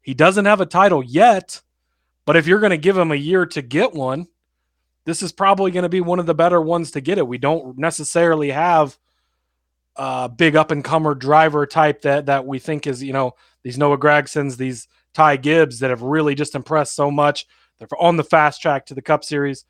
he 0.00 0.14
doesn't 0.14 0.44
have 0.44 0.60
a 0.60 0.66
title 0.66 1.02
yet. 1.02 1.60
But 2.24 2.36
if 2.36 2.46
you're 2.46 2.60
going 2.60 2.70
to 2.70 2.76
give 2.76 2.98
him 2.98 3.12
a 3.12 3.16
year 3.16 3.46
to 3.46 3.62
get 3.62 3.92
one, 3.92 4.26
this 5.04 5.22
is 5.22 5.32
probably 5.32 5.70
going 5.70 5.84
to 5.84 5.88
be 5.88 6.00
one 6.00 6.18
of 6.18 6.26
the 6.26 6.34
better 6.34 6.60
ones 6.60 6.90
to 6.92 7.00
get 7.00 7.18
it. 7.18 7.26
We 7.26 7.38
don't 7.38 7.78
necessarily 7.78 8.50
have 8.50 8.98
a 9.94 10.28
big 10.28 10.56
up 10.56 10.70
and 10.70 10.84
comer 10.84 11.14
driver 11.14 11.66
type 11.66 12.02
that 12.02 12.26
that 12.26 12.44
we 12.44 12.58
think 12.58 12.86
is, 12.86 13.02
you 13.02 13.12
know, 13.12 13.34
these 13.62 13.78
Noah 13.78 13.98
Gragsons, 13.98 14.56
these 14.56 14.88
Ty 15.14 15.36
Gibbs 15.36 15.78
that 15.78 15.90
have 15.90 16.02
really 16.02 16.34
just 16.34 16.54
impressed 16.54 16.94
so 16.94 17.10
much. 17.10 17.46
They're 17.78 17.88
on 17.98 18.16
the 18.16 18.24
fast 18.24 18.60
track 18.60 18.86
to 18.86 18.94
the 18.94 19.02
Cup 19.02 19.24
Series. 19.24 19.64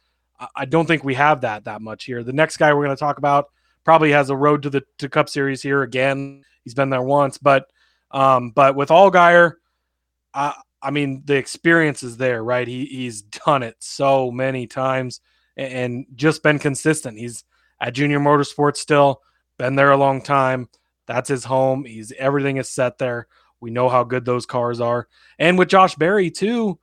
I 0.55 0.65
don't 0.65 0.87
think 0.87 1.05
we 1.05 1.15
have 1.15 1.43
that 1.43 1.65
that 1.65 1.81
much 1.81 2.05
here. 2.05 2.23
The 2.23 2.33
next 2.33 2.57
guy 2.57 2.73
we're 2.73 2.85
going 2.85 2.97
to 2.97 3.01
talk 3.01 3.19
about 3.19 3.51
probably 3.87 4.11
has 4.11 4.31
a 4.31 4.37
road 4.37 4.65
to 4.65 4.69
the 4.69 4.85
to 4.99 5.09
Cup 5.09 5.29
Series 5.31 5.63
here 5.63 5.83
again. 5.83 6.43
He's 6.65 6.75
been 6.75 6.91
there 6.91 7.03
once, 7.03 7.39
but 7.39 7.71
um, 8.11 8.51
but 8.51 8.75
with 8.75 8.91
Allgaier, 8.91 9.53
I 10.35 10.55
I 10.83 10.91
mean 10.91 11.23
the 11.25 11.37
experience 11.37 12.03
is 12.03 12.17
there, 12.17 12.43
right? 12.43 12.67
He 12.67 12.85
he's 12.87 13.23
done 13.23 13.63
it 13.63 13.77
so 13.79 14.33
many 14.33 14.67
times 14.67 15.21
and, 15.57 15.73
and 15.73 16.07
just 16.17 16.43
been 16.43 16.59
consistent. 16.59 17.17
He's 17.17 17.45
at 17.81 17.95
Junior 17.95 18.19
Motorsports 18.19 18.79
still, 18.79 19.23
been 19.57 19.77
there 19.77 19.93
a 19.93 19.97
long 19.97 20.21
time. 20.21 20.69
That's 21.07 21.29
his 21.29 21.45
home. 21.45 21.85
He's 21.85 22.13
everything 22.19 22.57
is 22.57 22.69
set 22.69 22.99
there. 22.99 23.29
We 23.61 23.71
know 23.71 23.89
how 23.89 24.03
good 24.03 24.25
those 24.25 24.47
cars 24.47 24.81
are. 24.81 25.07
And 25.39 25.57
with 25.57 25.69
Josh 25.69 25.95
Berry 25.95 26.33
too, 26.33 26.81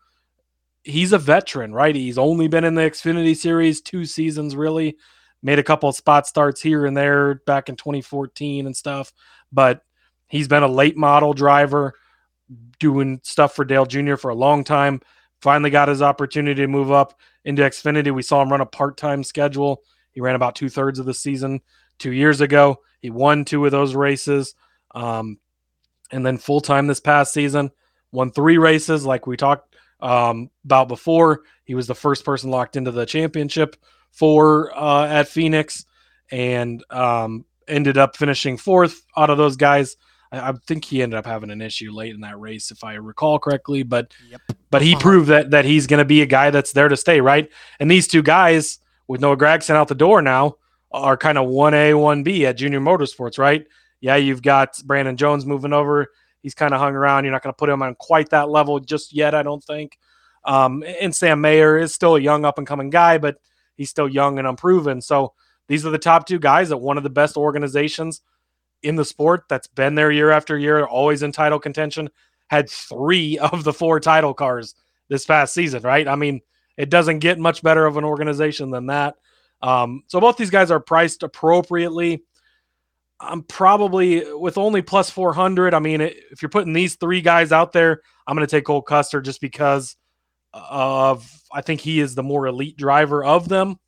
he's 0.83 1.11
a 1.11 1.19
veteran, 1.19 1.73
right? 1.73 1.93
He's 1.93 2.17
only 2.17 2.47
been 2.47 2.63
in 2.63 2.75
the 2.75 2.83
Xfinity 2.83 3.35
series 3.35 3.81
two 3.81 4.05
seasons 4.05 4.55
really. 4.55 4.95
Made 5.43 5.59
a 5.59 5.63
couple 5.63 5.89
of 5.89 5.95
spot 5.95 6.25
starts 6.25 6.61
here 6.61 6.85
and 6.85 6.95
there 6.95 7.35
back 7.45 7.67
in 7.67 7.75
2014 7.75 8.65
and 8.65 8.75
stuff, 8.75 9.11
but 9.51 9.81
he's 10.27 10.47
been 10.47 10.63
a 10.63 10.67
late 10.67 10.95
model 10.95 11.33
driver 11.33 11.93
doing 12.79 13.19
stuff 13.23 13.53
for 13.53 13.65
Dale 13.65 13.85
Jr. 13.85 14.15
for 14.15 14.29
a 14.29 14.35
long 14.35 14.63
time. 14.63 15.01
Finally 15.41 15.69
got 15.69 15.89
his 15.89 16.01
opportunity 16.01 16.61
to 16.61 16.67
move 16.67 16.91
up 16.91 17.19
into 17.43 17.61
Xfinity. 17.61 18.13
We 18.13 18.21
saw 18.21 18.41
him 18.41 18.49
run 18.49 18.61
a 18.61 18.65
part-time 18.65 19.23
schedule. 19.23 19.83
He 20.11 20.21
ran 20.21 20.35
about 20.35 20.55
two 20.55 20.69
thirds 20.69 20.99
of 20.99 21.05
the 21.05 21.13
season 21.13 21.61
two 21.99 22.13
years 22.13 22.39
ago. 22.39 22.79
He 23.01 23.09
won 23.09 23.43
two 23.43 23.65
of 23.65 23.71
those 23.71 23.95
races. 23.95 24.55
Um, 24.95 25.39
and 26.11 26.25
then 26.25 26.37
full 26.37 26.61
time 26.61 26.87
this 26.87 27.01
past 27.01 27.33
season, 27.33 27.71
won 28.11 28.31
three 28.31 28.57
races 28.57 29.05
like 29.05 29.27
we 29.27 29.35
talked 29.35 29.75
um, 29.99 30.49
about 30.63 30.87
before. 30.87 31.41
He 31.65 31.75
was 31.75 31.87
the 31.87 31.95
first 31.95 32.23
person 32.23 32.51
locked 32.51 32.75
into 32.75 32.91
the 32.91 33.05
championship 33.05 33.75
for 34.13 34.75
uh, 34.77 35.07
at 35.07 35.27
Phoenix 35.27 35.85
and 36.31 36.83
um, 36.89 37.45
ended 37.67 37.97
up 37.97 38.15
finishing 38.15 38.57
fourth 38.57 39.03
out 39.17 39.29
of 39.29 39.37
those 39.37 39.55
guys. 39.57 39.97
I, 40.31 40.49
I, 40.49 40.53
think 40.65 40.85
he 40.85 41.01
ended 41.01 41.17
up 41.17 41.25
having 41.25 41.49
an 41.49 41.61
issue 41.61 41.91
late 41.91 42.13
in 42.13 42.21
that 42.21 42.39
race, 42.39 42.71
if 42.71 42.83
I 42.83 42.93
recall 42.95 43.39
correctly. 43.39 43.83
But 43.83 44.13
yep. 44.29 44.41
but 44.69 44.81
he 44.81 44.93
uh-huh. 44.93 45.01
proved 45.01 45.29
that 45.29 45.51
that 45.51 45.65
he's 45.65 45.87
going 45.87 45.99
to 45.99 46.05
be 46.05 46.21
a 46.21 46.27
guy 46.27 46.49
that's 46.51 46.71
there 46.71 46.87
to 46.87 46.97
stay, 46.97 47.21
right? 47.21 47.49
And 47.79 47.89
these 47.89 48.07
two 48.07 48.21
guys 48.21 48.79
with 49.07 49.21
Noah 49.21 49.37
Gragson 49.37 49.75
out 49.75 49.87
the 49.87 49.95
door 49.95 50.21
now 50.21 50.55
are 50.91 51.17
kind 51.17 51.37
of 51.37 51.47
1A, 51.47 51.93
1B 51.93 52.43
at 52.43 52.57
Junior 52.57 52.79
Motorsports, 52.79 53.37
right? 53.37 53.65
Yeah, 53.99 54.15
you've 54.15 54.41
got 54.41 54.79
Brandon 54.85 55.17
Jones 55.17 55.45
moving 55.45 55.73
over. 55.73 56.07
He's 56.41 56.53
kind 56.53 56.73
of 56.73 56.79
hung 56.79 56.93
around. 56.93 57.23
You're 57.23 57.31
not 57.31 57.41
going 57.41 57.53
to 57.53 57.57
put 57.57 57.69
him 57.69 57.81
on 57.81 57.95
quite 57.95 58.29
that 58.29 58.49
level 58.49 58.79
just 58.79 59.13
yet, 59.13 59.33
I 59.33 59.43
don't 59.43 59.63
think. 59.63 59.97
Um, 60.45 60.83
and 60.83 61.15
Sam 61.15 61.41
Mayer 61.41 61.77
is 61.77 61.93
still 61.93 62.15
a 62.15 62.19
young 62.19 62.45
up 62.45 62.57
and 62.57 62.67
coming 62.67 62.89
guy, 62.89 63.17
but 63.17 63.37
he's 63.75 63.89
still 63.89 64.07
young 64.07 64.39
and 64.39 64.47
unproven. 64.47 65.01
So 65.01 65.33
these 65.67 65.85
are 65.85 65.91
the 65.91 65.97
top 65.97 66.27
two 66.27 66.39
guys 66.39 66.71
at 66.71 66.79
one 66.79 66.97
of 66.97 67.03
the 67.03 67.09
best 67.09 67.37
organizations 67.37 68.21
in 68.81 68.95
the 68.95 69.05
sport 69.05 69.45
that's 69.49 69.67
been 69.67 69.95
there 69.95 70.11
year 70.11 70.31
after 70.31 70.57
year, 70.57 70.85
always 70.85 71.23
in 71.23 71.31
title 71.31 71.59
contention. 71.59 72.09
Had 72.47 72.69
three 72.69 73.37
of 73.51 73.63
the 73.63 73.73
four 73.73 73.99
title 73.99 74.33
cars 74.33 74.75
this 75.09 75.25
past 75.25 75.53
season, 75.53 75.83
right? 75.83 76.07
I 76.07 76.15
mean, 76.15 76.41
it 76.77 76.89
doesn't 76.89 77.19
get 77.19 77.39
much 77.39 77.61
better 77.61 77.85
of 77.85 77.97
an 77.97 78.03
organization 78.03 78.71
than 78.71 78.87
that. 78.87 79.15
Um, 79.61 80.03
so 80.07 80.19
both 80.19 80.37
these 80.37 80.49
guys 80.49 80.71
are 80.71 80.79
priced 80.79 81.23
appropriately. 81.23 82.23
I'm 83.19 83.43
probably 83.43 84.33
with 84.33 84.57
only 84.57 84.81
plus 84.81 85.09
400. 85.09 85.73
I 85.73 85.79
mean, 85.79 86.01
if 86.01 86.41
you're 86.41 86.49
putting 86.49 86.73
these 86.73 86.95
three 86.95 87.21
guys 87.21 87.51
out 87.51 87.71
there, 87.71 88.01
I'm 88.27 88.35
going 88.35 88.45
to 88.45 88.51
take 88.51 88.65
Cole 88.65 88.81
Custer 88.81 89.21
just 89.21 89.39
because 89.39 89.95
of 90.53 91.29
I 91.51 91.61
think 91.61 91.81
he 91.81 91.99
is 91.99 92.15
the 92.15 92.23
more 92.23 92.47
elite 92.47 92.77
driver 92.77 93.23
of 93.23 93.49
them. 93.49 93.79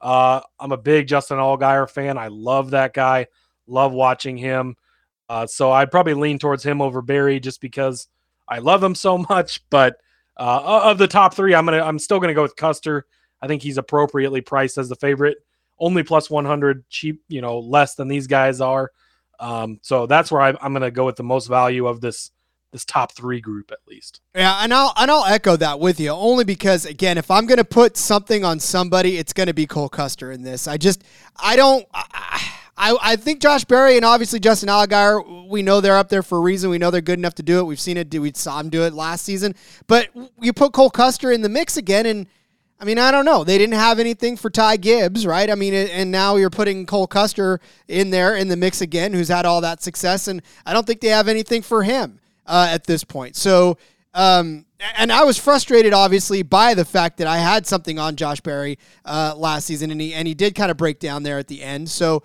Uh, 0.00 0.40
I'm 0.58 0.72
a 0.72 0.76
big 0.76 1.06
Justin 1.06 1.38
Allgaier 1.38 1.88
fan. 1.88 2.18
I 2.18 2.28
love 2.28 2.70
that 2.70 2.94
guy. 2.94 3.26
Love 3.66 3.92
watching 3.92 4.36
him. 4.36 4.76
Uh, 5.28 5.46
so 5.46 5.70
I'd 5.70 5.90
probably 5.90 6.14
lean 6.14 6.38
towards 6.38 6.64
him 6.64 6.80
over 6.80 7.02
Berry 7.02 7.38
just 7.38 7.60
because 7.60 8.08
I 8.48 8.58
love 8.58 8.82
him 8.82 8.94
so 8.94 9.18
much. 9.28 9.60
But 9.70 9.96
uh, 10.36 10.80
of 10.84 10.98
the 10.98 11.08
top 11.08 11.34
three, 11.34 11.54
I'm 11.54 11.64
gonna 11.64 11.82
I'm 11.82 11.98
still 11.98 12.20
gonna 12.20 12.34
go 12.34 12.42
with 12.42 12.56
Custer 12.56 13.06
I 13.42 13.46
think 13.46 13.62
he's 13.62 13.78
appropriately 13.78 14.40
priced 14.40 14.78
as 14.78 14.88
the 14.88 14.96
favorite, 14.96 15.38
only 15.78 16.02
plus 16.02 16.28
100, 16.28 16.88
cheap, 16.88 17.22
you 17.28 17.40
know, 17.40 17.58
less 17.58 17.94
than 17.94 18.08
these 18.08 18.26
guys 18.26 18.60
are. 18.60 18.92
Um, 19.38 19.78
so 19.82 20.06
that's 20.06 20.30
where 20.30 20.42
I, 20.42 20.54
I'm 20.60 20.74
to 20.74 20.90
go 20.90 21.06
with 21.06 21.16
the 21.16 21.22
most 21.22 21.46
value 21.46 21.86
of 21.86 22.00
this 22.00 22.30
this 22.72 22.84
top 22.84 23.12
three 23.12 23.40
group 23.40 23.70
at 23.72 23.78
least. 23.88 24.20
Yeah, 24.34 24.60
and 24.62 24.72
I'll 24.72 24.92
and 24.96 25.10
I'll 25.10 25.24
echo 25.24 25.56
that 25.56 25.80
with 25.80 25.98
you 26.00 26.10
only 26.10 26.44
because 26.44 26.84
again, 26.86 27.18
if 27.18 27.30
I'm 27.30 27.46
going 27.46 27.58
to 27.58 27.64
put 27.64 27.96
something 27.96 28.44
on 28.44 28.60
somebody, 28.60 29.18
it's 29.18 29.32
going 29.32 29.48
to 29.48 29.54
be 29.54 29.66
Cole 29.66 29.88
Custer 29.88 30.30
in 30.30 30.42
this. 30.42 30.68
I 30.68 30.76
just 30.76 31.02
I 31.36 31.56
don't. 31.56 31.86
I, 31.92 32.56
I, 32.82 32.96
I 33.02 33.16
think 33.16 33.42
Josh 33.42 33.66
Berry 33.66 33.96
and 33.96 34.06
obviously 34.06 34.40
Justin 34.40 34.70
Allgaier, 34.70 35.50
we 35.50 35.62
know 35.62 35.82
they're 35.82 35.98
up 35.98 36.08
there 36.08 36.22
for 36.22 36.38
a 36.38 36.40
reason. 36.40 36.70
We 36.70 36.78
know 36.78 36.90
they're 36.90 37.02
good 37.02 37.18
enough 37.18 37.34
to 37.34 37.42
do 37.42 37.58
it. 37.58 37.64
We've 37.64 37.78
seen 37.78 37.98
it. 37.98 38.14
We 38.18 38.32
saw 38.34 38.58
him 38.58 38.70
do 38.70 38.84
it 38.84 38.94
last 38.94 39.22
season. 39.22 39.54
But 39.86 40.08
you 40.40 40.54
put 40.54 40.72
Cole 40.72 40.88
Custer 40.88 41.30
in 41.30 41.42
the 41.42 41.50
mix 41.50 41.76
again, 41.76 42.06
and 42.06 42.26
I 42.80 42.86
mean, 42.86 42.98
I 42.98 43.10
don't 43.10 43.26
know. 43.26 43.44
They 43.44 43.58
didn't 43.58 43.74
have 43.74 43.98
anything 43.98 44.38
for 44.38 44.48
Ty 44.48 44.78
Gibbs, 44.78 45.26
right? 45.26 45.50
I 45.50 45.56
mean, 45.56 45.74
and 45.74 46.10
now 46.10 46.36
you're 46.36 46.48
putting 46.48 46.86
Cole 46.86 47.06
Custer 47.06 47.60
in 47.86 48.08
there 48.08 48.34
in 48.34 48.48
the 48.48 48.56
mix 48.56 48.80
again, 48.80 49.12
who's 49.12 49.28
had 49.28 49.44
all 49.44 49.60
that 49.60 49.82
success, 49.82 50.26
and 50.26 50.40
I 50.64 50.72
don't 50.72 50.86
think 50.86 51.02
they 51.02 51.08
have 51.08 51.28
anything 51.28 51.60
for 51.60 51.82
him 51.82 52.18
uh, 52.50 52.68
at 52.68 52.84
this 52.84 53.04
point. 53.04 53.36
So, 53.36 53.78
um, 54.12 54.66
and 54.98 55.12
I 55.12 55.22
was 55.22 55.38
frustrated, 55.38 55.92
obviously, 55.92 56.42
by 56.42 56.74
the 56.74 56.84
fact 56.84 57.18
that 57.18 57.26
I 57.26 57.38
had 57.38 57.66
something 57.66 57.98
on 57.98 58.16
Josh 58.16 58.40
Berry 58.40 58.78
uh, 59.04 59.34
last 59.36 59.66
season, 59.66 59.90
and 59.90 60.00
he 60.00 60.12
and 60.12 60.26
he 60.26 60.34
did 60.34 60.54
kind 60.54 60.70
of 60.70 60.76
break 60.76 60.98
down 60.98 61.22
there 61.22 61.38
at 61.38 61.48
the 61.48 61.62
end. 61.62 61.88
So, 61.88 62.22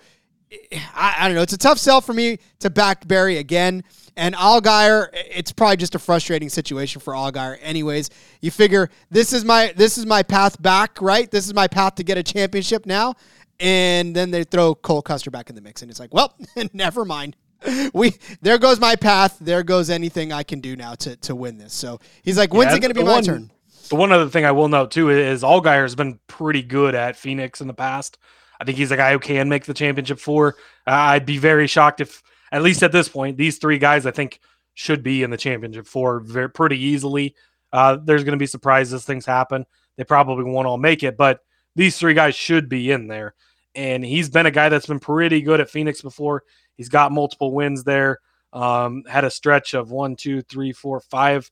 I, 0.94 1.14
I 1.20 1.28
don't 1.28 1.36
know. 1.36 1.42
It's 1.42 1.52
a 1.52 1.58
tough 1.58 1.78
sell 1.78 2.00
for 2.00 2.12
me 2.12 2.38
to 2.58 2.70
back 2.70 3.06
Berry 3.06 3.38
again. 3.38 3.84
And 4.16 4.34
Allgaier, 4.34 5.08
it's 5.12 5.52
probably 5.52 5.76
just 5.76 5.94
a 5.94 5.98
frustrating 5.98 6.48
situation 6.48 7.00
for 7.00 7.12
Allgaier. 7.12 7.58
Anyways, 7.60 8.10
you 8.40 8.50
figure 8.50 8.90
this 9.10 9.32
is 9.32 9.44
my 9.44 9.72
this 9.76 9.98
is 9.98 10.06
my 10.06 10.22
path 10.22 10.60
back, 10.60 11.00
right? 11.00 11.30
This 11.30 11.46
is 11.46 11.54
my 11.54 11.68
path 11.68 11.96
to 11.96 12.02
get 12.02 12.18
a 12.18 12.22
championship 12.22 12.86
now. 12.86 13.14
And 13.60 14.14
then 14.16 14.30
they 14.30 14.44
throw 14.44 14.74
Cole 14.74 15.02
Custer 15.02 15.30
back 15.30 15.50
in 15.50 15.54
the 15.54 15.62
mix, 15.62 15.82
and 15.82 15.90
it's 15.90 16.00
like, 16.00 16.12
well, 16.12 16.34
never 16.72 17.04
mind. 17.04 17.36
We 17.94 18.14
there 18.42 18.58
goes 18.58 18.78
my 18.78 18.96
path. 18.96 19.38
There 19.40 19.62
goes 19.62 19.90
anything 19.90 20.32
I 20.32 20.42
can 20.42 20.60
do 20.60 20.76
now 20.76 20.94
to 20.96 21.16
to 21.16 21.34
win 21.34 21.58
this. 21.58 21.72
So 21.72 22.00
he's 22.22 22.36
like, 22.36 22.52
when's 22.52 22.70
yeah, 22.70 22.76
it 22.76 22.80
going 22.80 22.94
to 22.94 23.00
be 23.00 23.04
my 23.04 23.14
one, 23.14 23.24
turn? 23.24 23.50
The 23.88 23.96
one 23.96 24.12
other 24.12 24.28
thing 24.28 24.44
I 24.44 24.52
will 24.52 24.68
note 24.68 24.90
too 24.90 25.10
is 25.10 25.42
Allgaier 25.42 25.82
has 25.82 25.94
been 25.94 26.18
pretty 26.26 26.62
good 26.62 26.94
at 26.94 27.16
Phoenix 27.16 27.60
in 27.60 27.66
the 27.66 27.74
past. 27.74 28.18
I 28.60 28.64
think 28.64 28.78
he's 28.78 28.90
a 28.90 28.96
guy 28.96 29.12
who 29.12 29.18
can 29.18 29.48
make 29.48 29.64
the 29.64 29.74
championship 29.74 30.18
four. 30.18 30.56
Uh, 30.86 30.92
I'd 30.92 31.26
be 31.26 31.38
very 31.38 31.66
shocked 31.66 32.00
if 32.00 32.22
at 32.52 32.62
least 32.62 32.82
at 32.82 32.92
this 32.92 33.08
point, 33.08 33.36
these 33.36 33.58
three 33.58 33.78
guys 33.78 34.06
I 34.06 34.10
think 34.10 34.40
should 34.74 35.02
be 35.02 35.22
in 35.22 35.30
the 35.30 35.36
championship 35.36 35.86
four 35.86 36.20
very, 36.20 36.50
pretty 36.50 36.78
easily. 36.78 37.34
Uh, 37.72 37.96
there's 38.02 38.24
going 38.24 38.32
to 38.32 38.42
be 38.42 38.46
surprises, 38.46 39.04
things 39.04 39.26
happen. 39.26 39.66
They 39.96 40.04
probably 40.04 40.44
won't 40.44 40.66
all 40.66 40.78
make 40.78 41.02
it, 41.02 41.16
but 41.16 41.40
these 41.74 41.98
three 41.98 42.14
guys 42.14 42.34
should 42.34 42.68
be 42.68 42.90
in 42.90 43.08
there. 43.08 43.34
And 43.74 44.04
he's 44.04 44.30
been 44.30 44.46
a 44.46 44.50
guy 44.50 44.68
that's 44.68 44.86
been 44.86 45.00
pretty 45.00 45.42
good 45.42 45.60
at 45.60 45.70
Phoenix 45.70 46.00
before. 46.00 46.44
He's 46.76 46.88
got 46.88 47.12
multiple 47.12 47.52
wins 47.52 47.84
there. 47.84 48.20
Um, 48.52 49.04
had 49.08 49.24
a 49.24 49.30
stretch 49.30 49.74
of 49.74 49.90
one, 49.90 50.16
two, 50.16 50.42
three, 50.42 50.72
four, 50.72 51.00
five 51.00 51.50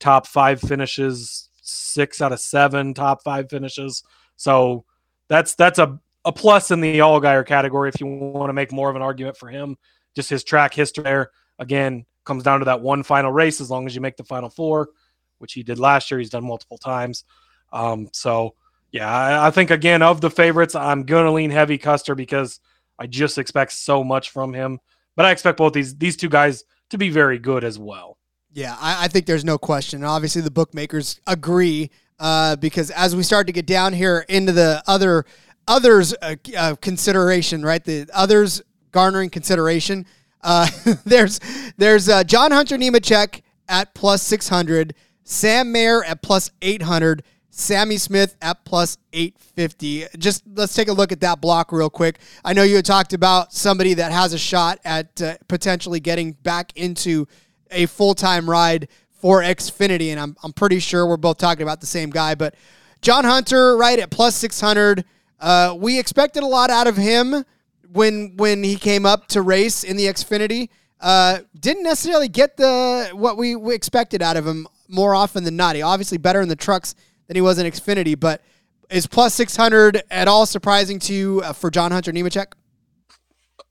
top 0.00 0.26
five 0.26 0.60
finishes, 0.60 1.48
six 1.62 2.20
out 2.20 2.32
of 2.32 2.40
seven 2.40 2.94
top 2.94 3.22
five 3.22 3.48
finishes. 3.48 4.02
So 4.36 4.84
that's 5.28 5.54
that's 5.54 5.78
a, 5.78 5.98
a 6.24 6.32
plus 6.32 6.70
in 6.70 6.80
the 6.80 7.00
all 7.00 7.20
Allgaier 7.20 7.46
category 7.46 7.88
if 7.88 8.00
you 8.00 8.06
want 8.06 8.48
to 8.48 8.54
make 8.54 8.72
more 8.72 8.90
of 8.90 8.96
an 8.96 9.02
argument 9.02 9.36
for 9.36 9.48
him 9.48 9.76
just 10.14 10.30
his 10.30 10.44
track 10.44 10.74
history 10.74 11.04
there. 11.04 11.30
Again, 11.58 12.06
comes 12.24 12.42
down 12.42 12.60
to 12.60 12.64
that 12.66 12.80
one 12.80 13.02
final 13.02 13.32
race 13.32 13.60
as 13.60 13.70
long 13.70 13.86
as 13.86 13.94
you 13.94 14.00
make 14.00 14.16
the 14.16 14.24
final 14.24 14.50
four, 14.50 14.90
which 15.38 15.52
he 15.52 15.62
did 15.62 15.78
last 15.78 16.10
year. 16.10 16.18
He's 16.18 16.30
done 16.30 16.44
multiple 16.44 16.78
times. 16.78 17.24
Um, 17.72 18.08
so, 18.12 18.54
yeah, 18.90 19.10
I, 19.10 19.48
I, 19.48 19.50
think, 19.50 19.70
again, 19.70 20.02
of 20.02 20.20
the 20.20 20.30
favorites, 20.30 20.74
I'm 20.74 21.04
to 21.24 21.30
lean 21.30 21.50
heavy 21.50 21.78
Custer 21.78 22.14
because 22.14 22.60
I 23.02 23.06
just 23.06 23.36
expect 23.36 23.72
so 23.72 24.04
much 24.04 24.30
from 24.30 24.54
him. 24.54 24.78
But 25.16 25.26
I 25.26 25.32
expect 25.32 25.58
both 25.58 25.72
these 25.72 25.96
these 25.96 26.16
two 26.16 26.28
guys 26.28 26.62
to 26.90 26.98
be 26.98 27.10
very 27.10 27.38
good 27.38 27.64
as 27.64 27.76
well. 27.76 28.16
Yeah, 28.52 28.76
I, 28.80 29.04
I 29.04 29.08
think 29.08 29.26
there's 29.26 29.44
no 29.44 29.58
question. 29.58 30.04
Obviously, 30.04 30.40
the 30.40 30.52
bookmakers 30.52 31.20
agree 31.26 31.90
uh, 32.20 32.54
because 32.56 32.92
as 32.92 33.16
we 33.16 33.24
start 33.24 33.48
to 33.48 33.52
get 33.52 33.66
down 33.66 33.92
here 33.92 34.24
into 34.28 34.52
the 34.52 34.84
other 34.86 35.24
others 35.66 36.14
uh, 36.22 36.36
uh, 36.56 36.76
consideration, 36.76 37.64
right? 37.64 37.82
The 37.82 38.08
others 38.14 38.62
garnering 38.92 39.30
consideration. 39.30 40.06
Uh, 40.40 40.68
there's 41.04 41.40
there's 41.76 42.08
uh, 42.08 42.22
John 42.22 42.52
Hunter 42.52 42.76
Nemechek 42.76 43.42
at 43.68 43.94
plus 43.94 44.22
600, 44.22 44.94
Sam 45.24 45.72
Mayer 45.72 46.04
at 46.04 46.22
plus 46.22 46.52
800, 46.62 47.24
Sammy 47.54 47.98
Smith 47.98 48.34
at 48.40 48.64
plus 48.64 48.96
850. 49.12 50.06
Just 50.18 50.42
let's 50.54 50.74
take 50.74 50.88
a 50.88 50.92
look 50.92 51.12
at 51.12 51.20
that 51.20 51.42
block 51.42 51.70
real 51.70 51.90
quick. 51.90 52.18
I 52.42 52.54
know 52.54 52.62
you 52.62 52.76
had 52.76 52.86
talked 52.86 53.12
about 53.12 53.52
somebody 53.52 53.92
that 53.94 54.10
has 54.10 54.32
a 54.32 54.38
shot 54.38 54.80
at 54.86 55.20
uh, 55.20 55.36
potentially 55.48 56.00
getting 56.00 56.32
back 56.32 56.72
into 56.76 57.28
a 57.70 57.84
full 57.86 58.14
time 58.14 58.48
ride 58.48 58.88
for 59.10 59.42
Xfinity, 59.42 60.08
and 60.08 60.18
I'm 60.18 60.34
I'm 60.42 60.54
pretty 60.54 60.78
sure 60.78 61.06
we're 61.06 61.18
both 61.18 61.36
talking 61.36 61.62
about 61.62 61.82
the 61.82 61.86
same 61.86 62.08
guy. 62.08 62.34
But 62.34 62.54
John 63.02 63.24
Hunter, 63.24 63.76
right 63.76 63.98
at 63.98 64.10
plus 64.10 64.34
six 64.34 64.58
hundred. 64.58 65.04
Uh, 65.38 65.76
we 65.76 65.98
expected 65.98 66.42
a 66.42 66.46
lot 66.46 66.70
out 66.70 66.86
of 66.86 66.96
him 66.96 67.44
when 67.92 68.34
when 68.36 68.64
he 68.64 68.76
came 68.76 69.04
up 69.04 69.28
to 69.28 69.42
race 69.42 69.84
in 69.84 69.98
the 69.98 70.06
Xfinity. 70.06 70.70
Uh, 71.00 71.40
didn't 71.58 71.82
necessarily 71.82 72.28
get 72.28 72.56
the 72.56 73.10
what 73.12 73.36
we, 73.36 73.56
we 73.56 73.74
expected 73.74 74.22
out 74.22 74.38
of 74.38 74.46
him 74.46 74.66
more 74.88 75.14
often 75.14 75.44
than 75.44 75.56
not. 75.56 75.76
He 75.76 75.82
obviously 75.82 76.16
better 76.16 76.40
in 76.40 76.48
the 76.48 76.56
trucks 76.56 76.94
than 77.32 77.36
he 77.36 77.40
was 77.40 77.58
in 77.58 77.66
Xfinity, 77.66 78.18
but 78.18 78.42
is 78.90 79.06
plus 79.06 79.32
600 79.34 80.02
at 80.10 80.28
all 80.28 80.44
surprising 80.44 80.98
to 80.98 81.14
you 81.14 81.40
uh, 81.42 81.54
for 81.54 81.70
John 81.70 81.90
Hunter 81.90 82.12
Nemechek? 82.12 82.52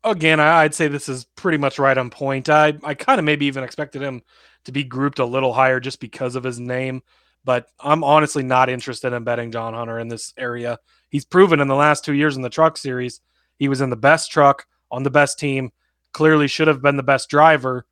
Again, 0.03 0.39
I'd 0.39 0.73
say 0.73 0.87
this 0.87 1.07
is 1.07 1.25
pretty 1.35 1.59
much 1.59 1.77
right 1.77 1.95
on 1.95 2.09
point. 2.09 2.49
I, 2.49 2.73
I 2.83 2.95
kind 2.95 3.19
of 3.19 3.25
maybe 3.25 3.45
even 3.45 3.63
expected 3.63 4.01
him 4.01 4.23
to 4.65 4.71
be 4.71 4.83
grouped 4.83 5.19
a 5.19 5.25
little 5.25 5.53
higher 5.53 5.79
just 5.79 5.99
because 5.99 6.35
of 6.35 6.43
his 6.43 6.59
name, 6.59 7.03
but 7.45 7.67
I'm 7.79 8.03
honestly 8.03 8.41
not 8.41 8.67
interested 8.67 9.13
in 9.13 9.23
betting 9.23 9.51
John 9.51 9.75
Hunter 9.75 9.99
in 9.99 10.07
this 10.07 10.33
area. 10.37 10.79
He's 11.09 11.25
proven 11.25 11.59
in 11.59 11.67
the 11.67 11.75
last 11.75 12.03
two 12.03 12.13
years 12.13 12.35
in 12.35 12.41
the 12.41 12.49
truck 12.49 12.77
series, 12.77 13.21
he 13.59 13.67
was 13.67 13.81
in 13.81 13.91
the 13.91 13.95
best 13.95 14.31
truck 14.31 14.65
on 14.89 15.03
the 15.03 15.11
best 15.11 15.37
team, 15.37 15.71
clearly 16.13 16.47
should 16.47 16.67
have 16.67 16.81
been 16.81 16.97
the 16.97 17.03
best 17.03 17.29
driver, 17.29 17.85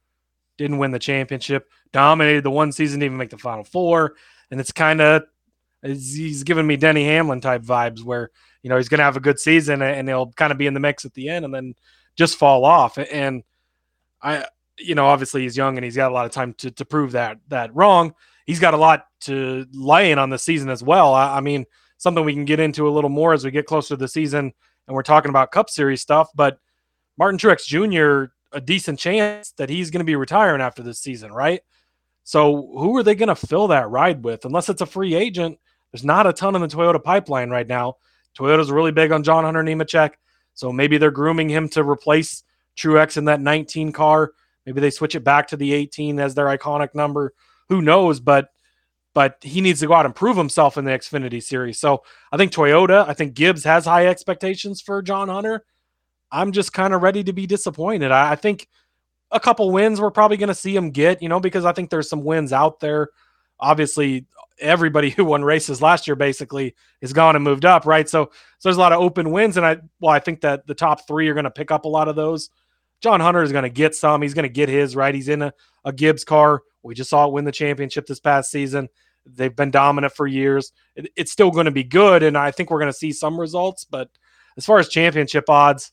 didn't 0.57 0.79
win 0.79 0.89
the 0.89 0.97
championship, 0.97 1.69
dominated 1.93 2.43
the 2.43 2.49
one 2.49 2.71
season, 2.71 2.99
didn't 2.99 3.11
even 3.11 3.17
make 3.19 3.29
the 3.29 3.37
final 3.37 3.63
four. 3.63 4.15
And 4.49 4.59
it's 4.59 4.71
kind 4.71 4.99
of 4.99 5.23
he's 5.81 6.43
giving 6.43 6.67
me 6.67 6.77
Denny 6.77 7.05
Hamlin 7.05 7.41
type 7.41 7.61
vibes 7.61 8.03
where 8.03 8.31
you 8.63 8.69
know 8.69 8.77
he's 8.77 8.89
going 8.89 8.99
to 8.99 9.03
have 9.03 9.17
a 9.17 9.21
good 9.21 9.39
season 9.39 9.81
and 9.81 10.07
he'll 10.07 10.31
kind 10.33 10.51
of 10.51 10.57
be 10.57 10.67
in 10.67 10.73
the 10.73 10.79
mix 10.79 11.05
at 11.05 11.13
the 11.13 11.29
end 11.29 11.45
and 11.45 11.53
then 11.53 11.75
just 12.15 12.37
fall 12.37 12.65
off. 12.65 12.97
And 12.97 13.43
I, 14.21 14.45
you 14.77 14.95
know, 14.95 15.07
obviously 15.07 15.43
he's 15.43 15.55
young 15.55 15.77
and 15.77 15.85
he's 15.85 15.95
got 15.95 16.11
a 16.11 16.13
lot 16.13 16.25
of 16.25 16.31
time 16.31 16.53
to, 16.55 16.71
to 16.71 16.85
prove 16.85 17.13
that 17.13 17.37
that 17.47 17.73
wrong. 17.75 18.13
He's 18.45 18.59
got 18.59 18.73
a 18.73 18.77
lot 18.77 19.05
to 19.21 19.65
lay 19.73 20.11
in 20.11 20.19
on 20.19 20.29
the 20.29 20.39
season 20.39 20.69
as 20.69 20.83
well. 20.83 21.13
I, 21.13 21.37
I 21.37 21.41
mean, 21.41 21.65
something 21.97 22.25
we 22.25 22.33
can 22.33 22.45
get 22.45 22.59
into 22.59 22.87
a 22.87 22.91
little 22.91 23.09
more 23.09 23.33
as 23.33 23.45
we 23.45 23.51
get 23.51 23.65
closer 23.65 23.89
to 23.89 23.97
the 23.97 24.07
season 24.07 24.53
and 24.87 24.95
we're 24.95 25.03
talking 25.03 25.29
about 25.29 25.51
Cup 25.51 25.69
Series 25.69 26.01
stuff. 26.01 26.29
But 26.33 26.57
Martin 27.17 27.37
Truex 27.37 27.65
Jr. 27.65 28.33
a 28.51 28.61
decent 28.61 28.97
chance 28.97 29.51
that 29.57 29.69
he's 29.69 29.91
going 29.91 29.99
to 29.99 30.05
be 30.05 30.15
retiring 30.15 30.61
after 30.61 30.81
this 30.81 30.99
season, 30.99 31.31
right? 31.31 31.61
So 32.23 32.69
who 32.77 32.97
are 32.97 33.03
they 33.03 33.15
going 33.15 33.29
to 33.29 33.35
fill 33.35 33.67
that 33.67 33.89
ride 33.89 34.23
with? 34.23 34.45
Unless 34.45 34.69
it's 34.69 34.81
a 34.81 34.85
free 34.85 35.15
agent, 35.15 35.59
there's 35.91 36.05
not 36.05 36.27
a 36.27 36.33
ton 36.33 36.55
in 36.55 36.61
the 36.61 36.67
Toyota 36.67 37.03
pipeline 37.03 37.49
right 37.49 37.67
now. 37.67 37.97
Toyota's 38.37 38.71
really 38.71 38.91
big 38.91 39.11
on 39.11 39.23
John 39.23 39.43
Hunter 39.43 39.63
Nemechek, 39.63 40.11
so 40.53 40.71
maybe 40.71 40.97
they're 40.97 41.11
grooming 41.11 41.49
him 41.49 41.67
to 41.69 41.83
replace 41.83 42.43
Truex 42.77 43.17
in 43.17 43.25
that 43.25 43.41
19 43.41 43.91
car. 43.91 44.31
Maybe 44.65 44.81
they 44.81 44.91
switch 44.91 45.15
it 45.15 45.23
back 45.23 45.47
to 45.47 45.57
the 45.57 45.73
18 45.73 46.19
as 46.19 46.35
their 46.35 46.45
iconic 46.45 46.93
number. 46.93 47.33
Who 47.69 47.81
knows? 47.81 48.19
But 48.19 48.49
but 49.13 49.37
he 49.41 49.59
needs 49.59 49.79
to 49.79 49.87
go 49.87 49.95
out 49.95 50.05
and 50.05 50.15
prove 50.15 50.37
himself 50.37 50.77
in 50.77 50.85
the 50.85 50.91
Xfinity 50.91 51.41
series. 51.41 51.79
So 51.79 52.03
I 52.31 52.37
think 52.37 52.51
Toyota, 52.51 53.07
I 53.07 53.13
think 53.13 53.33
Gibbs 53.33 53.63
has 53.63 53.85
high 53.85 54.07
expectations 54.07 54.81
for 54.81 55.01
John 55.01 55.29
Hunter. 55.29 55.65
I'm 56.31 56.51
just 56.51 56.73
kind 56.73 56.93
of 56.93 57.01
ready 57.01 57.23
to 57.23 57.33
be 57.33 57.47
disappointed. 57.47 58.11
I, 58.11 58.31
I 58.33 58.35
think 58.35 58.67
a 59.31 59.39
couple 59.39 59.71
wins 59.71 59.99
we're 59.99 60.11
probably 60.11 60.37
going 60.37 60.49
to 60.49 60.55
see 60.55 60.75
him 60.75 60.91
get, 60.91 61.21
you 61.21 61.29
know, 61.29 61.39
because 61.39 61.65
I 61.65 61.73
think 61.73 61.89
there's 61.89 62.09
some 62.09 62.23
wins 62.23 62.53
out 62.53 62.79
there. 62.79 63.09
Obviously, 63.59 64.25
everybody 64.59 65.09
who 65.09 65.25
won 65.25 65.43
races 65.43 65.81
last 65.81 66.07
year 66.07 66.15
basically 66.15 66.75
is 67.01 67.13
gone 67.13 67.35
and 67.35 67.43
moved 67.43 67.65
up, 67.65 67.85
right? 67.85 68.09
So, 68.09 68.25
so 68.25 68.69
there's 68.69 68.77
a 68.77 68.81
lot 68.81 68.93
of 68.93 69.01
open 69.01 69.31
wins, 69.31 69.57
and 69.57 69.65
I 69.65 69.77
well, 69.99 70.13
I 70.13 70.19
think 70.19 70.41
that 70.41 70.67
the 70.67 70.75
top 70.75 71.07
three 71.07 71.27
are 71.29 71.33
going 71.33 71.45
to 71.45 71.51
pick 71.51 71.71
up 71.71 71.85
a 71.85 71.89
lot 71.89 72.07
of 72.07 72.15
those. 72.15 72.49
John 73.01 73.21
Hunter 73.21 73.43
is 73.43 73.51
going 73.51 73.63
to 73.63 73.69
get 73.69 73.95
some. 73.95 74.21
He's 74.21 74.33
going 74.33 74.43
to 74.43 74.49
get 74.49 74.67
his 74.67 74.95
right. 74.95 75.15
He's 75.15 75.29
in 75.29 75.41
a, 75.41 75.53
a 75.85 75.93
Gibbs 75.93 76.25
car. 76.25 76.63
We 76.83 76.95
just 76.95 77.09
saw 77.09 77.25
it 77.25 77.33
win 77.33 77.45
the 77.45 77.51
championship 77.51 78.05
this 78.05 78.19
past 78.19 78.51
season. 78.51 78.89
They've 79.25 79.55
been 79.55 79.71
dominant 79.71 80.13
for 80.13 80.27
years. 80.27 80.71
It, 80.95 81.11
it's 81.15 81.31
still 81.31 81.51
going 81.51 81.65
to 81.65 81.71
be 81.71 81.83
good, 81.83 82.23
and 82.23 82.37
I 82.37 82.51
think 82.51 82.69
we're 82.69 82.79
going 82.79 82.91
to 82.91 82.97
see 82.97 83.11
some 83.11 83.39
results. 83.39 83.85
But 83.85 84.09
as 84.57 84.65
far 84.65 84.79
as 84.79 84.89
championship 84.89 85.49
odds, 85.49 85.91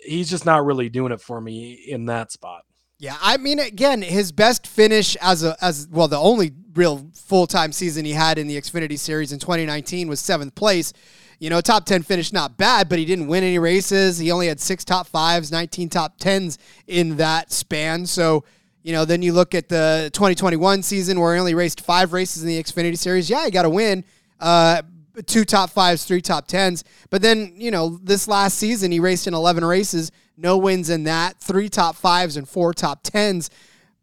he's 0.00 0.30
just 0.30 0.44
not 0.44 0.64
really 0.64 0.88
doing 0.88 1.12
it 1.12 1.20
for 1.20 1.40
me 1.40 1.72
in 1.72 2.06
that 2.06 2.32
spot. 2.32 2.64
Yeah, 2.98 3.16
I 3.20 3.36
mean, 3.36 3.58
again, 3.58 4.00
his 4.00 4.32
best 4.32 4.66
finish 4.66 5.16
as 5.16 5.44
a 5.44 5.56
as 5.62 5.86
well, 5.90 6.08
the 6.08 6.18
only 6.18 6.52
real 6.74 7.10
full 7.14 7.46
time 7.46 7.72
season 7.72 8.04
he 8.04 8.12
had 8.12 8.38
in 8.38 8.46
the 8.46 8.56
Xfinity 8.56 8.98
Series 8.98 9.32
in 9.32 9.38
2019 9.38 10.08
was 10.08 10.20
seventh 10.20 10.54
place. 10.54 10.92
You 11.38 11.50
know, 11.50 11.60
top 11.60 11.84
10 11.84 12.02
finish, 12.02 12.32
not 12.32 12.56
bad, 12.56 12.88
but 12.88 12.98
he 12.98 13.04
didn't 13.04 13.26
win 13.26 13.44
any 13.44 13.58
races. 13.58 14.16
He 14.16 14.30
only 14.30 14.46
had 14.46 14.58
six 14.58 14.86
top 14.86 15.06
fives, 15.06 15.52
19 15.52 15.90
top 15.90 16.16
tens 16.18 16.56
in 16.86 17.16
that 17.16 17.52
span. 17.52 18.06
So, 18.06 18.44
you 18.82 18.92
know, 18.92 19.04
then 19.04 19.20
you 19.20 19.34
look 19.34 19.54
at 19.54 19.68
the 19.68 20.08
2021 20.14 20.82
season 20.82 21.20
where 21.20 21.34
he 21.34 21.40
only 21.40 21.54
raced 21.54 21.82
five 21.82 22.14
races 22.14 22.42
in 22.42 22.48
the 22.48 22.62
Xfinity 22.62 22.96
Series. 22.96 23.28
Yeah, 23.28 23.44
he 23.44 23.50
got 23.50 23.66
a 23.66 23.70
win. 23.70 24.02
Uh, 24.40 24.80
two 25.26 25.44
top 25.44 25.68
fives, 25.68 26.04
three 26.06 26.22
top 26.22 26.46
tens. 26.46 26.84
But 27.10 27.20
then, 27.20 27.52
you 27.54 27.70
know, 27.70 27.98
this 28.02 28.26
last 28.28 28.56
season, 28.56 28.90
he 28.90 29.00
raced 29.00 29.26
in 29.26 29.34
11 29.34 29.62
races, 29.62 30.12
no 30.36 30.58
wins 30.58 30.90
in 30.90 31.04
that, 31.04 31.40
three 31.40 31.68
top 31.68 31.96
fives 31.96 32.36
and 32.36 32.48
four 32.48 32.74
top 32.74 33.02
tens. 33.02 33.50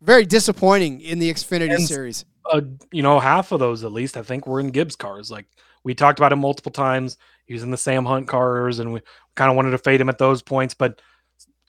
Very 0.01 0.25
disappointing 0.25 1.01
in 1.01 1.19
the 1.19 1.31
Xfinity 1.31 1.75
and, 1.75 1.87
series. 1.87 2.25
Uh, 2.51 2.61
you 2.91 3.01
know, 3.01 3.19
half 3.19 3.51
of 3.51 3.59
those 3.59 3.83
at 3.83 3.91
least, 3.91 4.17
I 4.17 4.23
think, 4.23 4.45
were 4.45 4.59
in 4.59 4.71
Gibbs 4.71 4.95
cars. 4.95 5.31
Like 5.31 5.45
we 5.83 5.93
talked 5.93 6.19
about 6.19 6.33
him 6.33 6.39
multiple 6.39 6.71
times. 6.71 7.17
He 7.45 7.53
was 7.53 7.63
in 7.63 7.71
the 7.71 7.77
Sam 7.77 8.05
Hunt 8.05 8.27
cars, 8.27 8.79
and 8.79 8.91
we 8.93 9.01
kind 9.35 9.49
of 9.49 9.55
wanted 9.55 9.71
to 9.71 9.77
fade 9.77 10.01
him 10.01 10.09
at 10.09 10.17
those 10.17 10.41
points. 10.41 10.73
But 10.73 11.01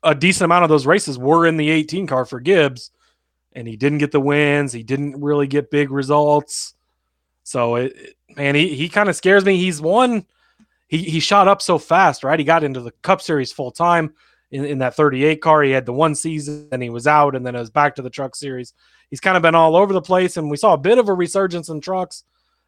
a 0.03 0.15
decent 0.15 0.45
amount 0.45 0.65
of 0.65 0.69
those 0.69 0.87
races 0.87 1.19
were 1.19 1.47
in 1.47 1.57
the 1.57 1.71
18 1.71 2.07
car 2.07 2.25
for 2.25 2.41
Gibbs, 2.41 2.91
and 3.53 3.69
he 3.69 3.77
didn't 3.77 3.99
get 3.99 4.13
the 4.13 4.21
wins. 4.21 4.73
He 4.73 4.83
didn't 4.83 5.21
really 5.21 5.47
get 5.47 5.71
big 5.71 5.91
results. 5.91 6.75
So 7.45 7.77
it, 7.77 8.17
man, 8.37 8.55
he, 8.55 8.75
he 8.75 8.89
kind 8.89 9.09
of 9.09 9.17
scares 9.17 9.45
me. 9.45 9.59
He's 9.59 9.81
won. 9.81 10.27
he, 10.89 10.99
he 10.99 11.21
shot 11.21 11.47
up 11.47 11.63
so 11.63 11.79
fast, 11.79 12.25
right? 12.25 12.39
He 12.39 12.45
got 12.45 12.65
into 12.65 12.81
the 12.81 12.93
Cup 13.03 13.21
Series 13.21 13.53
full 13.53 13.71
time 13.71 14.15
in, 14.55 14.65
in 14.65 14.79
that 14.79 14.95
38 14.95 15.41
car. 15.41 15.63
He 15.63 15.73
had 15.73 15.85
the 15.85 15.93
one 15.93 16.15
season 16.15 16.69
and 16.71 16.81
he 16.81 16.89
was 16.89 17.09
out, 17.09 17.35
and 17.35 17.45
then 17.45 17.57
it 17.57 17.59
was 17.59 17.71
back 17.71 17.97
to 17.97 18.03
the 18.03 18.11
Truck 18.11 18.37
Series. 18.37 18.73
He's 19.11 19.21
kind 19.21 19.37
of 19.37 19.43
been 19.43 19.57
all 19.57 19.75
over 19.75 19.93
the 19.93 20.01
place, 20.01 20.37
and 20.37 20.49
we 20.49 20.57
saw 20.57 20.75
a 20.75 20.79
bit 20.79 20.99
of 20.99 21.09
a 21.09 21.13
resurgence 21.13 21.69
in 21.69 21.81
trucks. 21.81 22.23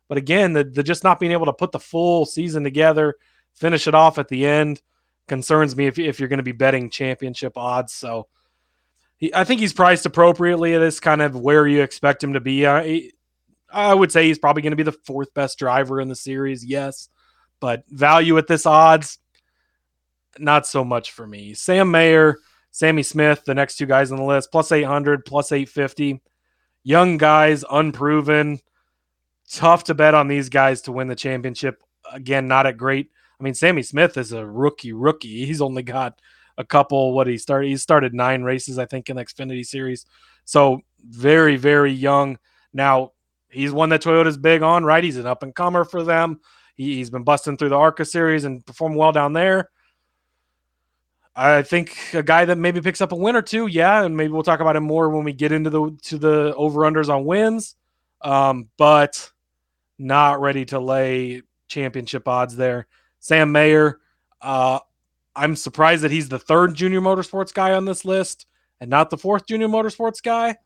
But 0.08 0.18
again, 0.18 0.52
the, 0.52 0.64
the 0.64 0.82
just 0.82 1.04
not 1.04 1.20
being 1.20 1.32
able 1.32 1.46
to 1.46 1.52
put 1.52 1.70
the 1.70 1.78
full 1.78 2.26
season 2.26 2.64
together, 2.64 3.14
finish 3.54 3.86
it 3.86 3.94
off 3.94 4.18
at 4.18 4.26
the 4.26 4.44
end, 4.46 4.82
concerns 5.28 5.76
me 5.76 5.86
if, 5.86 5.98
if 5.98 6.18
you're 6.18 6.28
going 6.28 6.38
to 6.38 6.42
be 6.42 6.52
betting 6.52 6.90
championship 6.90 7.56
odds. 7.56 7.92
So 7.92 8.26
he, 9.16 9.32
I 9.32 9.44
think 9.44 9.60
he's 9.60 9.72
priced 9.72 10.06
appropriately. 10.06 10.72
It 10.72 10.82
is 10.82 10.98
kind 10.98 11.22
of 11.22 11.36
where 11.36 11.68
you 11.68 11.82
expect 11.82 12.22
him 12.22 12.32
to 12.32 12.40
be. 12.40 12.66
Uh, 12.66 12.82
he, 12.82 13.12
I 13.72 13.94
would 13.94 14.10
say 14.10 14.26
he's 14.26 14.40
probably 14.40 14.62
going 14.62 14.72
to 14.72 14.76
be 14.76 14.82
the 14.82 14.92
fourth 14.92 15.32
best 15.34 15.56
driver 15.56 16.00
in 16.00 16.08
the 16.08 16.16
series, 16.16 16.64
yes. 16.64 17.08
But 17.60 17.84
value 17.88 18.36
at 18.38 18.48
this 18.48 18.66
odds, 18.66 19.18
not 20.38 20.66
so 20.66 20.84
much 20.84 21.12
for 21.12 21.26
me. 21.26 21.54
Sam 21.54 21.90
Mayer, 21.90 22.38
Sammy 22.70 23.02
Smith, 23.02 23.42
the 23.44 23.54
next 23.54 23.76
two 23.76 23.86
guys 23.86 24.10
on 24.12 24.18
the 24.18 24.24
list, 24.24 24.52
plus 24.52 24.72
800, 24.72 25.24
plus 25.24 25.52
850. 25.52 26.20
Young 26.84 27.16
guys, 27.16 27.64
unproven. 27.70 28.60
Tough 29.50 29.84
to 29.84 29.94
bet 29.94 30.14
on 30.14 30.28
these 30.28 30.48
guys 30.48 30.82
to 30.82 30.92
win 30.92 31.08
the 31.08 31.16
championship. 31.16 31.82
Again, 32.12 32.48
not 32.48 32.66
at 32.66 32.76
great. 32.76 33.10
I 33.38 33.42
mean, 33.42 33.54
Sammy 33.54 33.82
Smith 33.82 34.16
is 34.16 34.32
a 34.32 34.46
rookie, 34.46 34.92
rookie. 34.92 35.46
He's 35.46 35.60
only 35.60 35.82
got 35.82 36.20
a 36.58 36.64
couple. 36.64 37.12
What 37.12 37.26
he 37.26 37.38
started, 37.38 37.68
he 37.68 37.76
started 37.76 38.14
nine 38.14 38.42
races, 38.42 38.78
I 38.78 38.86
think, 38.86 39.10
in 39.10 39.16
the 39.16 39.24
Xfinity 39.24 39.66
Series. 39.66 40.06
So 40.44 40.80
very, 41.02 41.56
very 41.56 41.92
young. 41.92 42.38
Now, 42.72 43.12
he's 43.50 43.72
one 43.72 43.88
that 43.90 44.02
Toyota's 44.02 44.36
big 44.36 44.62
on, 44.62 44.84
right? 44.84 45.04
He's 45.04 45.16
an 45.16 45.26
up 45.26 45.42
and 45.42 45.54
comer 45.54 45.84
for 45.84 46.02
them. 46.02 46.40
He, 46.76 46.98
has 46.98 47.10
been 47.10 47.24
busting 47.24 47.56
through 47.56 47.70
the 47.70 47.76
ARCA 47.76 48.04
series 48.04 48.44
and 48.44 48.64
performed 48.64 48.96
well 48.96 49.12
down 49.12 49.32
there. 49.32 49.70
I 51.38 51.62
think 51.62 51.96
a 52.14 52.22
guy 52.22 52.46
that 52.46 52.56
maybe 52.56 52.80
picks 52.80 53.02
up 53.02 53.12
a 53.12 53.16
win 53.16 53.36
or 53.36 53.42
two, 53.42 53.66
yeah, 53.66 54.02
and 54.02 54.16
maybe 54.16 54.32
we'll 54.32 54.42
talk 54.42 54.60
about 54.60 54.74
him 54.74 54.84
more 54.84 55.10
when 55.10 55.22
we 55.22 55.34
get 55.34 55.52
into 55.52 55.68
the 55.68 55.96
to 56.04 56.18
the 56.18 56.54
over 56.54 56.80
unders 56.80 57.08
on 57.08 57.26
wins. 57.26 57.76
Um, 58.22 58.68
but 58.78 59.30
not 59.98 60.40
ready 60.40 60.64
to 60.66 60.80
lay 60.80 61.42
championship 61.68 62.26
odds 62.26 62.56
there. 62.56 62.86
Sam 63.20 63.52
Mayer, 63.52 64.00
uh, 64.40 64.80
I'm 65.34 65.56
surprised 65.56 66.02
that 66.02 66.10
he's 66.10 66.28
the 66.28 66.38
third 66.38 66.74
junior 66.74 67.00
motorsports 67.00 67.52
guy 67.52 67.74
on 67.74 67.84
this 67.84 68.04
list 68.04 68.46
and 68.80 68.88
not 68.88 69.10
the 69.10 69.18
fourth 69.18 69.46
junior 69.46 69.68
motorsports 69.68 70.22
guy. 70.22 70.56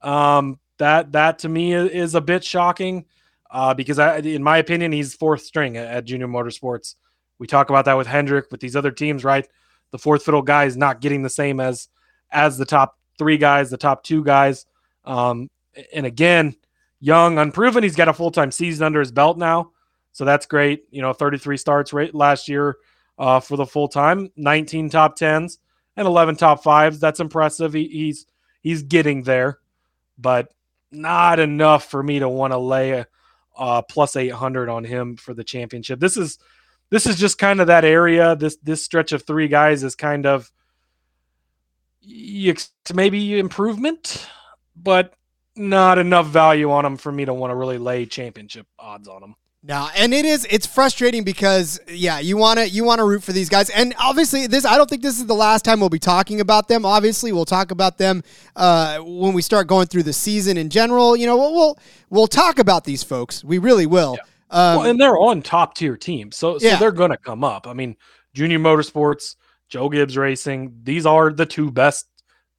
Um, 0.00 0.58
that 0.78 1.12
that 1.12 1.40
to 1.40 1.48
me 1.48 1.74
is 1.74 2.14
a 2.14 2.20
bit 2.20 2.44
shocking 2.44 3.04
uh, 3.50 3.74
because 3.74 3.98
I, 3.98 4.18
in 4.18 4.42
my 4.42 4.58
opinion, 4.58 4.92
he's 4.92 5.14
fourth 5.14 5.42
string 5.42 5.76
at, 5.76 5.86
at, 5.86 6.04
Junior 6.04 6.26
Motorsports. 6.26 6.96
We 7.38 7.46
talk 7.46 7.70
about 7.70 7.84
that 7.84 7.96
with 7.96 8.06
Hendrick, 8.06 8.50
with 8.50 8.60
these 8.60 8.76
other 8.76 8.90
teams, 8.90 9.24
right? 9.24 9.48
The 9.96 10.02
fourth 10.02 10.24
fiddle 10.24 10.42
guy 10.42 10.66
is 10.66 10.76
not 10.76 11.00
getting 11.00 11.22
the 11.22 11.30
same 11.30 11.58
as 11.58 11.88
as 12.30 12.58
the 12.58 12.66
top 12.66 12.98
three 13.16 13.38
guys, 13.38 13.70
the 13.70 13.78
top 13.78 14.02
two 14.02 14.22
guys. 14.22 14.66
Um, 15.06 15.48
and 15.94 16.04
again, 16.04 16.54
young, 17.00 17.38
unproven. 17.38 17.82
He's 17.82 17.96
got 17.96 18.08
a 18.08 18.12
full 18.12 18.30
time 18.30 18.50
season 18.50 18.84
under 18.84 19.00
his 19.00 19.10
belt 19.10 19.38
now, 19.38 19.70
so 20.12 20.26
that's 20.26 20.44
great. 20.44 20.84
You 20.90 21.00
know, 21.00 21.14
33 21.14 21.56
starts 21.56 21.94
right 21.94 22.14
last 22.14 22.46
year 22.46 22.76
uh, 23.18 23.40
for 23.40 23.56
the 23.56 23.64
full 23.64 23.88
time, 23.88 24.30
19 24.36 24.90
top 24.90 25.16
tens 25.16 25.60
and 25.96 26.06
11 26.06 26.36
top 26.36 26.62
fives. 26.62 27.00
That's 27.00 27.20
impressive. 27.20 27.72
He, 27.72 27.88
he's 27.88 28.26
he's 28.60 28.82
getting 28.82 29.22
there, 29.22 29.60
but 30.18 30.52
not 30.92 31.40
enough 31.40 31.90
for 31.90 32.02
me 32.02 32.18
to 32.18 32.28
want 32.28 32.52
to 32.52 32.58
lay 32.58 33.02
a, 33.56 33.82
plus 33.82 34.14
800 34.14 34.68
on 34.68 34.84
him 34.84 35.16
for 35.16 35.32
the 35.32 35.42
championship. 35.42 36.00
This 36.00 36.18
is 36.18 36.38
this 36.90 37.06
is 37.06 37.16
just 37.16 37.38
kind 37.38 37.60
of 37.60 37.66
that 37.66 37.84
area. 37.84 38.36
This 38.36 38.56
this 38.62 38.82
stretch 38.82 39.12
of 39.12 39.22
three 39.22 39.48
guys 39.48 39.82
is 39.82 39.94
kind 39.94 40.26
of 40.26 40.50
you, 42.00 42.54
maybe 42.94 43.38
improvement, 43.38 44.28
but 44.76 45.14
not 45.56 45.98
enough 45.98 46.26
value 46.26 46.70
on 46.70 46.84
them 46.84 46.96
for 46.96 47.10
me 47.10 47.24
to 47.24 47.34
want 47.34 47.50
to 47.50 47.54
really 47.54 47.78
lay 47.78 48.06
championship 48.06 48.66
odds 48.78 49.08
on 49.08 49.20
them. 49.20 49.34
No, 49.68 49.88
and 49.96 50.14
it 50.14 50.24
is 50.24 50.46
it's 50.48 50.64
frustrating 50.64 51.24
because 51.24 51.80
yeah, 51.88 52.20
you 52.20 52.36
want 52.36 52.60
to 52.60 52.68
you 52.68 52.84
want 52.84 53.00
to 53.00 53.04
root 53.04 53.24
for 53.24 53.32
these 53.32 53.48
guys, 53.48 53.68
and 53.70 53.94
obviously 53.98 54.46
this 54.46 54.64
I 54.64 54.76
don't 54.76 54.88
think 54.88 55.02
this 55.02 55.18
is 55.18 55.26
the 55.26 55.34
last 55.34 55.64
time 55.64 55.80
we'll 55.80 55.88
be 55.88 55.98
talking 55.98 56.40
about 56.40 56.68
them. 56.68 56.84
Obviously, 56.84 57.32
we'll 57.32 57.46
talk 57.46 57.72
about 57.72 57.98
them 57.98 58.22
uh, 58.54 58.98
when 58.98 59.34
we 59.34 59.42
start 59.42 59.66
going 59.66 59.88
through 59.88 60.04
the 60.04 60.12
season 60.12 60.56
in 60.56 60.70
general. 60.70 61.16
You 61.16 61.26
know, 61.26 61.36
we'll 61.36 61.52
we'll, 61.52 61.78
we'll 62.10 62.26
talk 62.28 62.60
about 62.60 62.84
these 62.84 63.02
folks. 63.02 63.42
We 63.42 63.58
really 63.58 63.86
will. 63.86 64.14
Yeah. 64.18 64.24
Um, 64.50 64.76
well, 64.76 64.90
and 64.90 65.00
they're 65.00 65.18
on 65.18 65.42
top 65.42 65.74
tier 65.74 65.96
teams, 65.96 66.36
so 66.36 66.58
so 66.58 66.66
yeah. 66.66 66.76
they're 66.76 66.92
going 66.92 67.10
to 67.10 67.16
come 67.16 67.42
up. 67.42 67.66
I 67.66 67.72
mean, 67.72 67.96
Junior 68.34 68.58
Motorsports, 68.58 69.36
Joe 69.68 69.88
Gibbs 69.88 70.16
Racing, 70.16 70.80
these 70.82 71.06
are 71.06 71.30
the 71.30 71.46
two 71.46 71.70
best 71.70 72.06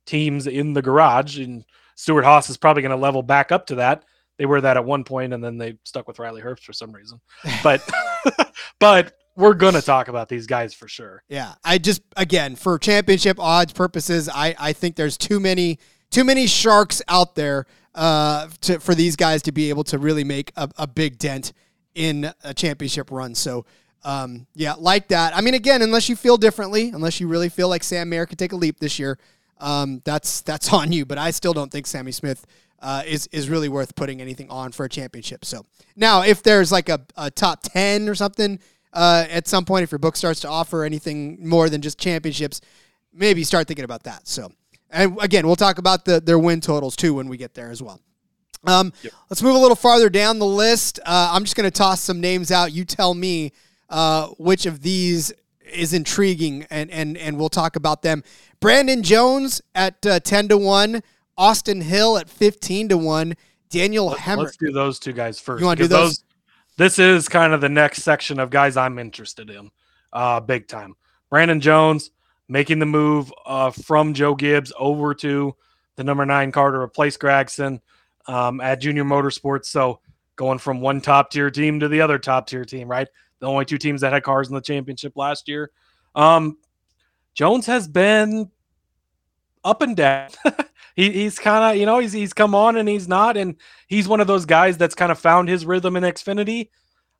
teams 0.05 0.47
in 0.47 0.73
the 0.73 0.81
garage, 0.81 1.39
and 1.39 1.63
Stewart-Haas 1.95 2.49
is 2.49 2.57
probably 2.57 2.81
going 2.81 2.91
to 2.91 2.97
level 2.97 3.23
back 3.23 3.51
up 3.51 3.67
to 3.67 3.75
that 3.75 4.03
they 4.37 4.45
were 4.45 4.61
that 4.61 4.77
at 4.77 4.85
one 4.85 5.03
point 5.03 5.33
and 5.33 5.43
then 5.43 5.57
they 5.57 5.77
stuck 5.83 6.07
with 6.07 6.19
Riley 6.19 6.41
Herbst 6.41 6.63
for 6.63 6.73
some 6.73 6.91
reason. 6.91 7.19
But 7.63 7.87
but 8.79 9.13
we're 9.35 9.53
gonna 9.53 9.81
talk 9.81 10.07
about 10.07 10.29
these 10.29 10.47
guys 10.47 10.73
for 10.73 10.87
sure. 10.87 11.23
Yeah. 11.27 11.55
I 11.63 11.77
just 11.77 12.01
again 12.15 12.55
for 12.55 12.77
championship 12.77 13.39
odds 13.39 13.73
purposes, 13.73 14.29
I, 14.29 14.55
I 14.57 14.73
think 14.73 14.95
there's 14.95 15.17
too 15.17 15.39
many 15.39 15.79
too 16.11 16.23
many 16.23 16.47
sharks 16.47 17.01
out 17.07 17.35
there 17.35 17.65
uh 17.95 18.47
to 18.61 18.79
for 18.79 18.93
these 18.93 19.15
guys 19.15 19.41
to 19.43 19.51
be 19.51 19.69
able 19.69 19.83
to 19.85 19.97
really 19.97 20.23
make 20.23 20.51
a, 20.55 20.69
a 20.77 20.87
big 20.87 21.17
dent 21.17 21.53
in 21.97 22.31
a 22.43 22.53
championship 22.53 23.11
run. 23.11 23.35
So 23.35 23.65
um, 24.03 24.47
yeah, 24.53 24.75
like 24.77 25.09
that. 25.09 25.35
I 25.35 25.41
mean, 25.41 25.55
again, 25.55 25.81
unless 25.81 26.07
you 26.07 26.15
feel 26.15 26.37
differently, 26.37 26.89
unless 26.89 27.19
you 27.19 27.27
really 27.27 27.49
feel 27.49 27.67
like 27.67 27.83
Sam 27.83 28.09
Mayer 28.09 28.25
could 28.25 28.37
take 28.37 28.51
a 28.51 28.55
leap 28.55 28.79
this 28.79 28.99
year, 28.99 29.17
um, 29.59 30.01
that's 30.05 30.41
that's 30.41 30.71
on 30.73 30.91
you. 30.91 31.05
But 31.05 31.17
I 31.17 31.31
still 31.31 31.53
don't 31.53 31.71
think 31.71 31.87
Sammy 31.87 32.11
Smith 32.11 32.45
uh, 32.79 33.03
is 33.05 33.27
is 33.33 33.49
really 33.49 33.69
worth 33.69 33.95
putting 33.95 34.21
anything 34.21 34.49
on 34.49 34.71
for 34.71 34.85
a 34.85 34.89
championship. 34.89 35.43
So 35.43 35.65
now, 35.95 36.21
if 36.21 36.43
there's 36.43 36.71
like 36.71 36.89
a, 36.89 37.01
a 37.17 37.31
top 37.31 37.63
ten 37.63 38.07
or 38.07 38.15
something 38.15 38.59
uh, 38.93 39.25
at 39.29 39.47
some 39.47 39.65
point, 39.65 39.83
if 39.83 39.91
your 39.91 39.99
book 39.99 40.15
starts 40.15 40.39
to 40.41 40.47
offer 40.47 40.83
anything 40.83 41.47
more 41.47 41.69
than 41.69 41.81
just 41.81 41.99
championships, 41.99 42.61
maybe 43.11 43.43
start 43.43 43.67
thinking 43.67 43.85
about 43.85 44.03
that. 44.03 44.27
So, 44.27 44.51
and 44.91 45.17
again, 45.19 45.45
we'll 45.45 45.55
talk 45.55 45.79
about 45.79 46.05
the 46.05 46.21
their 46.21 46.39
win 46.39 46.61
totals 46.61 46.95
too 46.95 47.15
when 47.15 47.27
we 47.27 47.37
get 47.37 47.55
there 47.55 47.71
as 47.71 47.81
well. 47.81 47.99
Um, 48.67 48.93
yep. 49.01 49.13
Let's 49.29 49.41
move 49.41 49.55
a 49.55 49.59
little 49.59 49.75
farther 49.75 50.09
down 50.09 50.39
the 50.39 50.45
list. 50.45 50.99
Uh, 51.05 51.31
I'm 51.33 51.43
just 51.43 51.55
going 51.55 51.69
to 51.69 51.71
toss 51.71 52.01
some 52.01 52.21
names 52.21 52.51
out. 52.51 52.73
You 52.73 52.85
tell 52.85 53.13
me 53.13 53.53
uh, 53.89 54.27
which 54.37 54.65
of 54.65 54.81
these 54.81 55.33
is 55.73 55.93
intriguing, 55.93 56.65
and 56.69 56.91
and 56.91 57.17
and 57.17 57.37
we'll 57.37 57.49
talk 57.49 57.75
about 57.75 58.01
them. 58.01 58.23
Brandon 58.59 59.03
Jones 59.03 59.61
at 59.73 60.05
uh, 60.05 60.19
ten 60.19 60.47
to 60.49 60.57
one. 60.57 61.01
Austin 61.37 61.81
Hill 61.81 62.17
at 62.17 62.29
15 62.29 62.89
to 62.89 62.97
1. 62.97 63.35
Daniel 63.69 64.07
Let, 64.07 64.17
Hemric. 64.17 64.37
Let's 64.37 64.57
do 64.57 64.71
those 64.71 64.99
two 64.99 65.13
guys 65.13 65.39
first. 65.39 65.59
You 65.59 65.67
want 65.67 65.77
to 65.77 65.83
do 65.83 65.87
those? 65.87 66.09
those? 66.09 66.23
This 66.77 66.99
is 66.99 67.29
kind 67.29 67.53
of 67.53 67.61
the 67.61 67.69
next 67.69 68.03
section 68.03 68.39
of 68.39 68.49
guys 68.49 68.77
I'm 68.77 68.99
interested 68.99 69.49
in, 69.49 69.69
uh, 70.13 70.39
big 70.39 70.67
time. 70.67 70.95
Brandon 71.29 71.59
Jones 71.59 72.11
making 72.47 72.79
the 72.79 72.85
move 72.85 73.31
uh, 73.45 73.71
from 73.71 74.13
Joe 74.13 74.35
Gibbs 74.35 74.71
over 74.77 75.13
to 75.15 75.55
the 75.95 76.03
number 76.03 76.25
nine 76.25 76.51
car 76.51 76.71
to 76.71 76.77
replace 76.77 77.17
Gragson 77.17 77.81
um, 78.27 78.61
at 78.61 78.81
Junior 78.81 79.03
Motorsports. 79.03 79.65
So 79.65 79.99
going 80.35 80.59
from 80.59 80.81
one 80.81 81.01
top 81.01 81.31
tier 81.31 81.49
team 81.49 81.79
to 81.79 81.87
the 81.87 82.01
other 82.01 82.19
top 82.19 82.47
tier 82.47 82.65
team, 82.65 82.87
right? 82.87 83.07
The 83.39 83.47
only 83.47 83.65
two 83.65 83.77
teams 83.77 84.01
that 84.01 84.13
had 84.13 84.23
cars 84.23 84.47
in 84.47 84.55
the 84.55 84.61
championship 84.61 85.13
last 85.15 85.47
year. 85.47 85.71
Um, 86.15 86.57
Jones 87.33 87.65
has 87.67 87.87
been 87.87 88.49
up 89.63 89.81
and 89.81 89.95
down. 89.95 90.29
he, 90.95 91.11
he's 91.11 91.37
kind 91.37 91.63
of 91.63 91.79
you 91.79 91.85
know 91.85 91.99
he's 91.99 92.13
he's 92.13 92.33
come 92.33 92.55
on 92.55 92.77
and 92.77 92.89
he's 92.89 93.07
not, 93.07 93.37
and 93.37 93.55
he's 93.87 94.07
one 94.07 94.21
of 94.21 94.27
those 94.27 94.45
guys 94.45 94.77
that's 94.77 94.95
kind 94.95 95.11
of 95.11 95.19
found 95.19 95.49
his 95.49 95.65
rhythm 95.65 95.95
in 95.95 96.03
Xfinity. 96.03 96.69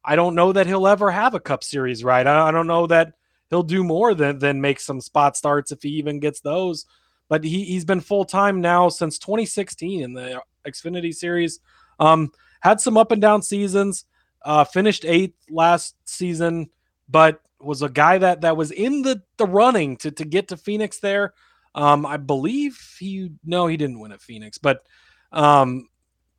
I 0.04 0.16
don't 0.16 0.36
know 0.36 0.54
that 0.54 0.68
he'll 0.68 0.88
ever 0.88 1.12
have 1.12 1.36
a 1.36 1.40
Cup 1.40 1.64
Series 1.64 2.04
right. 2.04 2.26
I, 2.26 2.48
I 2.48 2.52
don't 2.52 2.68
know 2.68 2.88
that 2.88 3.14
he'll 3.50 3.64
do 3.64 3.84
more 3.84 4.14
than 4.14 4.40
than 4.40 4.62
make 4.62 4.80
some 4.80 5.02
spot 5.02 5.38
starts 5.38 5.72
if 5.72 5.84
he 5.84 5.90
even 5.90 6.20
gets 6.20 6.40
those. 6.40 6.86
But 7.30 7.44
he 7.44 7.66
he's 7.66 7.86
been 7.86 8.02
full 8.02 8.26
time 8.26 8.62
now 8.62 8.90
since 8.90 9.20
2016 9.20 10.02
in 10.02 10.14
the 10.14 10.42
Xfinity 10.66 11.14
Series. 11.14 11.60
Um, 12.00 12.32
had 12.62 12.82
some 12.82 12.98
up 12.98 13.12
and 13.12 13.22
down 13.22 13.42
seasons. 13.42 14.06
Uh, 14.44 14.64
finished 14.64 15.04
eighth 15.06 15.36
last 15.50 15.96
season, 16.06 16.70
but 17.10 17.42
was 17.60 17.82
a 17.82 17.90
guy 17.90 18.18
that 18.18 18.42
that 18.42 18.56
was 18.56 18.72
in 18.72 19.02
the 19.02 19.22
the 19.38 19.46
running 19.46 19.98
to 19.98 20.12
to 20.12 20.26
get 20.26 20.50
to 20.50 20.58
Phoenix 20.58 21.00
there. 21.00 21.34
Um, 21.76 22.06
I 22.06 22.18
believe 22.18 22.80
he 23.00 23.32
no, 23.44 23.68
he 23.68 23.78
didn't 23.78 24.00
win 24.00 24.12
at 24.12 24.22
Phoenix, 24.22 24.58
but 24.58 24.86
um, 25.32 25.90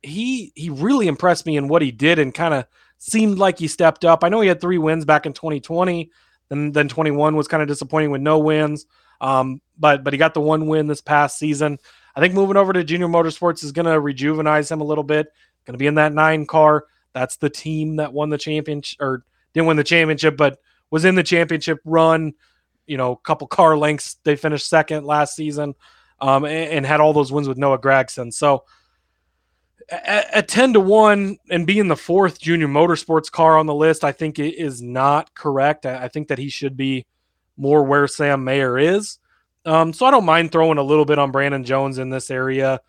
he 0.01 0.51
he 0.55 0.69
really 0.69 1.07
impressed 1.07 1.45
me 1.45 1.57
in 1.57 1.67
what 1.67 1.81
he 1.81 1.91
did 1.91 2.19
and 2.19 2.33
kind 2.33 2.53
of 2.53 2.65
seemed 2.97 3.37
like 3.37 3.59
he 3.59 3.67
stepped 3.67 4.05
up. 4.05 4.23
I 4.23 4.29
know 4.29 4.41
he 4.41 4.47
had 4.47 4.61
three 4.61 4.77
wins 4.77 5.05
back 5.05 5.25
in 5.25 5.33
2020, 5.33 6.11
and 6.49 6.73
then 6.73 6.87
21 6.87 7.35
was 7.35 7.47
kind 7.47 7.61
of 7.61 7.67
disappointing 7.67 8.11
with 8.11 8.21
no 8.21 8.39
wins. 8.39 8.85
Um, 9.21 9.61
but 9.77 10.03
but 10.03 10.13
he 10.13 10.17
got 10.17 10.33
the 10.33 10.41
one 10.41 10.67
win 10.67 10.87
this 10.87 11.01
past 11.01 11.37
season. 11.37 11.79
I 12.19 12.21
think 12.21 12.33
moving 12.33 12.57
over 12.57 12.73
to 12.73 12.83
Junior 12.83 13.07
Motorsports 13.07 13.63
is 13.63 13.71
going 13.71 13.85
to 13.85 13.91
rejuvenize 13.91 14.71
him 14.71 14.81
a 14.81 14.85
little 14.85 15.03
bit. 15.03 15.27
Going 15.65 15.73
to 15.73 15.77
be 15.77 15.87
in 15.87 15.95
that 15.95 16.13
nine 16.13 16.45
car. 16.45 16.85
That's 17.13 17.37
the 17.37 17.49
team 17.49 17.95
that 17.95 18.13
won 18.13 18.29
the 18.29 18.37
championship 18.37 19.01
or 19.01 19.23
didn't 19.53 19.67
win 19.67 19.77
the 19.77 19.83
championship, 19.83 20.35
but 20.35 20.59
was 20.91 21.05
in 21.05 21.15
the 21.15 21.23
championship 21.23 21.79
run 21.85 22.33
you 22.89 22.97
know, 22.97 23.11
a 23.13 23.17
couple 23.17 23.47
car 23.47 23.77
lengths. 23.77 24.17
They 24.23 24.35
finished 24.35 24.67
second 24.67 25.05
last 25.05 25.35
season 25.35 25.75
um, 26.19 26.43
and, 26.43 26.71
and, 26.71 26.85
had 26.85 26.99
all 26.99 27.13
those 27.13 27.31
wins 27.31 27.47
with 27.47 27.57
Noah 27.57 27.77
Gragson. 27.77 28.33
So 28.33 28.65
at, 29.89 30.33
at, 30.33 30.47
10 30.47 30.73
to 30.73 30.79
1 30.79 31.37
and 31.51 31.67
being 31.67 31.87
the 31.87 31.95
fourth 31.95 32.41
junior 32.41 32.67
motorsports 32.67 33.31
car 33.31 33.57
on 33.59 33.67
the 33.67 33.75
list, 33.75 34.03
I 34.03 34.11
think 34.11 34.39
it 34.39 34.55
is 34.55 34.81
not 34.81 35.35
correct. 35.35 35.85
I, 35.85 36.05
I 36.05 36.07
think 36.07 36.29
that 36.29 36.39
he 36.39 36.49
should 36.49 36.75
be 36.75 37.05
more 37.57 37.83
where 37.83 38.07
Sam 38.07 38.43
Mayer 38.43 38.79
is. 38.79 39.19
Um, 39.65 39.93
so 39.93 40.05
I 40.05 40.11
don't 40.11 40.25
mind 40.25 40.51
throwing 40.51 40.77
a 40.77 40.83
little 40.83 41.05
bit 41.05 41.19
on 41.19 41.31
Brandon 41.31 41.63
Jones 41.63 41.97
in 41.97 42.09
this 42.09 42.31
area. 42.31 42.81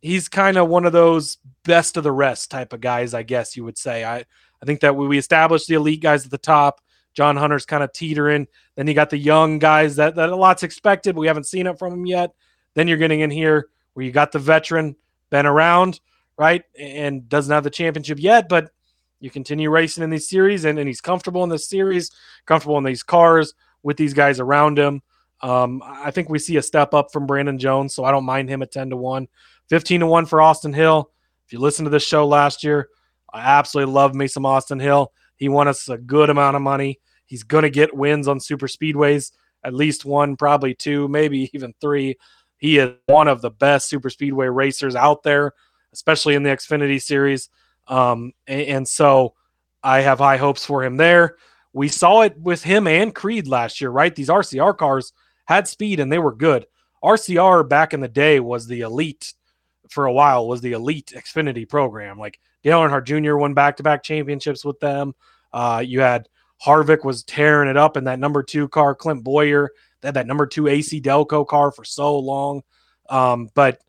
He's 0.00 0.28
kind 0.28 0.56
of 0.56 0.68
one 0.68 0.84
of 0.84 0.92
those 0.92 1.38
best 1.64 1.96
of 1.96 2.04
the 2.04 2.12
rest 2.12 2.50
type 2.50 2.72
of 2.72 2.80
guys, 2.80 3.14
I 3.14 3.22
guess 3.22 3.56
you 3.56 3.64
would 3.64 3.78
say. 3.78 4.04
I, 4.04 4.18
I 4.18 4.66
think 4.66 4.80
that 4.80 4.96
we 4.96 5.16
established 5.18 5.68
the 5.68 5.74
elite 5.74 6.02
guys 6.02 6.24
at 6.24 6.30
the 6.30 6.38
top. 6.38 6.80
John 7.14 7.36
Hunter's 7.36 7.64
kind 7.64 7.82
of 7.82 7.92
teetering. 7.92 8.48
Then 8.74 8.86
you 8.86 8.94
got 8.94 9.10
the 9.10 9.18
young 9.18 9.58
guys 9.58 9.96
that, 9.96 10.16
that 10.16 10.30
a 10.30 10.36
lot's 10.36 10.62
expected. 10.62 11.14
but 11.14 11.20
We 11.20 11.28
haven't 11.28 11.46
seen 11.46 11.66
it 11.66 11.78
from 11.78 11.92
them 11.92 12.06
yet. 12.06 12.32
Then 12.74 12.88
you're 12.88 12.98
getting 12.98 13.20
in 13.20 13.30
here 13.30 13.68
where 13.94 14.04
you 14.04 14.12
got 14.12 14.32
the 14.32 14.40
veteran, 14.40 14.96
been 15.30 15.46
around, 15.46 16.00
right? 16.36 16.64
And 16.78 17.28
doesn't 17.28 17.52
have 17.52 17.64
the 17.64 17.70
championship 17.70 18.18
yet, 18.18 18.48
but 18.48 18.70
you 19.20 19.30
continue 19.30 19.70
racing 19.70 20.04
in 20.04 20.10
these 20.10 20.28
series 20.28 20.64
and, 20.64 20.78
and 20.78 20.88
he's 20.88 21.00
comfortable 21.00 21.44
in 21.44 21.50
this 21.50 21.68
series, 21.68 22.10
comfortable 22.46 22.76
in 22.78 22.84
these 22.84 23.02
cars 23.02 23.54
with 23.82 23.96
these 23.96 24.12
guys 24.12 24.40
around 24.40 24.78
him. 24.78 25.00
Um, 25.44 25.82
I 25.84 26.10
think 26.10 26.30
we 26.30 26.38
see 26.38 26.56
a 26.56 26.62
step 26.62 26.94
up 26.94 27.12
from 27.12 27.26
Brandon 27.26 27.58
Jones, 27.58 27.94
so 27.94 28.02
I 28.02 28.10
don't 28.10 28.24
mind 28.24 28.48
him 28.48 28.62
at 28.62 28.72
10 28.72 28.88
to 28.90 28.96
1. 28.96 29.28
15 29.68 30.00
to 30.00 30.06
1 30.06 30.24
for 30.24 30.40
Austin 30.40 30.72
Hill. 30.72 31.10
If 31.46 31.52
you 31.52 31.58
listened 31.58 31.84
to 31.84 31.90
this 31.90 32.02
show 32.02 32.26
last 32.26 32.64
year, 32.64 32.88
I 33.30 33.40
absolutely 33.40 33.92
love 33.92 34.14
me 34.14 34.26
some 34.26 34.46
Austin 34.46 34.80
Hill. 34.80 35.12
He 35.36 35.50
won 35.50 35.68
us 35.68 35.86
a 35.90 35.98
good 35.98 36.30
amount 36.30 36.56
of 36.56 36.62
money. 36.62 36.98
He's 37.26 37.42
going 37.42 37.64
to 37.64 37.70
get 37.70 37.94
wins 37.94 38.26
on 38.26 38.40
super 38.40 38.66
speedways, 38.66 39.32
at 39.62 39.74
least 39.74 40.06
one, 40.06 40.36
probably 40.36 40.72
two, 40.72 41.08
maybe 41.08 41.50
even 41.52 41.74
three. 41.78 42.16
He 42.56 42.78
is 42.78 42.92
one 43.04 43.28
of 43.28 43.42
the 43.42 43.50
best 43.50 43.90
super 43.90 44.08
speedway 44.08 44.46
racers 44.46 44.96
out 44.96 45.24
there, 45.24 45.52
especially 45.92 46.36
in 46.36 46.42
the 46.42 46.50
Xfinity 46.50 47.02
series. 47.02 47.50
Um, 47.86 48.32
and, 48.46 48.62
and 48.62 48.88
so 48.88 49.34
I 49.82 50.00
have 50.00 50.20
high 50.20 50.38
hopes 50.38 50.64
for 50.64 50.82
him 50.82 50.96
there. 50.96 51.36
We 51.74 51.88
saw 51.88 52.22
it 52.22 52.38
with 52.38 52.62
him 52.62 52.86
and 52.86 53.14
Creed 53.14 53.46
last 53.46 53.82
year, 53.82 53.90
right? 53.90 54.14
These 54.14 54.30
RCR 54.30 54.78
cars 54.78 55.12
had 55.44 55.68
speed 55.68 56.00
and 56.00 56.10
they 56.10 56.18
were 56.18 56.34
good. 56.34 56.66
RCR 57.02 57.68
back 57.68 57.92
in 57.92 58.00
the 58.00 58.08
day 58.08 58.40
was 58.40 58.66
the 58.66 58.80
elite 58.80 59.34
for 59.90 60.06
a 60.06 60.12
while, 60.12 60.48
was 60.48 60.60
the 60.60 60.72
elite 60.72 61.12
Xfinity 61.14 61.68
program. 61.68 62.18
Like 62.18 62.40
Dale 62.62 62.80
Earnhardt 62.80 63.04
Jr. 63.04 63.36
won 63.36 63.54
back 63.54 63.76
to 63.76 63.82
back 63.82 64.02
championships 64.02 64.64
with 64.64 64.80
them. 64.80 65.14
Uh, 65.52 65.82
you 65.84 66.00
had 66.00 66.28
Harvick 66.64 67.04
was 67.04 67.22
tearing 67.24 67.68
it 67.68 67.76
up 67.76 67.96
in 67.96 68.04
that 68.04 68.18
number 68.18 68.42
two 68.42 68.68
car. 68.68 68.94
Clint 68.94 69.22
Bowyer. 69.22 69.70
they 70.00 70.08
had 70.08 70.14
that 70.14 70.26
number 70.26 70.46
two 70.46 70.66
AC 70.66 71.00
Delco 71.00 71.46
car 71.46 71.70
for 71.70 71.84
so 71.84 72.18
long. 72.18 72.62
Um, 73.10 73.50
but 73.54 73.80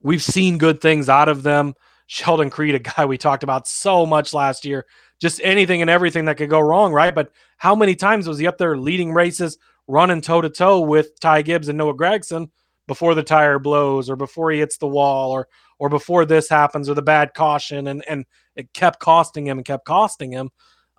we've 0.00 0.22
seen 0.22 0.58
good 0.58 0.80
things 0.80 1.08
out 1.08 1.28
of 1.28 1.42
them. 1.42 1.74
Sheldon 2.06 2.50
Creed, 2.50 2.74
a 2.74 2.78
guy 2.78 3.06
we 3.06 3.16
talked 3.16 3.42
about 3.42 3.66
so 3.66 4.04
much 4.04 4.34
last 4.34 4.64
year, 4.66 4.86
just 5.18 5.40
anything 5.42 5.80
and 5.80 5.90
everything 5.90 6.26
that 6.26 6.36
could 6.36 6.50
go 6.50 6.60
wrong, 6.60 6.92
right? 6.92 7.14
But 7.14 7.32
how 7.56 7.74
many 7.74 7.94
times 7.94 8.28
was 8.28 8.38
he 8.38 8.46
up 8.46 8.58
there 8.58 8.76
leading 8.76 9.14
races, 9.14 9.56
running 9.86 10.20
toe 10.20 10.40
to 10.40 10.50
toe 10.50 10.80
with 10.80 11.18
Ty 11.20 11.42
Gibbs 11.42 11.68
and 11.68 11.78
Noah 11.78 11.94
Gragson 11.94 12.50
before 12.86 13.14
the 13.14 13.22
tire 13.22 13.58
blows 13.58 14.10
or 14.10 14.16
before 14.16 14.50
he 14.50 14.58
hits 14.58 14.78
the 14.78 14.88
wall 14.88 15.32
or 15.32 15.48
or 15.78 15.88
before 15.88 16.24
this 16.24 16.48
happens 16.48 16.88
or 16.88 16.94
the 16.94 17.02
bad 17.02 17.34
caution 17.34 17.88
and 17.88 18.04
and 18.08 18.24
it 18.56 18.72
kept 18.72 19.00
costing 19.00 19.46
him 19.46 19.58
and 19.58 19.64
kept 19.64 19.84
costing 19.84 20.32
him. 20.32 20.50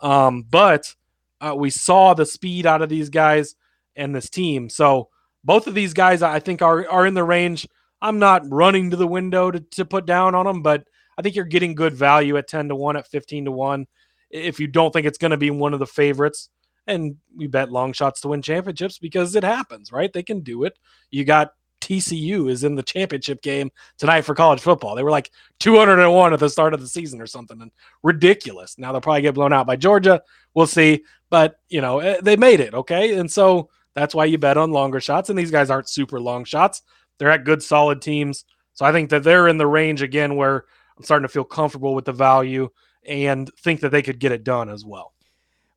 Um, 0.01 0.43
but 0.49 0.93
uh, 1.39 1.55
we 1.55 1.69
saw 1.69 2.13
the 2.13 2.25
speed 2.25 2.65
out 2.65 2.81
of 2.81 2.89
these 2.89 3.09
guys 3.09 3.55
and 3.95 4.15
this 4.15 4.29
team. 4.29 4.69
So 4.69 5.09
both 5.43 5.67
of 5.67 5.75
these 5.75 5.93
guys, 5.93 6.21
I 6.21 6.39
think, 6.39 6.61
are 6.61 6.89
are 6.89 7.05
in 7.05 7.13
the 7.13 7.23
range. 7.23 7.67
I'm 8.01 8.19
not 8.19 8.43
running 8.49 8.89
to 8.89 8.97
the 8.97 9.07
window 9.07 9.49
to, 9.49 9.59
to 9.59 9.85
put 9.85 10.05
down 10.05 10.35
on 10.35 10.45
them, 10.45 10.61
but 10.61 10.85
I 11.17 11.21
think 11.21 11.35
you're 11.35 11.45
getting 11.45 11.75
good 11.75 11.93
value 11.93 12.37
at 12.37 12.49
10 12.49 12.69
to 12.69 12.75
1, 12.75 12.97
at 12.97 13.07
15 13.07 13.45
to 13.45 13.51
1. 13.51 13.85
If 14.29 14.59
you 14.59 14.67
don't 14.67 14.91
think 14.91 15.05
it's 15.05 15.17
going 15.17 15.31
to 15.31 15.37
be 15.37 15.51
one 15.51 15.73
of 15.73 15.79
the 15.79 15.87
favorites, 15.87 16.49
and 16.87 17.15
we 17.35 17.47
bet 17.47 17.71
long 17.71 17.93
shots 17.93 18.21
to 18.21 18.27
win 18.29 18.41
championships 18.41 18.97
because 18.97 19.35
it 19.35 19.43
happens, 19.43 19.91
right? 19.91 20.11
They 20.11 20.23
can 20.23 20.41
do 20.41 20.63
it. 20.63 20.77
You 21.11 21.25
got 21.25 21.51
TCU 21.83 22.49
is 22.49 22.63
in 22.63 22.75
the 22.75 22.83
championship 22.83 23.41
game 23.41 23.69
tonight 23.97 24.21
for 24.21 24.33
college 24.33 24.61
football. 24.61 24.95
They 24.95 25.03
were 25.03 25.11
like 25.11 25.31
201 25.59 26.33
at 26.33 26.39
the 26.39 26.49
start 26.49 26.73
of 26.73 26.79
the 26.79 26.87
season 26.87 27.19
or 27.19 27.27
something, 27.27 27.61
and 27.61 27.71
ridiculous. 28.03 28.77
Now 28.77 28.91
they'll 28.91 29.01
probably 29.01 29.21
get 29.21 29.35
blown 29.35 29.51
out 29.51 29.67
by 29.67 29.75
Georgia. 29.75 30.21
We'll 30.53 30.67
see, 30.67 31.03
but 31.29 31.55
you 31.69 31.81
know 31.81 31.99
eh, 31.99 32.19
they 32.21 32.37
made 32.37 32.61
it, 32.61 32.73
okay, 32.73 33.17
and 33.17 33.29
so 33.29 33.69
that's 33.95 34.15
why 34.15 34.25
you 34.25 34.37
bet 34.37 34.57
on 34.57 34.71
longer 34.71 35.01
shots. 35.01 35.29
And 35.29 35.37
these 35.37 35.51
guys 35.51 35.69
aren't 35.69 35.89
super 35.89 36.21
long 36.21 36.45
shots; 36.45 36.81
they're 37.17 37.31
at 37.31 37.43
good, 37.43 37.61
solid 37.61 38.01
teams. 38.01 38.45
So 38.73 38.85
I 38.85 38.91
think 38.91 39.09
that 39.09 39.23
they're 39.23 39.49
in 39.49 39.57
the 39.57 39.67
range 39.67 40.01
again 40.01 40.35
where 40.35 40.65
I'm 40.97 41.03
starting 41.03 41.27
to 41.27 41.33
feel 41.33 41.43
comfortable 41.43 41.93
with 41.93 42.05
the 42.05 42.13
value 42.13 42.69
and 43.05 43.49
think 43.59 43.81
that 43.81 43.89
they 43.89 44.01
could 44.01 44.19
get 44.19 44.31
it 44.31 44.43
done 44.43 44.69
as 44.69 44.85
well. 44.85 45.12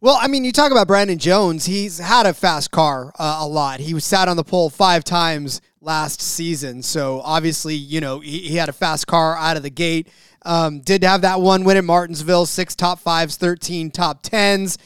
Well, 0.02 0.18
I 0.20 0.28
mean, 0.28 0.44
you 0.44 0.52
talk 0.52 0.72
about 0.72 0.88
Brandon 0.88 1.16
Jones. 1.18 1.64
He's 1.64 1.96
had 1.96 2.26
a 2.26 2.34
fast 2.34 2.70
car 2.70 3.14
uh, 3.18 3.38
a 3.40 3.48
lot. 3.48 3.80
He 3.80 3.94
was 3.94 4.04
sat 4.04 4.28
on 4.28 4.36
the 4.36 4.44
pole 4.44 4.68
five 4.68 5.04
times 5.04 5.62
last 5.80 6.20
season. 6.20 6.82
So 6.82 7.22
obviously, 7.24 7.76
you 7.76 8.02
know, 8.02 8.20
he, 8.20 8.40
he 8.40 8.56
had 8.56 8.68
a 8.68 8.74
fast 8.74 9.06
car 9.06 9.34
out 9.36 9.56
of 9.56 9.62
the 9.62 9.70
gate. 9.70 10.08
Um, 10.44 10.80
did 10.80 11.02
have 11.02 11.22
that 11.22 11.40
one 11.40 11.64
win 11.64 11.78
at 11.78 11.84
Martinsville, 11.84 12.44
six 12.44 12.76
top 12.76 13.00
fives, 13.00 13.36
13 13.36 13.90
top 13.90 14.20
tens. 14.20 14.76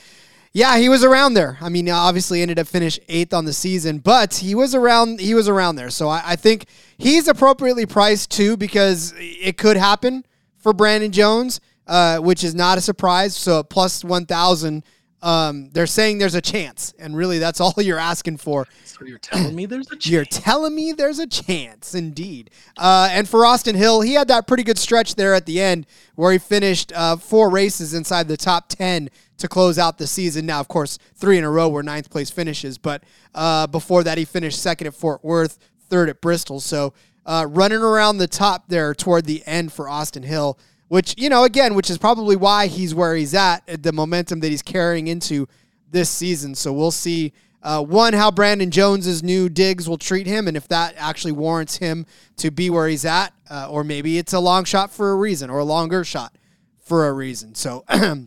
Yeah, 0.53 0.79
he 0.79 0.89
was 0.89 1.03
around 1.03 1.35
there. 1.35 1.59
I 1.61 1.71
mean, 1.71 1.89
obviously 1.89 2.41
ended 2.41 2.61
up 2.61 2.69
finish 2.69 3.01
eighth 3.09 3.35
on 3.35 3.47
the 3.47 3.53
season, 3.53 3.99
but 3.99 4.35
he 4.35 4.55
was 4.55 4.77
around. 4.77 5.21
He 5.21 5.35
was 5.35 5.49
around 5.49 5.75
there. 5.75 5.91
So 5.91 6.09
I, 6.09 6.23
I 6.25 6.37
think 6.37 6.67
he's 6.99 7.27
appropriately 7.27 7.85
priced 7.85 8.31
too 8.31 8.57
because 8.57 9.13
it 9.17 9.59
could 9.59 9.77
happen 9.77 10.25
for 10.57 10.73
Brandon 10.73 11.11
Jones, 11.11 11.61
uh, 11.89 12.19
which 12.19 12.45
is 12.45 12.55
not 12.55 12.79
a 12.79 12.81
surprise. 12.81 13.37
So 13.37 13.65
plus 13.65 14.05
one 14.05 14.25
thousand 14.25 14.85
um, 15.23 15.69
they're 15.73 15.87
saying 15.87 16.19
there's 16.19 16.35
a 16.35 16.41
chance, 16.41 16.95
and 16.99 17.17
really 17.17 17.39
that's 17.39 17.61
all 17.61 17.75
you're 17.79 17.99
asking 17.99 18.39
for. 18.39 18.67
So 18.85 19.05
you're 19.05 19.19
telling 19.19 19.55
me 19.55 19.67
there's 19.67 19.91
a 19.91 19.91
chance. 19.97 20.09
You're 20.09 20.25
telling 20.25 20.75
me 20.75 20.93
there's 20.93 21.19
a 21.19 21.27
chance, 21.27 21.95
indeed. 21.95 22.51
Uh, 22.79 23.09
and 23.11 23.29
for 23.29 23.45
Austin 23.45 23.75
Hill, 23.75 24.01
he 24.01 24.15
had 24.15 24.29
that 24.29 24.47
pretty 24.47 24.63
good 24.63 24.79
stretch 24.79 25.15
there 25.15 25.35
at 25.35 25.47
the 25.47 25.61
end 25.61 25.87
where 26.15 26.33
he 26.33 26.39
finished 26.39 26.93
uh, 26.95 27.17
four 27.17 27.51
races 27.51 27.95
inside 27.95 28.29
the 28.29 28.37
top 28.37 28.69
10 28.69 29.11
to 29.39 29.49
close 29.49 29.79
out 29.79 29.99
the 29.99 30.07
season. 30.07 30.47
Now, 30.47 30.61
of 30.61 30.69
course, 30.69 30.99
three 31.15 31.39
in 31.39 31.45
a 31.45 31.51
row 31.51 31.69
were 31.69 31.83
ninth 31.83 32.11
place 32.11 32.31
finishes, 32.31 32.79
but 32.79 33.03
uh, 33.35 33.67
before 33.67 34.03
that, 34.05 34.19
he 34.19 34.25
finished 34.25 34.61
second 34.61 34.87
at 34.87 34.95
Fort 34.95 35.25
Worth, 35.25 35.59
third 35.89 36.09
at 36.09 36.21
Bristol. 36.21 36.61
So 36.61 36.95
uh, 37.27 37.47
running 37.49 37.79
around 37.79 38.19
the 38.19 38.27
top 38.27 38.69
there 38.69 38.95
toward 38.95 39.27
the 39.27 39.43
end 39.47 39.73
for 39.73 39.89
Austin 39.89 40.23
Hill 40.23 40.59
which 40.91 41.15
you 41.17 41.29
know 41.29 41.45
again, 41.45 41.75
which 41.75 41.89
is 41.89 41.99
probably 41.99 42.35
why 42.35 42.67
he's 42.67 42.97
where 42.97 43.15
he's 43.15 43.33
at, 43.33 43.61
the 43.81 43.93
momentum 43.93 44.41
that 44.41 44.49
he's 44.49 44.61
carrying 44.61 45.07
into 45.07 45.47
this 45.89 46.11
season. 46.11 46.57
So 46.57 46.73
we'll 46.73 46.91
see. 46.91 47.33
Uh, 47.63 47.81
one, 47.85 48.13
how 48.13 48.31
Brandon 48.31 48.71
Jones's 48.71 49.23
new 49.23 49.49
digs 49.49 49.89
will 49.89 49.99
treat 49.99 50.27
him, 50.27 50.49
and 50.49 50.57
if 50.57 50.67
that 50.69 50.95
actually 50.97 51.33
warrants 51.33 51.77
him 51.77 52.07
to 52.39 52.51
be 52.51 52.71
where 52.71 52.89
he's 52.89 53.05
at, 53.05 53.35
uh, 53.51 53.69
or 53.71 53.85
maybe 53.85 54.19
it's 54.19 54.33
a 54.33 54.41
long 54.41 54.65
shot 54.65 54.91
for 54.91 55.13
a 55.13 55.15
reason, 55.15 55.49
or 55.49 55.59
a 55.59 55.65
longer 55.65 56.03
shot 56.03 56.37
for 56.81 57.07
a 57.07 57.13
reason. 57.13 57.55
So, 57.55 57.85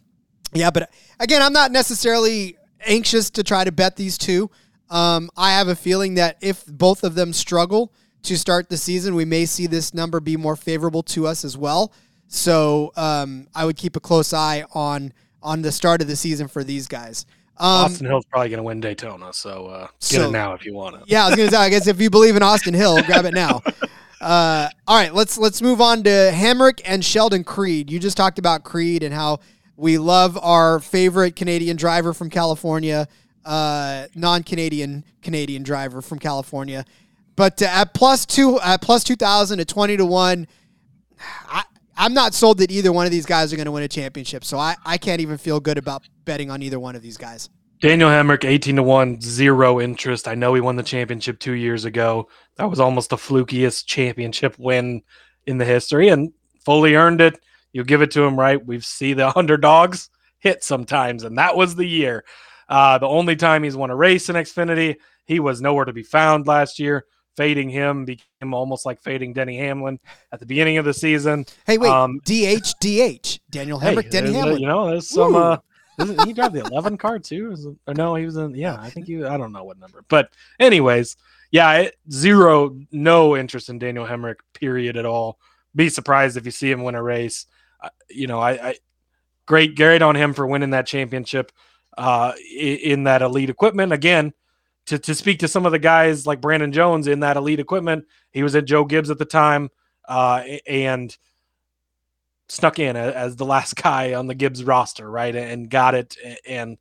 yeah, 0.54 0.70
but 0.70 0.90
again, 1.20 1.42
I'm 1.42 1.52
not 1.52 1.72
necessarily 1.72 2.58
anxious 2.86 3.32
to 3.32 3.44
try 3.44 3.64
to 3.64 3.72
bet 3.72 3.98
these 3.98 4.18
two. 4.18 4.52
Um, 4.90 5.30
I 5.36 5.54
have 5.54 5.68
a 5.68 5.76
feeling 5.76 6.14
that 6.14 6.38
if 6.40 6.66
both 6.66 7.04
of 7.04 7.16
them 7.16 7.34
struggle 7.34 7.92
to 8.22 8.38
start 8.38 8.70
the 8.70 8.78
season, 8.78 9.16
we 9.16 9.26
may 9.26 9.46
see 9.46 9.68
this 9.68 9.94
number 9.94 10.20
be 10.20 10.38
more 10.38 10.56
favorable 10.56 11.04
to 11.04 11.28
us 11.28 11.44
as 11.44 11.58
well. 11.58 11.92
So 12.28 12.92
um, 12.96 13.48
I 13.54 13.66
would 13.66 13.78
keep 13.78 13.96
a 13.96 14.00
close 14.00 14.34
eye 14.34 14.66
on 14.74 15.14
on 15.42 15.62
the 15.62 15.72
start 15.72 16.02
of 16.02 16.08
the 16.08 16.16
season 16.16 16.48
for 16.48 16.64
these 16.64 16.88
guys. 16.88 17.26
Um, 17.58 17.86
Austin 17.86 18.08
Hill's 18.08 18.26
probably 18.26 18.50
going 18.50 18.58
to 18.58 18.64
win 18.64 18.80
Daytona, 18.80 19.32
so 19.32 19.68
uh, 19.68 19.82
get 19.82 19.92
so, 20.02 20.30
it 20.30 20.32
now 20.32 20.54
if 20.54 20.66
you 20.66 20.74
want 20.74 20.96
it. 20.96 21.04
Yeah, 21.06 21.26
I 21.26 21.28
was 21.28 21.36
going 21.36 21.50
to 21.50 21.56
say. 21.56 21.62
I 21.62 21.70
guess 21.70 21.88
if 21.88 22.02
you 22.02 22.10
believe 22.10 22.36
in 22.36 22.42
Austin 22.42 22.74
Hill, 22.74 23.02
grab 23.04 23.26
it 23.26 23.34
now. 23.34 23.62
Uh, 24.24 24.70
all 24.88 24.96
right, 24.96 25.14
let's 25.14 25.38
let's 25.38 25.62
move 25.62 25.82
on 25.82 26.02
to 26.02 26.10
Hemric 26.10 26.80
and 26.86 27.04
Sheldon 27.04 27.44
Creed. 27.44 27.92
You 27.92 28.00
just 28.00 28.16
talked 28.16 28.40
about 28.40 28.64
Creed 28.64 29.04
and 29.04 29.14
how 29.14 29.42
we 29.76 29.98
love 29.98 30.40
our 30.42 30.80
favorite 30.80 31.36
Canadian 31.36 31.76
driver 31.76 32.14
from 32.14 32.30
California, 32.30 33.10
uh, 33.44 34.06
non-Canadian 34.16 35.04
Canadian 35.22 35.62
driver 35.64 36.02
from 36.02 36.20
California. 36.20 36.86
But 37.36 37.62
uh, 37.62 37.66
at 37.66 37.94
plus 37.94 38.26
two, 38.26 38.62
at 38.62 38.82
plus 38.82 39.04
two 39.04 39.18
thousand 39.18 39.60
at 39.60 39.68
twenty 39.68 39.98
to 39.98 40.06
one, 40.06 40.48
I, 41.50 41.64
I'm 41.96 42.14
not 42.14 42.34
sold 42.34 42.58
that 42.60 42.72
either 42.72 42.92
one 42.92 43.06
of 43.06 43.12
these 43.12 43.26
guys 43.26 43.54
are 43.54 43.56
going 43.56 43.66
to 43.66 43.72
win 43.72 43.84
a 43.84 43.88
championship. 43.88 44.44
So 44.44 44.58
I, 44.58 44.76
I 44.86 44.98
can't 44.98 45.22
even 45.22 45.38
feel 45.38 45.60
good 45.60 45.78
about 45.78 46.04
betting 46.26 46.50
on 46.50 46.62
either 46.62 46.80
one 46.80 46.96
of 46.96 47.02
these 47.02 47.18
guys. 47.18 47.50
Daniel 47.82 48.10
Hemric, 48.10 48.46
18 48.46 48.78
to 48.78 48.84
1, 48.84 49.22
zero 49.22 49.82
interest. 49.82 50.28
I 50.28 50.36
know 50.36 50.54
he 50.54 50.62
won 50.62 50.78
the 50.78 50.84
championship 50.84 51.40
two 51.40 51.52
years 51.52 51.84
ago. 51.84 52.30
That 52.56 52.70
was 52.70 52.80
almost 52.80 53.10
the 53.10 53.18
flukiest 53.18 53.86
championship 53.86 54.56
win 54.58 55.02
in 55.46 55.58
the 55.58 55.66
history 55.66 56.08
and 56.08 56.32
fully 56.66 56.96
earned 56.96 57.20
it. 57.20 57.38
You 57.74 57.84
give 57.84 58.02
it 58.02 58.12
to 58.12 58.24
him, 58.24 58.40
right? 58.40 58.66
We've 58.66 58.86
seen 58.86 59.18
the 59.18 59.38
underdogs 59.38 60.10
hit 60.40 60.64
sometimes, 60.64 61.24
and 61.24 61.38
that 61.38 61.58
was 61.58 61.76
the 61.76 61.86
year. 61.86 62.24
Uh, 62.70 62.98
the 62.98 63.08
only 63.08 63.36
time 63.36 63.64
he's 63.64 63.76
won 63.76 63.90
a 63.90 63.96
race 63.96 64.30
in 64.30 64.36
Xfinity, 64.36 64.96
he 65.26 65.40
was 65.40 65.62
nowhere 65.62 65.86
to 65.86 65.94
be 65.94 66.04
found 66.04 66.48
last 66.48 66.80
year 66.80 67.06
fading 67.36 67.70
him 67.70 68.06
became 68.06 68.54
almost 68.54 68.86
like 68.86 69.02
fading 69.02 69.34
Denny 69.34 69.58
Hamlin 69.58 70.00
at 70.32 70.40
the 70.40 70.46
beginning 70.46 70.78
of 70.78 70.86
the 70.86 70.94
season. 70.94 71.46
Hey, 71.66 71.78
wait, 71.78 71.90
um, 71.90 72.20
DH, 72.26 72.74
DH, 72.80 73.40
Daniel 73.50 73.80
Hemric, 73.80 74.04
hey, 74.04 74.10
Denny 74.10 74.34
Hamlin. 74.34 74.60
You 74.60 74.68
know, 74.68 74.88
there's 74.88 75.10
some. 75.10 75.36
Uh, 75.36 75.58
he 76.26 76.34
drive 76.34 76.54
the 76.54 76.66
11 76.66 76.98
car 76.98 77.20
too? 77.20 77.78
Or 77.88 77.94
no, 77.94 78.16
he 78.16 78.26
was 78.26 78.38
in. 78.38 78.56
Yeah, 78.56 78.78
I 78.80 78.90
think 78.90 79.08
he. 79.08 79.24
I 79.24 79.38
don't 79.38 79.52
know 79.52 79.64
what 79.64 79.80
number, 79.80 80.04
but 80.08 80.30
anyways, 80.60 81.16
yeah, 81.52 81.72
it, 81.74 81.98
zero, 82.12 82.76
no 82.92 83.38
interest 83.38 83.70
in 83.70 83.80
Daniel 83.80 84.06
Hemric. 84.06 84.38
Period 84.54 84.98
at 84.98 85.06
all. 85.06 85.40
Be 85.76 85.90
surprised 85.90 86.38
if 86.38 86.46
you 86.46 86.52
see 86.52 86.72
him 86.72 86.84
win 86.84 86.96
a 86.96 87.04
race. 87.04 87.46
Uh, 87.82 87.90
you 88.10 88.28
know, 88.28 88.40
I, 88.40 88.70
I 88.70 88.76
great, 89.46 89.76
great 89.76 90.02
on 90.02 90.16
him 90.16 90.34
for 90.34 90.48
winning 90.48 90.72
that 90.72 90.88
championship 90.88 91.52
uh, 91.98 92.34
in, 92.52 92.78
in 92.78 93.04
that 93.04 93.22
elite 93.22 93.50
equipment. 93.50 93.92
Again, 93.94 94.34
to, 94.86 95.00
to 95.00 95.16
speak 95.16 95.40
to 95.40 95.48
some 95.48 95.66
of 95.66 95.72
the 95.72 95.80
guys 95.80 96.28
like 96.28 96.42
Brandon 96.42 96.72
Jones 96.72 97.08
in 97.08 97.22
that 97.22 97.38
elite 97.38 97.60
equipment. 97.60 98.06
He 98.32 98.44
was 98.44 98.56
at 98.56 98.66
Joe 98.66 98.86
Gibbs 98.86 99.10
at 99.10 99.18
the 99.18 99.26
time 99.26 99.70
uh, 100.08 100.44
and 100.68 101.16
snuck 102.50 102.80
in 102.80 102.96
as 102.96 103.36
the 103.36 103.46
last 103.54 103.76
guy 103.76 104.14
on 104.14 104.28
the 104.28 104.36
Gibbs 104.36 104.64
roster, 104.64 105.10
right? 105.10 105.36
And 105.36 105.70
got 105.70 105.96
it. 105.96 106.18
And 106.48 106.78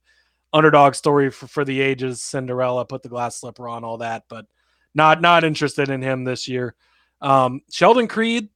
underdog 0.52 0.94
story 0.94 1.30
for, 1.30 1.46
for 1.46 1.64
the 1.64 1.80
ages, 1.80 2.22
Cinderella 2.22 2.84
put 2.84 3.02
the 3.02 3.08
glass 3.08 3.40
slipper 3.40 3.68
on, 3.68 3.84
all 3.84 3.98
that, 3.98 4.24
but 4.28 4.46
not 4.94 5.22
not 5.22 5.44
interested 5.44 5.88
in 5.88 6.02
him 6.02 6.24
this 6.24 6.48
year. 6.48 6.74
Um, 7.20 7.62
Sheldon 7.70 8.08
Creed, 8.08 8.48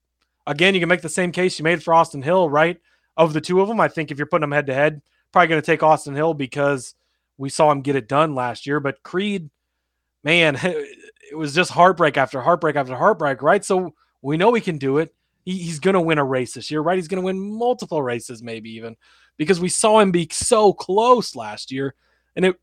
again, 0.47 0.75
you 0.75 0.81
can 0.81 0.89
make 0.89 1.03
the 1.03 1.09
same 1.09 1.33
case 1.33 1.59
you 1.59 1.63
made 1.63 1.83
for 1.83 1.95
Austin 1.95 2.21
Hill, 2.21 2.51
right? 2.51 2.79
Of 3.17 3.33
the 3.33 3.41
two 3.41 3.61
of 3.63 3.69
them, 3.69 3.81
I 3.81 3.89
think 3.89 4.11
if 4.11 4.19
you're 4.19 4.27
putting 4.27 4.43
them 4.43 4.53
head 4.53 4.67
to 4.67 4.75
head, 4.75 5.01
probably 5.33 5.49
going 5.49 5.63
to 5.63 5.67
take 5.67 5.85
Austin 5.85 6.17
Hill 6.17 6.35
because– 6.35 6.95
we 7.39 7.49
saw 7.49 7.71
him 7.71 7.83
get 7.83 7.97
it 7.97 8.09
done 8.09 8.35
last 8.35 8.67
year. 8.67 8.81
But 8.81 9.03
Creed, 9.03 9.51
man, 10.25 10.59
it 10.63 11.37
was 11.37 11.55
just 11.55 11.71
heartbreak 11.71 12.17
after 12.17 12.41
heartbreak 12.41 12.77
after 12.77 12.97
heartbreak, 12.97 13.43
right? 13.43 13.65
So 13.65 13.95
we 14.23 14.37
know 14.37 14.55
he 14.55 14.61
can 14.61 14.79
do 14.79 14.99
it. 14.99 15.15
He's 15.45 15.79
going 15.79 15.95
to 15.95 16.01
win 16.01 16.19
a 16.19 16.25
race 16.25 16.55
this 16.55 16.73
year, 16.73 16.81
right? 16.81 16.97
He's 16.97 17.07
going 17.07 17.23
to 17.23 17.25
win 17.25 17.39
multiple 17.39 18.03
races, 18.03 18.43
maybe 18.43 18.71
even 18.71 18.97
because 19.37 19.61
we 19.61 19.69
saw 19.69 20.01
him 20.01 20.11
be 20.11 20.27
so 20.33 20.73
close 20.73 21.37
last 21.37 21.71
year. 21.71 21.95
And 22.35 22.47
it, 22.47 22.57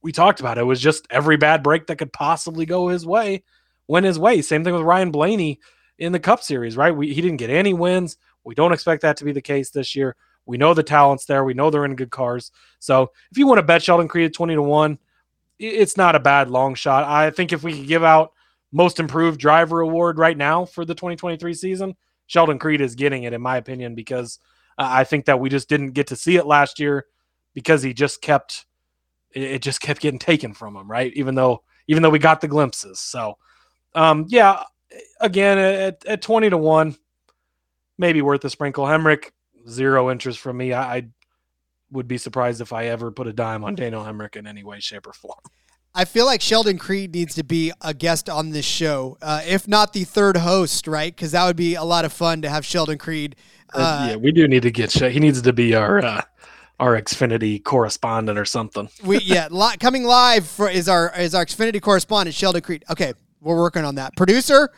we 0.00 0.12
talked 0.12 0.38
about 0.38 0.56
it, 0.56 0.60
it 0.60 0.64
was 0.64 0.80
just 0.80 1.08
every 1.10 1.36
bad 1.36 1.64
break 1.64 1.88
that 1.88 1.96
could 1.96 2.12
possibly 2.12 2.66
go 2.66 2.88
his 2.88 3.04
way 3.04 3.42
went 3.86 4.06
his 4.06 4.18
way. 4.18 4.42
Same 4.42 4.64
thing 4.64 4.74
with 4.74 4.82
Ryan 4.82 5.10
Blaney 5.10 5.60
in 5.98 6.12
the 6.12 6.20
Cup 6.20 6.42
Series, 6.42 6.76
right? 6.76 6.94
We, 6.94 7.12
he 7.12 7.20
didn't 7.20 7.38
get 7.38 7.50
any 7.50 7.74
wins. 7.74 8.16
We 8.44 8.54
don't 8.54 8.72
expect 8.72 9.02
that 9.02 9.16
to 9.18 9.24
be 9.24 9.32
the 9.32 9.42
case 9.42 9.70
this 9.70 9.94
year. 9.94 10.16
We 10.46 10.58
know 10.58 10.74
the 10.74 10.82
talent's 10.82 11.24
there. 11.26 11.44
We 11.44 11.54
know 11.54 11.70
they're 11.70 11.84
in 11.84 11.96
good 11.96 12.10
cars. 12.10 12.50
So 12.78 13.10
if 13.30 13.38
you 13.38 13.46
want 13.46 13.58
to 13.58 13.62
bet 13.62 13.82
Sheldon 13.82 14.08
Creed 14.08 14.26
at 14.26 14.34
20 14.34 14.54
to 14.54 14.62
1, 14.62 14.98
it's 15.58 15.96
not 15.96 16.14
a 16.14 16.20
bad 16.20 16.50
long 16.50 16.74
shot. 16.74 17.04
I 17.04 17.30
think 17.30 17.52
if 17.52 17.62
we 17.62 17.78
could 17.78 17.88
give 17.88 18.04
out 18.04 18.32
most 18.72 18.98
improved 18.98 19.40
driver 19.40 19.80
award 19.80 20.18
right 20.18 20.36
now 20.36 20.64
for 20.64 20.84
the 20.84 20.94
2023 20.94 21.54
season, 21.54 21.96
Sheldon 22.26 22.58
Creed 22.58 22.80
is 22.80 22.94
getting 22.94 23.22
it, 23.22 23.32
in 23.32 23.40
my 23.40 23.56
opinion, 23.56 23.94
because 23.94 24.38
I 24.76 25.04
think 25.04 25.26
that 25.26 25.38
we 25.40 25.48
just 25.48 25.68
didn't 25.68 25.92
get 25.92 26.08
to 26.08 26.16
see 26.16 26.36
it 26.36 26.46
last 26.46 26.80
year 26.80 27.06
because 27.54 27.82
he 27.82 27.94
just 27.94 28.20
kept 28.20 28.66
it 29.30 29.60
just 29.62 29.80
kept 29.80 30.00
getting 30.00 30.18
taken 30.18 30.54
from 30.54 30.76
him, 30.76 30.90
right? 30.90 31.12
Even 31.14 31.34
though 31.34 31.62
even 31.86 32.02
though 32.02 32.10
we 32.10 32.18
got 32.18 32.40
the 32.40 32.48
glimpses. 32.48 32.98
So 33.00 33.38
um 33.94 34.26
yeah, 34.28 34.64
again 35.20 35.58
at, 35.58 36.04
at 36.06 36.22
20 36.22 36.50
to 36.50 36.58
1, 36.58 36.96
maybe 37.98 38.22
worth 38.22 38.44
a 38.44 38.50
sprinkle. 38.50 38.84
Hemric, 38.84 39.30
zero 39.68 40.10
interest 40.10 40.38
from 40.38 40.56
me. 40.56 40.72
I, 40.72 40.96
I 40.96 41.08
would 41.90 42.08
be 42.08 42.18
surprised 42.18 42.60
if 42.60 42.72
I 42.72 42.86
ever 42.86 43.10
put 43.10 43.26
a 43.26 43.32
dime 43.32 43.64
on 43.64 43.74
Daniel 43.74 44.02
Hemric 44.02 44.36
in 44.36 44.46
any 44.46 44.64
way, 44.64 44.80
shape, 44.80 45.06
or 45.06 45.12
form. 45.12 45.38
I 45.94 46.04
feel 46.04 46.26
like 46.26 46.40
Sheldon 46.40 46.76
Creed 46.76 47.14
needs 47.14 47.36
to 47.36 47.44
be 47.44 47.72
a 47.80 47.94
guest 47.94 48.28
on 48.28 48.50
this 48.50 48.64
show, 48.64 49.16
uh, 49.22 49.42
if 49.46 49.68
not 49.68 49.92
the 49.92 50.02
third 50.02 50.36
host, 50.38 50.88
right? 50.88 51.14
Because 51.14 51.32
that 51.32 51.46
would 51.46 51.56
be 51.56 51.76
a 51.76 51.84
lot 51.84 52.04
of 52.04 52.12
fun 52.12 52.42
to 52.42 52.48
have 52.48 52.66
Sheldon 52.66 52.98
Creed. 52.98 53.36
Uh, 53.72 54.08
yeah, 54.10 54.16
we 54.16 54.32
do 54.32 54.48
need 54.48 54.62
to 54.62 54.72
get. 54.72 54.92
He 54.92 55.20
needs 55.20 55.40
to 55.40 55.52
be 55.52 55.76
our 55.76 56.04
uh, 56.04 56.22
our 56.80 57.00
Xfinity 57.00 57.62
correspondent 57.62 58.38
or 58.38 58.44
something. 58.44 58.88
we 59.04 59.18
yeah, 59.20 59.46
li- 59.50 59.76
coming 59.78 60.02
live 60.02 60.48
for 60.48 60.68
is 60.68 60.88
our 60.88 61.12
is 61.16 61.32
our 61.32 61.46
Xfinity 61.46 61.80
correspondent 61.80 62.34
Sheldon 62.34 62.62
Creed. 62.62 62.84
Okay, 62.90 63.12
we're 63.40 63.56
working 63.56 63.84
on 63.84 63.94
that. 63.94 64.16
Producer. 64.16 64.70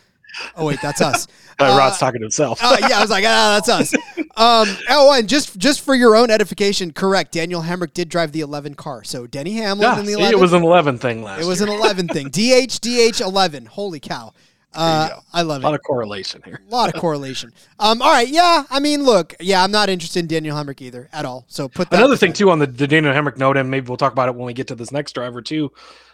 Oh 0.57 0.67
wait, 0.67 0.81
that's 0.83 1.01
us. 1.01 1.27
Uh, 1.59 1.75
Rod's 1.79 1.97
talking 1.97 2.21
to 2.21 2.25
himself. 2.27 2.63
uh, 2.63 2.77
yeah, 2.81 2.99
I 2.99 3.01
was 3.01 3.09
like, 3.09 3.25
ah, 3.27 3.59
that's 3.59 3.69
us. 3.71 3.95
Um, 4.39 4.69
oh, 4.91 5.15
and 5.19 5.27
just 5.27 5.57
just 5.57 5.81
for 5.81 5.95
your 5.95 6.15
own 6.15 6.31
edification, 6.31 6.93
correct. 6.93 7.33
Daniel 7.33 7.63
Hemric 7.63 7.95
did 7.95 8.11
drive 8.11 8.33
the 8.33 8.43
11 8.43 8.75
car, 8.75 9.03
so 9.03 9.27
Denny 9.27 9.55
Hamlin 9.55 9.89
yeah, 9.89 9.99
in 9.99 10.05
the 10.05 10.13
see, 10.13 10.19
11. 10.19 10.39
it 10.39 10.39
was 10.39 10.53
an 10.53 10.63
11 10.63 10.99
thing 10.99 11.23
last. 11.23 11.41
It 11.41 11.47
was 11.47 11.61
year. 11.61 11.71
an 11.71 11.77
11 11.77 12.09
thing. 12.09 12.29
DH 12.31 12.79
DH 12.83 13.23
11. 13.23 13.65
Holy 13.65 13.99
cow. 13.99 14.35
Uh, 14.75 15.09
I 15.33 15.41
love 15.41 15.63
it. 15.63 15.65
a 15.65 15.69
lot 15.69 15.73
it. 15.73 15.81
of 15.81 15.85
correlation 15.85 16.43
here. 16.45 16.61
A 16.69 16.71
lot 16.71 16.95
of 16.95 17.01
correlation. 17.01 17.51
Um, 17.79 18.03
all 18.03 18.13
right, 18.13 18.29
yeah. 18.29 18.65
I 18.69 18.79
mean, 18.79 19.05
look, 19.05 19.35
yeah, 19.41 19.65
I'm 19.65 19.71
not 19.71 19.89
interested 19.89 20.21
in 20.21 20.27
Daniel 20.27 20.55
Hemric 20.55 20.83
either 20.83 21.09
at 21.15 21.25
all. 21.25 21.47
So 21.49 21.67
put 21.67 21.89
that 21.89 21.97
Another 21.97 22.19
thing 22.19 22.35
too 22.35 22.51
on 22.51 22.59
the, 22.59 22.67
the 22.67 22.87
Daniel 22.87 23.15
Hemric 23.15 23.39
note, 23.39 23.57
and 23.57 23.71
maybe 23.71 23.89
we'll 23.89 23.97
talk 23.97 24.13
about 24.13 24.29
it 24.29 24.35
when 24.35 24.45
we 24.45 24.53
get 24.53 24.67
to 24.69 24.75
this 24.75 24.93
next 24.93 25.15
driver 25.15 25.41
too. 25.41 25.73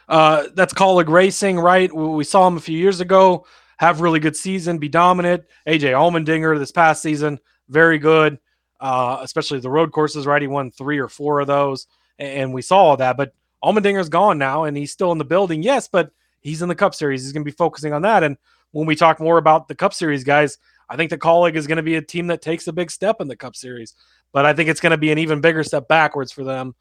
Uh, 0.08 0.44
that's 0.54 0.72
Kaulig 0.72 1.08
Racing, 1.08 1.58
right? 1.58 1.92
We, 1.92 2.06
we 2.06 2.22
saw 2.22 2.46
him 2.46 2.56
a 2.56 2.60
few 2.60 2.78
years 2.78 3.00
ago 3.00 3.46
have 3.82 4.00
really 4.00 4.20
good 4.20 4.36
season, 4.36 4.78
be 4.78 4.88
dominant. 4.88 5.42
AJ 5.66 5.90
Allmendinger 5.90 6.56
this 6.56 6.70
past 6.70 7.02
season, 7.02 7.40
very 7.68 7.98
good, 7.98 8.38
uh, 8.78 9.18
especially 9.22 9.58
the 9.58 9.68
road 9.68 9.90
courses, 9.90 10.24
right? 10.24 10.40
He 10.40 10.46
won 10.46 10.70
three 10.70 10.98
or 10.98 11.08
four 11.08 11.40
of 11.40 11.48
those, 11.48 11.88
and 12.16 12.54
we 12.54 12.62
saw 12.62 12.76
all 12.76 12.96
that. 12.98 13.16
But 13.16 13.34
Allmendinger's 13.64 14.08
gone 14.08 14.38
now, 14.38 14.64
and 14.64 14.76
he's 14.76 14.92
still 14.92 15.10
in 15.10 15.18
the 15.18 15.24
building, 15.24 15.64
yes, 15.64 15.88
but 15.88 16.12
he's 16.42 16.62
in 16.62 16.68
the 16.68 16.76
Cup 16.76 16.94
Series. 16.94 17.24
He's 17.24 17.32
going 17.32 17.44
to 17.44 17.50
be 17.50 17.56
focusing 17.56 17.92
on 17.92 18.02
that. 18.02 18.22
And 18.22 18.36
when 18.70 18.86
we 18.86 18.94
talk 18.94 19.18
more 19.18 19.36
about 19.36 19.66
the 19.66 19.74
Cup 19.74 19.94
Series 19.94 20.22
guys, 20.22 20.58
I 20.88 20.94
think 20.94 21.10
the 21.10 21.18
Kaulig 21.18 21.56
is 21.56 21.66
going 21.66 21.78
to 21.78 21.82
be 21.82 21.96
a 21.96 22.02
team 22.02 22.28
that 22.28 22.40
takes 22.40 22.68
a 22.68 22.72
big 22.72 22.88
step 22.88 23.20
in 23.20 23.26
the 23.26 23.34
Cup 23.34 23.56
Series, 23.56 23.96
but 24.30 24.46
I 24.46 24.52
think 24.52 24.70
it's 24.70 24.80
going 24.80 24.92
to 24.92 24.96
be 24.96 25.10
an 25.10 25.18
even 25.18 25.40
bigger 25.40 25.64
step 25.64 25.88
backwards 25.88 26.30
for 26.30 26.44
them 26.44 26.76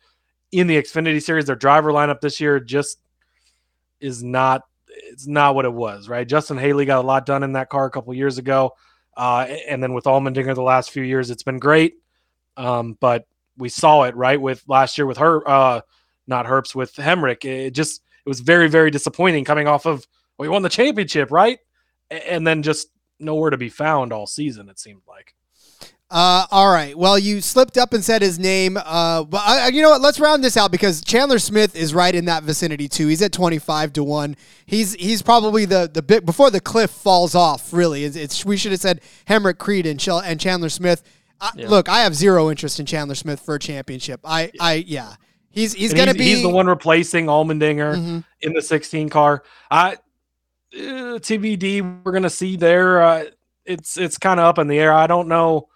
in 0.52 0.68
the 0.68 0.80
Xfinity 0.80 1.24
Series. 1.24 1.45
Their 1.45 1.56
driver 1.56 1.91
lineup 1.91 2.22
this 2.22 2.39
year 2.39 2.60
just 2.60 2.99
is 3.99 4.22
not 4.22 4.62
it's 5.04 5.28
not 5.28 5.56
what 5.56 5.66
it 5.66 5.74
was, 5.74 6.08
right? 6.08 6.28
Justin 6.28 6.58
Haley 6.58 6.86
got 6.86 7.04
a 7.04 7.08
lot 7.08 7.26
done 7.26 7.43
in 7.43 7.54
that 7.54 7.70
car 7.70 7.86
a 7.86 7.91
couple 7.91 8.14
years 8.14 8.38
ago. 8.38 8.72
Uh, 9.16 9.45
and 9.68 9.84
then 9.84 9.93
with 9.93 10.06
Allmendinger 10.06 10.56
the 10.56 10.62
last 10.62 10.91
few 10.91 11.04
years, 11.04 11.30
it's 11.30 11.43
been 11.43 11.60
great. 11.60 11.95
Um, 12.58 12.97
but 12.99 13.28
we 13.58 13.70
saw 13.70 14.04
it 14.04 14.16
right 14.16 14.39
with 14.39 14.64
last 14.68 14.97
year 14.97 15.06
with 15.06 15.18
her, 15.18 15.47
uh, 15.47 15.82
not 16.28 16.45
Herbst 16.45 16.76
with 16.76 16.93
Hemric. 16.95 17.45
It 17.45 17.72
just 17.72 18.02
it 18.26 18.30
was 18.30 18.39
very 18.39 18.70
very 18.70 18.91
disappointing 18.91 19.45
coming 19.45 19.68
off 19.68 19.86
of 19.86 20.06
well, 20.38 20.45
he 20.45 20.49
won 20.49 20.62
the 20.62 20.70
championship, 20.70 21.32
right? 21.32 21.60
And 22.10 22.45
then 22.45 22.64
just 22.64 22.88
nowhere 23.20 23.52
to 23.52 23.58
be 23.58 23.70
found 23.70 24.14
all 24.14 24.28
season. 24.28 24.70
It 24.70 24.80
seemed 24.80 25.02
like. 25.08 25.36
Uh, 26.12 26.45
all 26.51 26.70
right. 26.72 26.97
Well, 26.97 27.18
you 27.18 27.39
slipped 27.39 27.78
up 27.78 27.93
and 27.93 28.03
said 28.03 28.22
his 28.22 28.38
name. 28.38 28.78
Uh, 28.78 29.24
but 29.24 29.41
uh, 29.45 29.70
you 29.72 29.82
know 29.82 29.91
what? 29.91 30.01
Let's 30.01 30.20
round 30.20 30.43
this 30.43 30.57
out 30.57 30.70
because 30.70 31.01
Chandler 31.01 31.39
Smith 31.39 31.74
is 31.74 31.93
right 31.93 32.14
in 32.14 32.26
that 32.26 32.43
vicinity 32.43 32.89
too. 32.89 33.07
He's 33.07 33.22
at 33.22 33.32
twenty 33.32 33.59
five 33.59 33.93
to 33.93 34.03
one. 34.03 34.36
He's 34.66 34.93
he's 34.95 35.22
probably 35.22 35.64
the 35.64 35.89
the 35.91 36.01
bit 36.01 36.26
before 36.26 36.51
the 36.51 36.59
cliff 36.59 36.91
falls 36.91 37.34
off. 37.34 37.72
Really, 37.72 38.03
it's, 38.03 38.18
it's 38.18 38.43
we 38.45 38.57
should 38.57 38.72
have 38.74 38.82
said 38.82 38.99
Hemric 39.28 39.57
Creed 39.57 39.86
and, 39.86 40.01
Shell, 40.01 40.20
and 40.20 40.38
Chandler 40.38 40.68
Smith. 40.70 41.01
I, 41.39 41.51
Yeah. 41.55 41.70
Look, 41.70 41.88
I 41.88 42.01
have 42.01 42.14
zero 42.14 42.49
interest 42.49 42.80
in 42.80 42.86
Chandler 42.86 43.16
Smith 43.16 43.39
for 43.39 43.55
a 43.55 43.59
championship. 43.59 44.20
I 44.26 44.51
I 44.59 44.84
yeah. 44.86 45.16
He's 45.49 45.74
he's 45.74 45.91
And 45.91 45.97
gonna 45.97 46.12
he's, 46.12 46.18
be 46.20 46.26
he's 46.36 46.41
the 46.43 46.49
one 46.49 46.68
replacing 46.68 47.28
Allmendinger 47.28 47.95
Mhm. 47.95 48.24
in 48.41 48.53
the 48.53 48.62
16 48.62 49.07
car. 49.09 49.43
I 49.70 49.93
uh, 50.74 51.20
TBD 51.20 52.03
we're 52.03 52.12
gonna 52.12 52.30
see 52.30 52.55
there. 52.57 53.01
Uh, 53.01 53.24
it's 53.66 53.97
it's 53.97 54.18
kind 54.18 54.39
of 54.39 54.45
up 54.45 54.59
in 54.59 54.68
the 54.68 54.78
air. 54.80 54.93
I 54.93 55.07
don't 55.07 55.28
know. 55.28 55.68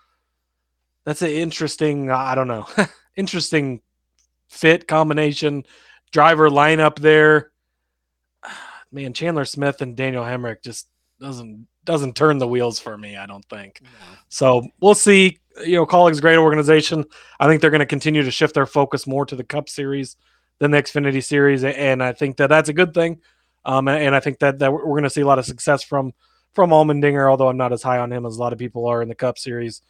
That's 1.05 1.21
an 1.21 1.29
interesting. 1.29 2.11
I 2.11 2.35
don't 2.35 2.47
know. 2.47 2.67
interesting 3.15 3.81
fit 4.49 4.87
combination 4.87 5.63
driver 6.11 6.49
lineup 6.49 6.99
there. 6.99 7.51
Man, 8.91 9.13
Chandler 9.13 9.45
Smith 9.45 9.81
and 9.81 9.95
Daniel 9.95 10.23
Hemric 10.23 10.61
just 10.63 10.87
doesn't 11.19 11.67
doesn't 11.85 12.15
turn 12.15 12.39
the 12.39 12.47
wheels 12.47 12.79
for 12.79 12.97
me. 12.97 13.15
I 13.15 13.25
don't 13.25 13.45
think. 13.45 13.81
So 14.29 14.67
we'll 14.79 14.95
see. 14.95 15.39
You 15.65 15.75
know, 15.75 15.85
Kaulig's 15.85 16.19
great 16.19 16.37
organization. 16.37 17.05
I 17.39 17.47
think 17.47 17.61
they're 17.61 17.69
going 17.69 17.79
to 17.79 17.85
continue 17.85 18.23
to 18.23 18.31
shift 18.31 18.55
their 18.55 18.65
focus 18.65 19.07
more 19.07 19.25
to 19.25 19.35
the 19.35 19.43
Cup 19.43 19.69
Series 19.69 20.17
than 20.59 20.71
the 20.71 20.81
Xfinity 20.81 21.23
Series, 21.23 21.63
and 21.63 22.03
I 22.03 22.11
think 22.11 22.37
that 22.37 22.47
that's 22.47 22.69
a 22.69 22.73
good 22.73 22.93
thing. 22.93 23.21
Um, 23.63 23.87
and 23.87 24.15
I 24.15 24.19
think 24.19 24.39
that 24.39 24.59
that 24.59 24.71
we're 24.71 24.83
going 24.83 25.03
to 25.03 25.09
see 25.09 25.21
a 25.21 25.27
lot 25.27 25.39
of 25.39 25.45
success 25.45 25.83
from 25.83 26.13
from 26.53 26.71
Allmendinger, 26.71 27.29
although 27.29 27.49
I'm 27.49 27.57
not 27.57 27.73
as 27.73 27.83
high 27.83 27.99
on 27.99 28.11
him 28.11 28.25
as 28.25 28.37
a 28.37 28.39
lot 28.39 28.53
of 28.53 28.59
people 28.59 28.85
are 28.87 29.01
in 29.01 29.09
the 29.09 29.15
Cup 29.15 29.37
Series, 29.37 29.81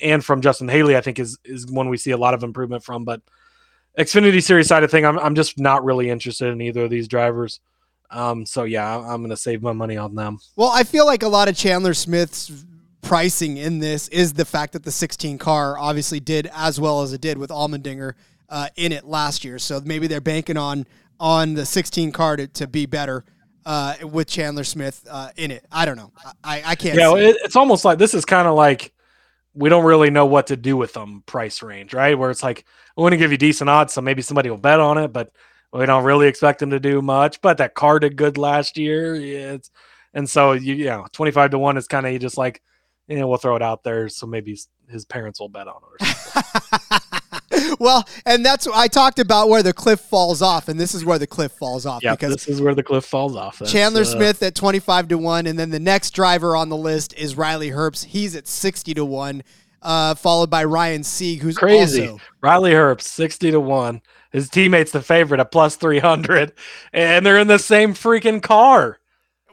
and 0.00 0.24
from 0.24 0.40
Justin 0.40 0.68
Haley, 0.68 0.96
I 0.96 1.00
think 1.00 1.18
is 1.18 1.38
is 1.44 1.66
one 1.66 1.88
we 1.88 1.96
see 1.96 2.10
a 2.10 2.16
lot 2.16 2.34
of 2.34 2.42
improvement 2.42 2.84
from. 2.84 3.04
But 3.04 3.22
Xfinity 3.98 4.42
Series 4.42 4.68
side 4.68 4.84
of 4.84 4.90
thing, 4.90 5.04
I'm 5.04 5.18
I'm 5.18 5.34
just 5.34 5.58
not 5.58 5.84
really 5.84 6.10
interested 6.10 6.48
in 6.48 6.60
either 6.60 6.84
of 6.84 6.90
these 6.90 7.08
drivers. 7.08 7.60
Um, 8.10 8.46
so 8.46 8.64
yeah, 8.64 8.96
I'm 8.98 9.20
going 9.20 9.30
to 9.30 9.36
save 9.36 9.62
my 9.62 9.72
money 9.72 9.96
on 9.96 10.14
them. 10.14 10.38
Well, 10.56 10.70
I 10.70 10.82
feel 10.82 11.04
like 11.04 11.22
a 11.22 11.28
lot 11.28 11.48
of 11.48 11.56
Chandler 11.56 11.94
Smith's 11.94 12.64
pricing 13.02 13.56
in 13.56 13.78
this 13.78 14.08
is 14.08 14.32
the 14.32 14.44
fact 14.44 14.72
that 14.72 14.82
the 14.82 14.90
16 14.90 15.38
car 15.38 15.78
obviously 15.78 16.20
did 16.20 16.48
as 16.54 16.80
well 16.80 17.02
as 17.02 17.12
it 17.12 17.20
did 17.20 17.38
with 17.38 17.50
Allmendinger 17.50 18.14
uh, 18.48 18.68
in 18.76 18.92
it 18.92 19.04
last 19.04 19.44
year. 19.44 19.58
So 19.58 19.80
maybe 19.84 20.06
they're 20.06 20.20
banking 20.20 20.56
on 20.56 20.86
on 21.20 21.54
the 21.54 21.66
16 21.66 22.12
car 22.12 22.36
to, 22.36 22.46
to 22.46 22.66
be 22.66 22.86
better 22.86 23.24
uh, 23.66 23.94
with 24.02 24.28
Chandler 24.28 24.64
Smith 24.64 25.04
uh, 25.10 25.30
in 25.36 25.50
it. 25.50 25.66
I 25.70 25.84
don't 25.84 25.96
know. 25.96 26.12
I, 26.42 26.62
I 26.64 26.74
can't. 26.74 26.96
Yeah, 26.96 27.14
it, 27.16 27.36
it's 27.42 27.56
almost 27.56 27.84
like 27.84 27.98
this 27.98 28.14
is 28.14 28.24
kind 28.24 28.48
of 28.48 28.54
like 28.54 28.92
we 29.58 29.68
don't 29.68 29.84
really 29.84 30.10
know 30.10 30.26
what 30.26 30.46
to 30.46 30.56
do 30.56 30.76
with 30.76 30.92
them 30.92 31.22
price 31.26 31.62
range, 31.62 31.92
right? 31.92 32.16
Where 32.16 32.30
it's 32.30 32.44
like 32.44 32.64
we 32.96 33.02
want 33.02 33.12
to 33.12 33.16
give 33.16 33.32
you 33.32 33.38
decent 33.38 33.68
odds, 33.68 33.92
so 33.92 34.00
maybe 34.00 34.22
somebody 34.22 34.50
will 34.50 34.56
bet 34.56 34.78
on 34.78 34.98
it, 34.98 35.12
but 35.12 35.32
we 35.72 35.84
don't 35.84 36.04
really 36.04 36.28
expect 36.28 36.60
them 36.60 36.70
to 36.70 36.80
do 36.80 37.02
much. 37.02 37.40
But 37.40 37.58
that 37.58 37.74
car 37.74 37.98
did 37.98 38.16
good 38.16 38.38
last 38.38 38.78
year, 38.78 39.16
yeah, 39.16 39.52
it's, 39.54 39.70
and 40.14 40.30
so 40.30 40.52
you, 40.52 40.74
you 40.74 40.84
know, 40.86 41.06
twenty 41.12 41.32
five 41.32 41.50
to 41.50 41.58
one 41.58 41.76
is 41.76 41.88
kind 41.88 42.06
of 42.06 42.20
just 42.20 42.38
like, 42.38 42.62
you 43.08 43.18
know, 43.18 43.26
we'll 43.26 43.38
throw 43.38 43.56
it 43.56 43.62
out 43.62 43.82
there, 43.82 44.08
so 44.08 44.26
maybe 44.26 44.56
his 44.88 45.04
parents 45.04 45.40
will 45.40 45.48
bet 45.48 45.66
on 45.66 45.80
it. 46.00 47.02
Well, 47.80 48.08
and 48.26 48.44
that's 48.44 48.66
what 48.66 48.76
I 48.76 48.88
talked 48.88 49.18
about 49.18 49.48
where 49.48 49.62
the 49.62 49.72
cliff 49.72 50.00
falls 50.00 50.42
off, 50.42 50.68
and 50.68 50.80
this 50.80 50.94
is 50.94 51.04
where 51.04 51.18
the 51.18 51.26
cliff 51.26 51.52
falls 51.52 51.86
off 51.86 52.02
yeah, 52.02 52.12
because 52.12 52.34
this 52.34 52.48
is 52.48 52.60
where 52.60 52.74
the 52.74 52.82
cliff 52.82 53.04
falls 53.04 53.36
off. 53.36 53.58
That's, 53.58 53.70
Chandler 53.70 54.02
uh, 54.02 54.04
Smith 54.04 54.42
at 54.42 54.54
25 54.54 55.08
to 55.08 55.18
1 55.18 55.46
and 55.46 55.58
then 55.58 55.70
the 55.70 55.78
next 55.78 56.10
driver 56.10 56.56
on 56.56 56.68
the 56.68 56.76
list 56.76 57.14
is 57.14 57.36
Riley 57.36 57.70
Herbst. 57.70 58.06
He's 58.06 58.34
at 58.34 58.46
60 58.48 58.94
to 58.94 59.04
1 59.04 59.42
uh, 59.82 60.14
followed 60.14 60.50
by 60.50 60.64
Ryan 60.64 61.04
Sieg 61.04 61.40
who's 61.40 61.56
crazy. 61.56 62.08
also 62.08 62.24
Riley 62.40 62.72
Herbst, 62.72 63.02
60 63.02 63.52
to 63.52 63.60
1. 63.60 64.02
His 64.32 64.50
teammates 64.50 64.92
the 64.92 65.00
favorite 65.00 65.40
at 65.40 65.52
plus 65.52 65.76
300 65.76 66.52
and 66.92 67.24
they're 67.24 67.38
in 67.38 67.48
the 67.48 67.58
same 67.58 67.94
freaking 67.94 68.42
car. 68.42 68.98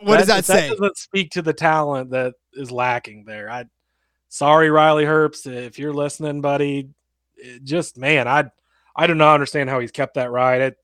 What 0.02 0.18
does 0.18 0.28
that 0.28 0.46
say? 0.46 0.70
That 0.70 0.78
doesn't 0.78 0.98
speak 0.98 1.32
to 1.32 1.42
the 1.42 1.54
talent 1.54 2.12
that 2.12 2.34
is 2.54 2.72
lacking 2.72 3.26
there. 3.26 3.50
I 3.50 3.66
sorry, 4.30 4.70
Riley 4.70 5.06
Herbst, 5.06 5.48
if 5.48 5.80
you're 5.80 5.94
listening, 5.94 6.42
buddy. 6.42 6.90
It 7.38 7.64
just 7.64 7.98
man, 7.98 8.28
I 8.28 8.50
I 8.96 9.08
do 9.08 9.16
not 9.16 9.34
understand 9.34 9.70
how 9.70 9.80
he's 9.80 9.92
kept 9.92 10.16
that 10.16 10.32
ride. 10.32 10.62
It, 10.62 10.78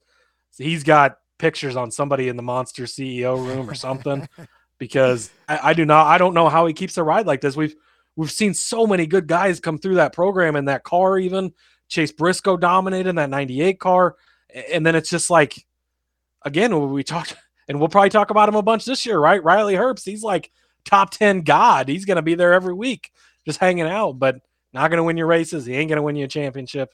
he's 0.58 0.84
got 0.84 1.18
pictures 1.39 1.76
on 1.76 1.91
somebody 1.91 2.28
in 2.28 2.36
the 2.36 2.43
monster 2.43 2.84
CEO 2.84 3.38
room 3.38 3.70
or 3.70 3.74
something 3.74 4.28
because 4.78 5.32
I, 5.47 5.60
I 5.70 5.74
do 5.74 5.86
not 5.86 6.08
I 6.08 6.18
don't 6.18 6.34
know 6.34 6.49
how 6.49 6.66
he 6.66 6.74
keeps 6.74 6.97
a 6.97 7.04
ride 7.04 7.26
like 7.26 7.41
this. 7.41 7.56
We've 7.56 7.76
we've 8.16 8.32
seen 8.32 8.54
so 8.54 8.86
many 8.86 9.08
good 9.08 9.28
guys 9.28 9.60
come 9.60 9.78
through 9.78 9.95
that 9.95 10.14
program 10.14 10.56
in 10.56 10.66
that 10.66 10.84
car. 10.84 11.18
Even 11.18 11.54
Chase 11.88 12.12
Briscoe 12.12 12.58
dominated 12.58 13.16
that 13.16 13.30
'98 13.30 13.80
car, 13.80 14.16
and 14.72 14.86
then 14.86 14.95
it's 14.95 15.10
just 15.10 15.30
like 15.30 15.66
again 16.43 16.91
we 16.91 17.04
talked 17.04 17.36
and 17.68 17.80
we'll 17.80 17.89
probably 17.89 18.10
talk 18.10 18.32
about 18.32 18.49
him 18.49 18.56
a 18.56 18.62
bunch 18.62 18.84
this 18.84 19.06
year, 19.06 19.18
right? 19.18 19.43
Riley 19.43 19.76
Herbst, 19.76 20.04
he's 20.04 20.24
like 20.24 20.52
top 20.84 21.12
10 21.12 21.41
god. 21.41 21.88
He's 21.88 22.04
going 22.06 22.18
to 22.18 22.22
be 22.22 22.36
there 22.36 22.54
every 22.54 22.74
week 22.74 23.12
just 23.45 23.60
hanging 23.60 23.86
out, 23.86 24.20
but 24.20 24.41
not 24.74 24.89
going 24.89 24.97
to 24.97 25.03
win 25.03 25.17
your 25.17 25.28
races. 25.28 25.65
He 25.65 25.74
ain't 25.74 25.89
going 25.89 25.97
to 25.97 26.03
win 26.03 26.15
you 26.15 26.26
a 26.26 26.28
championship. 26.28 26.93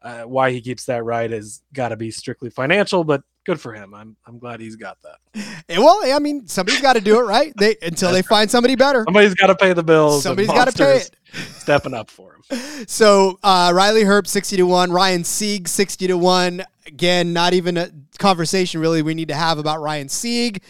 Uh, 0.00 0.22
why 0.22 0.52
he 0.52 0.60
keeps 0.60 0.84
that 0.84 1.04
right 1.04 1.30
has 1.30 1.60
got 1.72 1.88
to 1.88 1.96
be 1.96 2.10
strictly 2.10 2.50
financial, 2.50 3.02
but 3.02 3.22
good 3.44 3.60
for 3.60 3.72
him. 3.72 3.94
I'm 3.94 4.16
I'm 4.26 4.38
glad 4.38 4.60
he's 4.60 4.76
got 4.76 4.96
that. 5.02 5.42
Eh, 5.68 5.78
well, 5.78 6.00
I 6.04 6.18
mean, 6.20 6.46
somebody's 6.46 6.80
got 6.80 6.92
to 6.92 7.00
do 7.00 7.18
it, 7.18 7.22
right? 7.22 7.52
They 7.58 7.76
until 7.82 8.12
they 8.12 8.22
find 8.22 8.48
somebody 8.48 8.76
better. 8.76 9.02
Somebody's 9.04 9.34
got 9.34 9.48
to 9.48 9.56
pay 9.56 9.72
the 9.72 9.82
bills. 9.82 10.22
Somebody's 10.22 10.50
got 10.50 10.68
to 10.68 10.72
pay 10.72 10.98
it. 10.98 11.16
Stepping 11.32 11.94
up 11.94 12.10
for 12.10 12.36
him. 12.36 12.86
So 12.86 13.40
uh, 13.42 13.72
Riley 13.74 14.04
Herbst 14.04 14.28
60 14.28 14.58
to 14.58 14.66
1, 14.66 14.92
Ryan 14.92 15.24
Sieg 15.24 15.66
60 15.66 16.06
to 16.06 16.16
1. 16.16 16.64
Again, 16.86 17.32
not 17.32 17.52
even 17.52 17.76
a 17.76 17.90
conversation 18.18 18.80
really 18.80 19.02
we 19.02 19.14
need 19.14 19.28
to 19.28 19.34
have 19.34 19.58
about 19.58 19.80
Ryan 19.80 20.08
Sieg. 20.08 20.62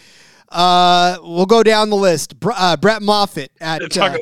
Uh, 0.51 1.17
we'll 1.21 1.45
go 1.45 1.61
down 1.61 1.89
the 1.89 1.95
list. 1.95 2.39
Br- 2.39 2.51
uh, 2.55 2.75
Brett 2.77 3.01
Moffitt 3.01 3.51
at. 3.61 3.95
Uh, 3.97 4.17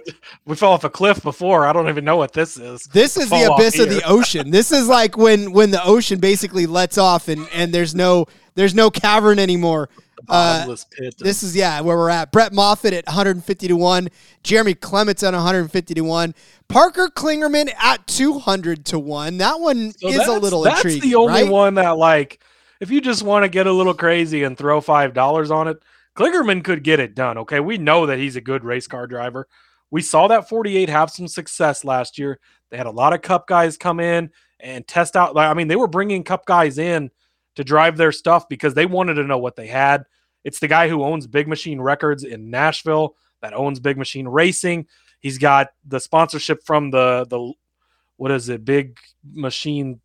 we 0.45 0.55
fell 0.55 0.71
off 0.73 0.83
a 0.83 0.89
cliff 0.89 1.23
before. 1.23 1.65
I 1.65 1.73
don't 1.73 1.87
even 1.89 2.03
know 2.03 2.17
what 2.17 2.33
this 2.33 2.57
is. 2.57 2.83
this 2.91 3.15
is 3.17 3.29
the 3.29 3.53
abyss 3.53 3.79
of 3.79 3.89
the 3.89 4.01
ocean. 4.05 4.51
This 4.51 4.71
is 4.71 4.87
like 4.87 5.17
when 5.17 5.51
when 5.53 5.71
the 5.71 5.83
ocean 5.83 6.19
basically 6.19 6.65
lets 6.65 6.97
off 6.97 7.27
and 7.29 7.47
and 7.53 7.73
there's 7.73 7.95
no 7.95 8.25
there's 8.55 8.75
no 8.75 8.89
cavern 8.89 9.39
anymore. 9.39 9.89
Uh, 10.27 10.75
this 11.19 11.43
is 11.43 11.55
yeah 11.55 11.79
where 11.79 11.95
we're 11.95 12.09
at. 12.09 12.31
Brett 12.33 12.51
Moffitt 12.51 12.91
at 12.91 13.05
150 13.05 13.67
to 13.69 13.75
one. 13.77 14.09
Jeremy 14.43 14.73
Clements 14.73 15.23
at 15.23 15.33
150 15.33 15.93
to 15.93 16.01
one. 16.01 16.35
Parker 16.67 17.07
Kligerman 17.07 17.71
at 17.81 18.05
200 18.07 18.83
to 18.87 18.99
one. 18.99 19.37
That 19.37 19.61
one 19.61 19.93
So 19.93 20.07
is 20.09 20.27
a 20.27 20.33
little 20.37 20.63
That's 20.63 20.79
intriguing. 20.83 21.09
the 21.09 21.15
only 21.15 21.43
right? 21.43 21.49
one 21.51 21.75
that 21.75 21.91
like, 21.97 22.41
if 22.81 22.91
you 22.91 22.99
just 22.99 23.23
want 23.23 23.43
to 23.43 23.49
get 23.49 23.67
a 23.67 23.71
little 23.71 23.93
crazy 23.93 24.43
and 24.43 24.57
throw 24.57 24.81
five 24.81 25.13
dollars 25.13 25.49
on 25.51 25.69
it, 25.69 25.81
Kligerman 26.17 26.63
could 26.63 26.83
get 26.83 26.99
it 26.99 27.13
done. 27.13 27.37
Okay, 27.37 27.59
we 27.59 27.77
know 27.77 28.07
that 28.07 28.17
he's 28.17 28.35
a 28.35 28.41
good 28.41 28.63
race 28.63 28.87
car 28.87 29.05
driver. 29.05 29.47
We 29.91 30.01
saw 30.01 30.27
that 30.27 30.49
48 30.49 30.89
have 30.89 31.11
some 31.11 31.27
success 31.27 31.85
last 31.85 32.17
year. 32.17 32.39
They 32.69 32.77
had 32.77 32.87
a 32.87 32.91
lot 32.91 33.13
of 33.13 33.21
Cup 33.21 33.47
guys 33.47 33.77
come 33.77 33.99
in 33.99 34.31
and 34.59 34.85
test 34.87 35.15
out. 35.15 35.37
I 35.37 35.53
mean, 35.53 35.67
they 35.67 35.75
were 35.75 35.87
bringing 35.87 36.23
Cup 36.23 36.45
guys 36.45 36.79
in 36.79 37.11
to 37.55 37.63
drive 37.63 37.97
their 37.97 38.11
stuff 38.11 38.49
because 38.49 38.73
they 38.73 38.85
wanted 38.85 39.13
to 39.15 39.23
know 39.23 39.37
what 39.37 39.55
they 39.55 39.67
had. 39.67 40.05
It's 40.43 40.59
the 40.59 40.67
guy 40.67 40.89
who 40.89 41.03
owns 41.03 41.27
Big 41.27 41.47
Machine 41.47 41.79
Records 41.79 42.23
in 42.23 42.49
Nashville 42.49 43.15
that 43.41 43.53
owns 43.53 43.79
Big 43.79 43.97
Machine 43.97 44.27
Racing. 44.27 44.87
He's 45.19 45.37
got 45.37 45.69
the 45.85 45.99
sponsorship 45.99 46.63
from 46.63 46.89
the 46.89 47.25
the 47.29 47.53
what 48.17 48.31
is 48.31 48.49
it, 48.49 48.65
Big 48.65 48.97
Machine, 49.31 50.01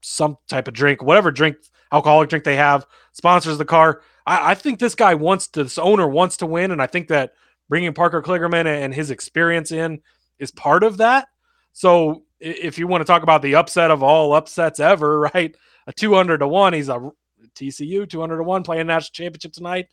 some 0.00 0.38
type 0.48 0.68
of 0.68 0.74
drink, 0.74 1.02
whatever 1.02 1.32
drink, 1.32 1.56
alcoholic 1.90 2.28
drink 2.28 2.44
they 2.44 2.56
have, 2.56 2.86
sponsors 3.12 3.58
the 3.58 3.64
car. 3.64 4.02
I, 4.26 4.52
I 4.52 4.54
think 4.54 4.78
this 4.78 4.94
guy 4.94 5.14
wants 5.14 5.48
to, 5.48 5.64
this 5.64 5.78
owner 5.78 6.08
wants 6.08 6.38
to 6.38 6.46
win, 6.46 6.70
and 6.70 6.82
I 6.82 6.86
think 6.86 7.08
that 7.08 7.32
bringing 7.68 7.94
Parker 7.94 8.22
Kligerman 8.22 8.66
and 8.66 8.92
his 8.92 9.10
experience 9.10 9.72
in 9.72 10.00
is 10.38 10.50
part 10.50 10.82
of 10.82 10.98
that. 10.98 11.28
So 11.72 12.22
if 12.40 12.78
you 12.78 12.86
want 12.86 13.02
to 13.02 13.06
talk 13.06 13.22
about 13.22 13.42
the 13.42 13.54
upset 13.54 13.90
of 13.90 14.02
all 14.02 14.32
upsets 14.32 14.80
ever, 14.80 15.20
right? 15.34 15.54
A 15.86 15.92
200 15.92 16.38
to 16.38 16.48
1, 16.48 16.72
he's 16.72 16.88
a 16.88 17.10
TCU 17.54 18.08
200 18.08 18.36
to 18.38 18.42
1 18.42 18.62
playing 18.62 18.86
national 18.86 19.12
championship 19.12 19.52
tonight. 19.52 19.86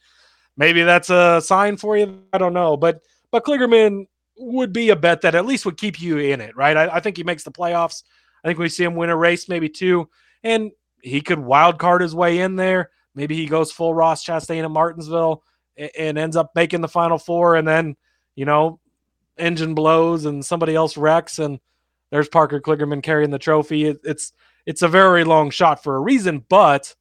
Maybe 0.57 0.84
that's 0.84 1.09
a 1.09 1.41
sign 1.41 1.77
for 1.77 1.97
you. 1.97 2.23
I 2.31 2.38
don't 2.38 2.53
know. 2.53 2.77
But 2.77 3.01
but 3.31 3.43
Kligerman 3.43 4.05
would 4.38 4.71
be 4.71 4.89
a 4.89 4.95
bet 4.95 5.21
that 5.21 5.36
at 5.36 5.45
least 5.45 5.65
would 5.65 5.77
keep 5.77 5.99
you 5.99 6.17
in 6.19 6.41
it, 6.41 6.55
right? 6.55 6.77
I, 6.77 6.95
I 6.95 6.99
think 6.99 7.17
he 7.17 7.23
makes 7.23 7.43
the 7.43 7.51
playoffs. 7.51 8.03
I 8.43 8.47
think 8.47 8.59
we 8.59 8.69
see 8.69 8.84
him 8.84 8.95
win 8.95 9.09
a 9.09 9.15
race, 9.15 9.49
maybe 9.49 9.69
two, 9.69 10.09
and 10.43 10.71
he 11.01 11.21
could 11.21 11.39
wild 11.39 11.79
card 11.79 12.01
his 12.01 12.13
way 12.13 12.39
in 12.39 12.55
there. 12.55 12.91
Maybe 13.16 13.36
he 13.36 13.45
goes 13.45 13.72
full 13.72 13.93
Ross 13.93 14.26
Chastain 14.26 14.64
at 14.64 14.72
Martinsville 14.72 15.43
a- 15.78 15.99
and 15.99 16.18
ends 16.18 16.36
up 16.36 16.51
making 16.55 16.82
the 16.82 16.88
final 16.88 17.18
four, 17.18 17.55
and 17.55 17.68
then 17.68 17.95
you 18.36 18.45
know, 18.45 18.80
engine 19.38 19.76
blows 19.76 20.26
and 20.26 20.45
somebody 20.45 20.76
else 20.76 20.97
wrecks, 20.97 21.39
and 21.39 21.59
there's 22.11 22.30
Parker 22.30 22.59
Kligerman 22.59 23.03
carrying 23.03 23.32
the 23.32 23.39
trophy. 23.39 23.86
It, 23.86 23.99
it's 24.03 24.34
it's 24.66 24.82
a 24.82 24.88
very 24.88 25.24
long 25.24 25.49
shot 25.49 25.84
for 25.84 25.95
a 25.95 25.99
reason, 25.99 26.45
but 26.47 26.95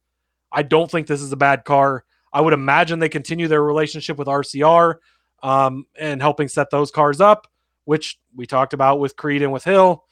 I 0.51 0.63
don't 0.63 0.89
think 0.89 1.07
this 1.07 1.21
is 1.21 1.31
a 1.31 1.37
bad 1.37 1.65
car. 1.65 2.03
I 2.31 2.41
would 2.41 2.53
imagine 2.53 2.99
they 2.99 3.09
continue 3.09 3.47
their 3.47 3.63
relationship 3.63 4.17
with 4.17 4.27
RCR 4.27 4.95
um, 5.41 5.85
and 5.97 6.21
helping 6.21 6.47
set 6.47 6.69
those 6.71 6.91
cars 6.91 7.21
up, 7.21 7.47
which 7.85 8.19
we 8.35 8.45
talked 8.45 8.73
about 8.73 8.99
with 8.99 9.15
Creed 9.15 9.43
and 9.43 9.51
with 9.51 9.63
Hill. 9.63 10.03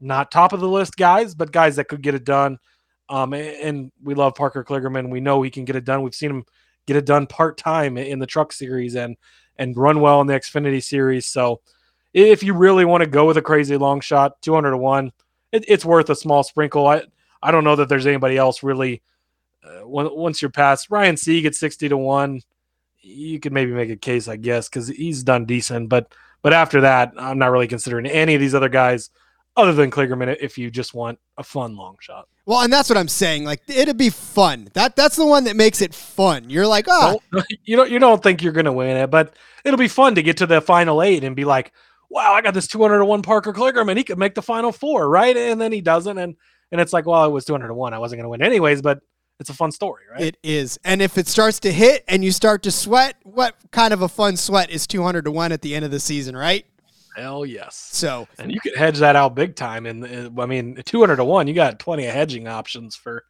Not 0.00 0.30
top 0.30 0.52
of 0.52 0.60
the 0.60 0.68
list 0.68 0.96
guys, 0.96 1.34
but 1.34 1.52
guys 1.52 1.76
that 1.76 1.88
could 1.88 2.02
get 2.02 2.14
it 2.14 2.24
done. 2.24 2.58
Um, 3.08 3.34
and 3.34 3.92
we 4.02 4.14
love 4.14 4.34
Parker 4.34 4.64
Kligerman. 4.64 5.10
We 5.10 5.20
know 5.20 5.42
he 5.42 5.50
can 5.50 5.64
get 5.64 5.76
it 5.76 5.84
done. 5.84 6.02
We've 6.02 6.14
seen 6.14 6.30
him 6.30 6.44
get 6.86 6.96
it 6.96 7.04
done 7.04 7.26
part 7.26 7.58
time 7.58 7.98
in 7.98 8.18
the 8.18 8.26
Truck 8.26 8.52
Series 8.52 8.96
and 8.96 9.16
and 9.58 9.76
run 9.76 10.00
well 10.00 10.20
in 10.20 10.26
the 10.26 10.34
Xfinity 10.34 10.82
Series. 10.82 11.26
So 11.26 11.60
if 12.14 12.42
you 12.42 12.54
really 12.54 12.84
want 12.84 13.02
to 13.02 13.10
go 13.10 13.26
with 13.26 13.36
a 13.36 13.42
crazy 13.42 13.76
long 13.76 14.00
shot, 14.00 14.40
two 14.40 14.54
hundred 14.54 14.70
to 14.70 14.78
one, 14.78 15.12
it, 15.50 15.64
it's 15.68 15.84
worth 15.84 16.08
a 16.10 16.16
small 16.16 16.42
sprinkle. 16.42 16.86
I 16.86 17.02
I 17.42 17.50
don't 17.50 17.64
know 17.64 17.76
that 17.76 17.88
there's 17.88 18.06
anybody 18.06 18.38
else 18.38 18.62
really. 18.62 19.02
Uh, 19.64 19.86
once 19.86 20.40
you're 20.40 20.50
past 20.50 20.88
Ryan 20.90 21.16
Sieg 21.16 21.44
at 21.44 21.54
sixty 21.54 21.88
to 21.88 21.96
one, 21.96 22.40
you 23.00 23.38
could 23.40 23.52
maybe 23.52 23.72
make 23.72 23.90
a 23.90 23.96
case, 23.96 24.26
I 24.26 24.36
guess, 24.36 24.68
because 24.68 24.88
he's 24.88 25.22
done 25.22 25.44
decent. 25.44 25.88
But 25.88 26.12
but 26.40 26.52
after 26.52 26.80
that, 26.80 27.12
I'm 27.18 27.38
not 27.38 27.50
really 27.50 27.68
considering 27.68 28.06
any 28.06 28.34
of 28.34 28.40
these 28.40 28.54
other 28.54 28.68
guys 28.68 29.10
other 29.56 29.72
than 29.72 29.90
Kligerman 29.90 30.36
if 30.40 30.56
you 30.56 30.70
just 30.70 30.94
want 30.94 31.18
a 31.38 31.42
fun 31.42 31.76
long 31.76 31.96
shot. 32.00 32.28
Well, 32.46 32.60
and 32.62 32.72
that's 32.72 32.88
what 32.88 32.98
I'm 32.98 33.08
saying. 33.08 33.44
Like 33.44 33.62
it'd 33.68 33.96
be 33.96 34.10
fun. 34.10 34.68
That 34.74 34.96
that's 34.96 35.16
the 35.16 35.26
one 35.26 35.44
that 35.44 35.56
makes 35.56 35.80
it 35.80 35.94
fun. 35.94 36.50
You're 36.50 36.66
like, 36.66 36.86
oh, 36.88 37.20
Don't- 37.32 37.46
you 37.64 37.76
don't 37.76 37.90
you 37.90 37.98
don't 37.98 38.22
think 38.22 38.42
you're 38.42 38.52
gonna 38.52 38.72
win 38.72 38.96
it, 38.96 39.10
but 39.10 39.34
it'll 39.64 39.78
be 39.78 39.88
fun 39.88 40.14
to 40.16 40.22
get 40.22 40.38
to 40.38 40.46
the 40.46 40.60
final 40.60 41.02
eight 41.02 41.24
and 41.24 41.36
be 41.36 41.44
like, 41.44 41.72
wow, 42.10 42.32
I 42.32 42.40
got 42.42 42.54
this 42.54 42.66
200 42.66 42.98
to 42.98 43.04
one 43.04 43.22
Parker 43.22 43.52
Kligerman. 43.52 43.96
He 43.96 44.04
could 44.04 44.18
make 44.18 44.34
the 44.34 44.42
final 44.42 44.72
four, 44.72 45.08
right? 45.08 45.36
And 45.36 45.60
then 45.60 45.72
he 45.72 45.80
doesn't, 45.80 46.18
and 46.18 46.36
and 46.72 46.80
it's 46.80 46.92
like, 46.92 47.06
well, 47.06 47.24
it 47.24 47.30
was 47.30 47.44
200 47.44 47.68
to 47.68 47.74
one. 47.74 47.94
I 47.94 47.98
wasn't 47.98 48.20
gonna 48.20 48.28
win 48.30 48.42
anyways, 48.42 48.82
but 48.82 49.00
it's 49.38 49.50
a 49.50 49.54
fun 49.54 49.72
story, 49.72 50.02
right? 50.10 50.22
it 50.22 50.36
is. 50.42 50.78
And 50.84 51.02
if 51.02 51.18
it 51.18 51.26
starts 51.26 51.58
to 51.60 51.72
hit 51.72 52.04
and 52.06 52.24
you 52.24 52.30
start 52.32 52.62
to 52.62 52.70
sweat, 52.70 53.16
what 53.24 53.56
kind 53.72 53.92
of 53.92 54.00
a 54.02 54.08
fun 54.08 54.36
sweat 54.36 54.70
is 54.70 54.86
200 54.86 55.24
to 55.24 55.32
one 55.32 55.50
at 55.52 55.62
the 55.62 55.74
end 55.74 55.84
of 55.84 55.90
the 55.90 55.98
season, 55.98 56.36
right? 56.36 56.64
Hell 57.16 57.44
yes. 57.46 57.88
So 57.92 58.28
And 58.38 58.52
you 58.52 58.60
could 58.60 58.76
hedge 58.76 58.98
that 58.98 59.16
out 59.16 59.34
big 59.34 59.56
time. 59.56 59.86
And 59.86 60.40
I 60.40 60.46
mean, 60.46 60.82
200 60.84 61.16
to 61.16 61.24
one, 61.24 61.46
you 61.46 61.54
got 61.54 61.78
plenty 61.78 62.06
of 62.06 62.14
hedging 62.14 62.48
options 62.48 62.96
for 62.96 63.24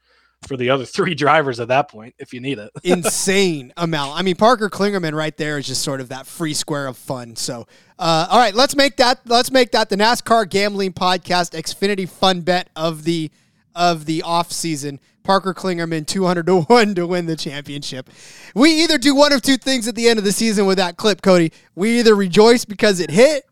for 0.47 0.57
the 0.57 0.71
other 0.71 0.85
three 0.97 1.15
drivers 1.15 1.61
at 1.61 1.69
that 1.69 1.89
point 1.89 2.15
if 2.19 2.33
you 2.33 2.41
need 2.41 2.59
it. 2.59 2.71
insane 2.85 3.73
amount. 3.77 4.19
I 4.19 4.23
mean, 4.23 4.37
Parker 4.37 4.69
Kligerman 4.69 5.15
right 5.15 5.37
there 5.37 5.59
is 5.59 5.67
just 5.67 5.83
sort 5.83 6.01
of 6.01 6.09
that 6.09 6.27
free 6.27 6.55
square 6.55 6.87
of 6.87 6.97
fun. 6.97 7.37
So, 7.37 7.67
uh, 7.99 8.27
all 8.31 8.39
right, 8.39 8.55
let's 8.55 8.77
make 8.77 8.97
that 8.97 9.21
let's 9.27 9.51
make 9.51 9.73
that 9.73 9.89
the 9.89 9.97
NASCAR 9.97 10.49
gambling 10.49 10.93
podcast 10.93 11.53
Xfinity 11.53 12.09
fun 12.09 12.41
bet 12.43 12.71
of 12.77 13.05
the 13.05 13.31
of 13.75 14.05
the 14.05 14.23
off 14.23 14.53
season. 14.53 15.01
Parker 15.23 15.55
Kligerman 15.55 16.05
200 16.05 16.47
to 16.47 16.63
1 16.63 16.97
to 16.97 17.07
win 17.07 17.27
the 17.27 17.37
championship. 17.37 18.11
We 18.57 18.83
either 18.83 18.99
do 18.99 19.15
one 19.15 19.33
of 19.33 19.41
two 19.41 19.57
things 19.57 19.87
at 19.87 19.95
the 19.95 20.09
end 20.09 20.19
of 20.19 20.25
the 20.25 20.33
season 20.33 20.67
with 20.67 20.79
that 20.79 20.97
clip, 20.97 21.23
Cody. 21.23 21.53
We 21.77 22.01
either 22.01 22.17
rejoice 22.17 22.65
because 22.65 22.99
it 22.99 23.09
hit 23.09 23.45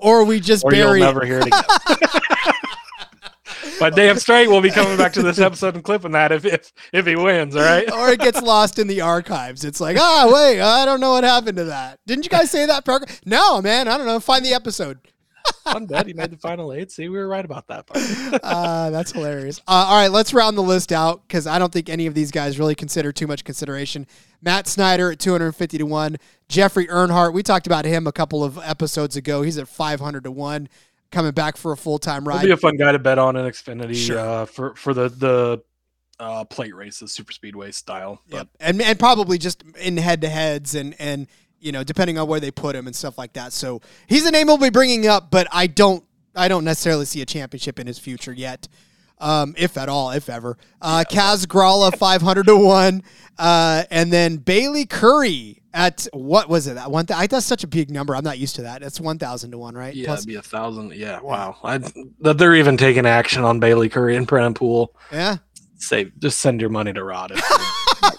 or 0.00 0.24
we 0.24 0.40
just 0.40 0.64
or 0.64 0.74
you'll 0.74 0.88
bury 0.88 1.00
never 1.00 1.22
it. 1.22 1.26
hear 1.26 1.38
it 1.40 1.46
again. 1.46 1.62
but 3.80 3.94
damn 3.94 4.18
straight, 4.18 4.48
we'll 4.48 4.60
be 4.60 4.70
coming 4.70 4.96
back 4.96 5.12
to 5.14 5.22
this 5.22 5.38
episode 5.38 5.74
and 5.74 5.84
clipping 5.84 6.12
that 6.12 6.32
if 6.32 6.44
if, 6.44 6.72
if 6.92 7.06
he 7.06 7.16
wins. 7.16 7.56
All 7.56 7.62
right. 7.62 7.90
or 7.90 8.10
it 8.10 8.20
gets 8.20 8.42
lost 8.42 8.78
in 8.78 8.86
the 8.86 9.00
archives. 9.00 9.64
It's 9.64 9.80
like, 9.80 9.96
ah, 9.98 10.30
wait, 10.32 10.60
I 10.60 10.84
don't 10.84 11.00
know 11.00 11.12
what 11.12 11.24
happened 11.24 11.56
to 11.58 11.64
that. 11.64 11.98
Didn't 12.06 12.24
you 12.24 12.30
guys 12.30 12.50
say 12.50 12.66
that, 12.66 12.84
Parker? 12.84 13.06
No, 13.24 13.62
man, 13.62 13.88
I 13.88 13.96
don't 13.96 14.06
know. 14.06 14.20
Find 14.20 14.44
the 14.44 14.54
episode. 14.54 14.98
Fun 15.64 15.86
bet. 15.86 16.06
He 16.06 16.12
made 16.14 16.30
the 16.30 16.36
final 16.38 16.72
eight. 16.72 16.90
See, 16.90 17.08
we 17.08 17.18
were 17.18 17.28
right 17.28 17.44
about 17.44 17.66
that 17.68 17.86
part. 17.86 18.02
Uh, 18.42 18.90
that's 18.90 19.12
hilarious. 19.12 19.58
Uh, 19.68 19.86
all 19.88 19.96
right, 20.00 20.10
let's 20.10 20.32
round 20.32 20.56
the 20.56 20.62
list 20.62 20.92
out 20.92 21.26
because 21.26 21.46
I 21.46 21.58
don't 21.58 21.72
think 21.72 21.88
any 21.88 22.06
of 22.06 22.14
these 22.14 22.30
guys 22.30 22.58
really 22.58 22.74
consider 22.74 23.12
too 23.12 23.26
much 23.26 23.44
consideration. 23.44 24.06
Myatt 24.42 24.66
Snider 24.66 25.10
at 25.12 25.18
250 25.18 25.78
to 25.78 25.84
1. 25.84 26.16
Jeffrey 26.48 26.86
Earnhardt, 26.86 27.32
we 27.34 27.42
talked 27.42 27.66
about 27.66 27.84
him 27.84 28.06
a 28.06 28.12
couple 28.12 28.42
of 28.44 28.58
episodes 28.58 29.16
ago. 29.16 29.42
He's 29.42 29.58
at 29.58 29.68
500 29.68 30.24
to 30.24 30.30
1, 30.30 30.68
coming 31.10 31.32
back 31.32 31.56
for 31.56 31.72
a 31.72 31.76
full 31.76 31.98
time 31.98 32.22
He'll 32.22 32.32
ride. 32.32 32.44
be 32.44 32.50
a 32.52 32.56
fun 32.56 32.76
guy 32.76 32.92
to 32.92 32.98
bet 32.98 33.18
on 33.18 33.36
in 33.36 33.44
Xfinity 33.44 33.94
Sure. 33.94 34.18
uh, 34.18 34.44
for 34.46 34.74
for 34.74 34.94
the 34.94 35.08
the 35.08 35.62
uh, 36.20 36.44
plate 36.44 36.74
races, 36.74 37.12
super 37.12 37.32
speedway 37.32 37.70
style. 37.72 38.20
But 38.28 38.36
Yep. 38.36 38.48
And 38.60 38.82
and 38.82 38.98
probably 38.98 39.38
just 39.38 39.62
in 39.80 39.96
head 39.98 40.20
to 40.22 40.28
heads 40.28 40.74
and 40.74 40.94
and 40.98 41.26
you 41.60 41.72
know 41.72 41.82
depending 41.84 42.18
on 42.18 42.28
where 42.28 42.40
they 42.40 42.50
put 42.50 42.74
him 42.76 42.86
and 42.86 42.94
stuff 42.94 43.18
like 43.18 43.32
that. 43.34 43.52
So 43.52 43.80
he's 44.06 44.26
a 44.26 44.30
name 44.30 44.46
we'll 44.46 44.58
be 44.58 44.70
bringing 44.70 45.06
up, 45.06 45.30
but 45.30 45.46
I 45.52 45.66
don't 45.66 46.04
I 46.34 46.48
don't 46.48 46.64
necessarily 46.64 47.04
see 47.04 47.20
a 47.22 47.26
championship 47.26 47.78
in 47.80 47.86
his 47.86 47.98
future 47.98 48.32
yet, 48.32 48.68
um, 49.18 49.54
if 49.58 49.76
at 49.76 49.88
all, 49.88 50.10
if 50.10 50.28
ever. 50.28 50.56
Uh, 50.80 51.04
Kaz 51.10 51.46
Grala 51.46 51.96
five 51.96 52.22
hundred 52.22 52.46
to 52.46 52.56
one, 52.56 53.02
uh, 53.38 53.84
and 53.90 54.12
then 54.12 54.36
Bayley 54.36 54.86
Currey 54.86 55.56
at 55.74 56.06
what 56.12 56.48
was 56.48 56.66
it? 56.66 56.74
That 56.74 56.90
one? 56.90 57.06
Th- 57.06 57.18
I 57.18 57.26
that's 57.26 57.46
such 57.46 57.64
a 57.64 57.66
big 57.66 57.90
number. 57.90 58.14
I'm 58.14 58.24
not 58.24 58.38
used 58.38 58.56
to 58.56 58.62
that. 58.62 58.82
It's 58.82 59.00
one 59.00 59.18
thousand 59.18 59.50
to 59.50 59.58
one, 59.58 59.74
right? 59.74 59.94
yeah, 59.94 60.06
Plus- 60.06 60.20
it'd 60.20 60.28
be 60.28 60.36
a 60.36 60.42
thousand. 60.42 60.94
Yeah, 60.94 61.20
wow. 61.20 61.56
I, 61.62 61.78
that 62.20 62.38
they're 62.38 62.54
even 62.54 62.76
taking 62.76 63.06
action 63.06 63.42
on 63.44 63.58
Bayley 63.60 63.88
Currey 63.88 64.16
and 64.16 64.26
Brennan 64.26 64.54
Poole. 64.54 64.94
yeah. 65.12 65.38
Say, 65.80 66.10
just 66.18 66.40
send 66.40 66.60
your 66.60 66.70
money 66.70 66.92
to 66.92 67.04
Rod 67.04 67.30
if, 67.32 67.40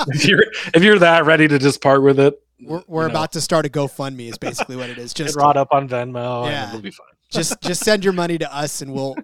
if 0.08 0.26
you're 0.26 0.46
if 0.74 0.82
you're 0.82 1.00
that 1.00 1.26
ready 1.26 1.46
to 1.48 1.60
just 1.60 1.82
part 1.82 2.02
with 2.02 2.18
it. 2.20 2.42
We're, 2.62 2.84
we're 2.88 3.02
you 3.04 3.08
know, 3.08 3.14
about 3.14 3.32
to 3.34 3.42
start 3.42 3.66
a 3.66 3.70
GoFundMe. 3.70 4.30
Is 4.30 4.38
basically 4.38 4.76
what 4.76 4.90
it 4.90 4.98
is. 4.98 5.14
Just 5.16 5.36
Rod 5.36 5.58
up 5.58 5.70
on 5.72 5.88
Venmo. 5.88 6.46
Yeah. 6.46 6.64
and 6.64 6.70
it'll 6.70 6.82
be 6.82 6.92
fine. 6.92 7.08
just 7.32 7.60
just 7.62 7.84
send 7.84 8.04
your 8.04 8.14
money 8.14 8.38
to 8.38 8.56
us 8.56 8.82
and 8.82 8.92
we'll 8.94 9.16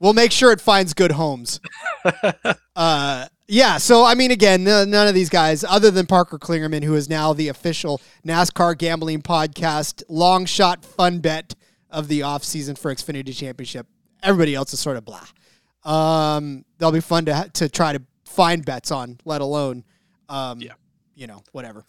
we'll 0.00 0.12
make 0.14 0.32
sure 0.32 0.50
it 0.52 0.60
finds 0.60 0.94
good 0.94 1.12
homes 1.12 1.60
uh 2.76 3.26
yeah 3.46 3.76
so 3.78 4.04
i 4.04 4.14
mean 4.14 4.30
again 4.32 4.64
none 4.64 4.92
of 5.06 5.14
these 5.14 5.28
guys 5.30 5.62
other 5.64 5.90
than 5.90 6.04
parker 6.06 6.38
kligerman 6.38 6.82
who 6.82 6.94
is 6.96 7.08
now 7.08 7.32
the 7.32 7.46
official 7.48 8.00
nascar 8.26 8.76
gambling 8.76 9.22
podcast 9.22 10.02
long 10.08 10.44
shot 10.44 10.84
fun 10.84 11.20
bet 11.20 11.54
of 11.90 12.08
the 12.08 12.22
off 12.22 12.42
season 12.42 12.74
for 12.74 12.92
xfinity 12.92 13.32
championship 13.36 13.86
everybody 14.24 14.54
else 14.56 14.72
is 14.72 14.80
sort 14.80 14.96
of 14.96 15.04
blah 15.04 15.24
um 15.84 16.64
they'll 16.78 16.90
be 16.92 17.00
fun 17.00 17.24
to 17.24 17.34
ha- 17.34 17.46
to 17.52 17.68
try 17.68 17.92
to 17.92 18.02
find 18.24 18.64
bets 18.64 18.90
on 18.90 19.18
let 19.24 19.40
alone 19.40 19.84
um 20.28 20.60
Yeah. 20.60 20.72
You 21.14 21.26
know, 21.26 21.42
whatever. 21.52 21.84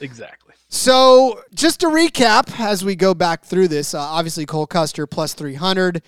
Exactly. 0.00 0.54
So, 0.68 1.40
just 1.54 1.80
to 1.80 1.86
recap, 1.86 2.58
as 2.60 2.84
we 2.84 2.96
go 2.96 3.14
back 3.14 3.44
through 3.44 3.68
this, 3.68 3.94
uh, 3.94 4.00
obviously 4.00 4.44
Cole 4.46 4.66
Custer 4.66 5.06
plus 5.06 5.32
300. 5.34 6.02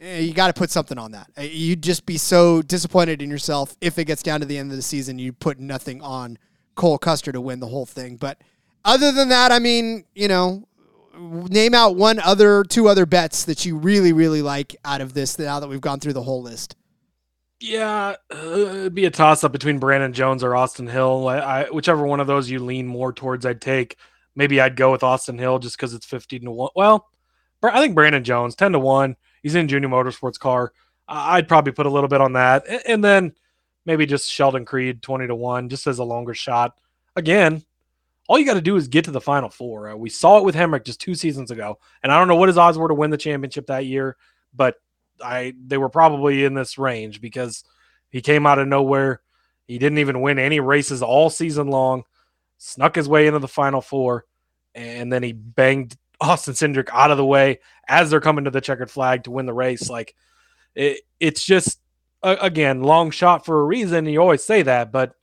eh, 0.00 0.18
You 0.20 0.32
got 0.34 0.48
to 0.48 0.52
put 0.52 0.70
something 0.70 0.98
on 0.98 1.12
that. 1.12 1.30
Eh, 1.36 1.44
You'd 1.44 1.82
just 1.82 2.06
be 2.06 2.18
so 2.18 2.62
disappointed 2.62 3.22
in 3.22 3.30
yourself 3.30 3.76
if 3.80 3.98
it 3.98 4.06
gets 4.06 4.22
down 4.22 4.40
to 4.40 4.46
the 4.46 4.58
end 4.58 4.70
of 4.70 4.76
the 4.76 4.82
season, 4.82 5.18
you 5.18 5.32
put 5.32 5.58
nothing 5.60 6.02
on 6.02 6.38
Cole 6.74 6.98
Custer 6.98 7.32
to 7.32 7.40
win 7.40 7.60
the 7.60 7.66
whole 7.68 7.86
thing. 7.86 8.16
But 8.16 8.40
other 8.84 9.12
than 9.12 9.28
that, 9.28 9.52
I 9.52 9.58
mean, 9.58 10.04
you 10.14 10.28
know, 10.28 10.66
name 11.18 11.74
out 11.74 11.96
one 11.96 12.18
other, 12.20 12.62
two 12.64 12.88
other 12.88 13.04
bets 13.06 13.44
that 13.44 13.66
you 13.66 13.76
really, 13.76 14.12
really 14.12 14.40
like 14.42 14.76
out 14.84 15.00
of 15.00 15.12
this 15.14 15.38
now 15.38 15.60
that 15.60 15.68
we've 15.68 15.80
gone 15.80 16.00
through 16.00 16.12
the 16.14 16.22
whole 16.22 16.42
list. 16.42 16.76
Yeah, 17.60 18.14
uh, 18.32 18.36
it'd 18.36 18.94
be 18.94 19.06
a 19.06 19.10
toss 19.10 19.42
up 19.42 19.50
between 19.50 19.80
Brandon 19.80 20.12
Jones 20.12 20.44
or 20.44 20.54
Austin 20.54 20.86
Hill. 20.86 21.28
I, 21.28 21.38
I, 21.38 21.64
whichever 21.70 22.06
one 22.06 22.20
of 22.20 22.28
those 22.28 22.48
you 22.48 22.60
lean 22.60 22.86
more 22.86 23.12
towards, 23.12 23.44
I'd 23.44 23.60
take. 23.60 23.96
Maybe 24.36 24.60
I'd 24.60 24.76
go 24.76 24.92
with 24.92 25.02
Austin 25.02 25.38
Hill 25.38 25.58
just 25.58 25.76
because 25.76 25.92
it's 25.92 26.06
fifteen 26.06 26.42
to 26.42 26.52
one. 26.52 26.70
Well, 26.76 27.08
I 27.62 27.80
think 27.80 27.96
Brandon 27.96 28.22
Jones 28.22 28.54
ten 28.54 28.70
to 28.72 28.78
one. 28.78 29.16
He's 29.42 29.56
in 29.56 29.66
Junior 29.66 29.88
Motorsports 29.88 30.38
car. 30.38 30.72
I'd 31.08 31.48
probably 31.48 31.72
put 31.72 31.86
a 31.86 31.90
little 31.90 32.08
bit 32.08 32.20
on 32.20 32.34
that, 32.34 32.64
and 32.86 33.02
then 33.02 33.32
maybe 33.86 34.06
just 34.06 34.30
Sheldon 34.30 34.64
Creed 34.64 35.02
twenty 35.02 35.26
to 35.26 35.34
one, 35.34 35.68
just 35.68 35.88
as 35.88 35.98
a 35.98 36.04
longer 36.04 36.34
shot. 36.34 36.78
Again, 37.16 37.64
all 38.28 38.38
you 38.38 38.46
got 38.46 38.54
to 38.54 38.60
do 38.60 38.76
is 38.76 38.86
get 38.86 39.06
to 39.06 39.10
the 39.10 39.20
final 39.20 39.48
four. 39.48 39.88
Uh, 39.88 39.96
we 39.96 40.10
saw 40.10 40.38
it 40.38 40.44
with 40.44 40.54
Hemric 40.54 40.84
just 40.84 41.00
two 41.00 41.16
seasons 41.16 41.50
ago, 41.50 41.80
and 42.04 42.12
I 42.12 42.18
don't 42.18 42.28
know 42.28 42.36
what 42.36 42.48
his 42.48 42.58
odds 42.58 42.78
were 42.78 42.86
to 42.86 42.94
win 42.94 43.10
the 43.10 43.16
championship 43.16 43.66
that 43.66 43.86
year, 43.86 44.16
but 44.54 44.76
I 45.22 45.54
they 45.66 45.78
were 45.78 45.88
probably 45.88 46.44
in 46.44 46.54
this 46.54 46.78
range 46.78 47.20
because 47.20 47.64
he 48.10 48.20
came 48.20 48.46
out 48.46 48.58
of 48.58 48.68
nowhere. 48.68 49.20
He 49.66 49.78
didn't 49.78 49.98
even 49.98 50.20
win 50.20 50.38
any 50.38 50.60
races 50.60 51.02
all 51.02 51.30
season 51.30 51.68
long. 51.68 52.04
Snuck 52.58 52.96
his 52.96 53.08
way 53.08 53.26
into 53.26 53.38
the 53.38 53.48
final 53.48 53.80
four, 53.80 54.24
and 54.74 55.12
then 55.12 55.22
he 55.22 55.32
banged 55.32 55.96
Austin 56.20 56.54
Cindric 56.54 56.88
out 56.92 57.10
of 57.10 57.16
the 57.16 57.24
way 57.24 57.60
as 57.86 58.10
they're 58.10 58.20
coming 58.20 58.44
to 58.44 58.50
the 58.50 58.60
checkered 58.60 58.90
flag 58.90 59.24
to 59.24 59.30
win 59.30 59.46
the 59.46 59.52
race. 59.52 59.88
Like 59.88 60.14
it, 60.74 61.02
it's 61.20 61.44
just 61.44 61.80
uh, 62.22 62.36
again 62.40 62.82
long 62.82 63.10
shot 63.10 63.44
for 63.44 63.60
a 63.60 63.64
reason. 63.64 64.06
You 64.06 64.20
always 64.20 64.44
say 64.44 64.62
that, 64.62 64.90
but 64.90 65.14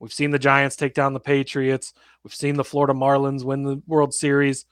we've 0.00 0.12
seen 0.12 0.30
the 0.30 0.38
Giants 0.38 0.76
take 0.76 0.94
down 0.94 1.12
the 1.12 1.20
Patriots. 1.20 1.92
We've 2.24 2.34
seen 2.34 2.56
the 2.56 2.64
Florida 2.64 2.94
Marlins 2.94 3.44
win 3.44 3.62
the 3.62 3.82
World 3.86 4.14
Series. 4.14 4.64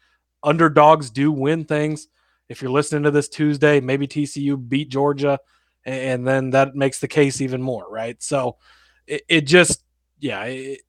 Underdogs 0.43 1.11
do 1.11 1.31
win 1.31 1.65
things 1.65 2.09
if 2.51 2.61
you're 2.61 2.73
listening 2.73 3.05
to 3.05 3.13
this 3.13 3.29
Tuesday, 3.29 3.81
maybe 3.81 4.09
TCU 4.09 4.69
beat 4.69 4.89
Georgia, 4.89 5.39
and 5.85 6.27
then 6.27 6.51
that 6.51 6.75
makes 6.75 6.99
the 6.99 7.07
case 7.07 7.41
even 7.41 7.63
more, 7.63 7.89
right? 7.89 8.21
So 8.21 8.57
it, 9.07 9.23
it 9.29 9.41
just, 9.43 9.85
yeah, 10.19 10.43
it, 10.43 10.81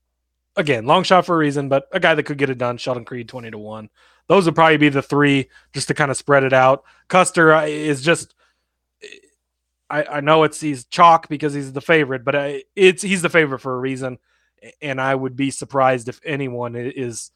again, 0.55 0.88
long 0.88 1.03
shot 1.03 1.28
for 1.28 1.36
a 1.36 1.38
reason, 1.38 1.70
but 1.70 1.88
a 1.91 1.99
guy 1.99 2.16
that 2.16 2.24
could 2.24 2.39
get 2.39 2.49
it 2.49 2.57
done, 2.57 2.78
Sheldon 2.78 3.05
Creed, 3.05 3.30
20 3.30 3.51
to 3.51 3.59
1. 3.59 3.89
Those 4.28 4.45
would 4.45 4.55
probably 4.55 4.78
be 4.78 4.89
the 4.89 5.03
three 5.03 5.49
just 5.72 5.88
to 5.89 5.93
kind 5.93 6.09
of 6.09 6.18
spread 6.18 6.43
it 6.43 6.51
out. 6.51 6.84
Custer 7.07 7.53
uh, 7.53 7.66
is 7.66 8.01
just, 8.01 8.34
I, 9.88 10.03
I 10.03 10.22
know 10.22 10.43
it's 10.43 10.59
he's 10.59 10.86
chalk 10.86 11.30
because 11.30 11.53
he's 11.53 11.74
the 11.74 11.80
favorite, 11.80 12.26
but 12.26 12.36
I, 12.36 12.64
it's 12.76 13.03
he's 13.03 13.22
the 13.22 13.30
favorite 13.30 13.59
for 13.59 13.76
a 13.76 13.80
reason. 13.80 14.18
And 14.82 14.99
I 14.99 15.14
would 15.14 15.36
be 15.36 15.51
surprised 15.51 16.09
if 16.09 16.20
anyone 16.26 16.76
is 16.76 17.30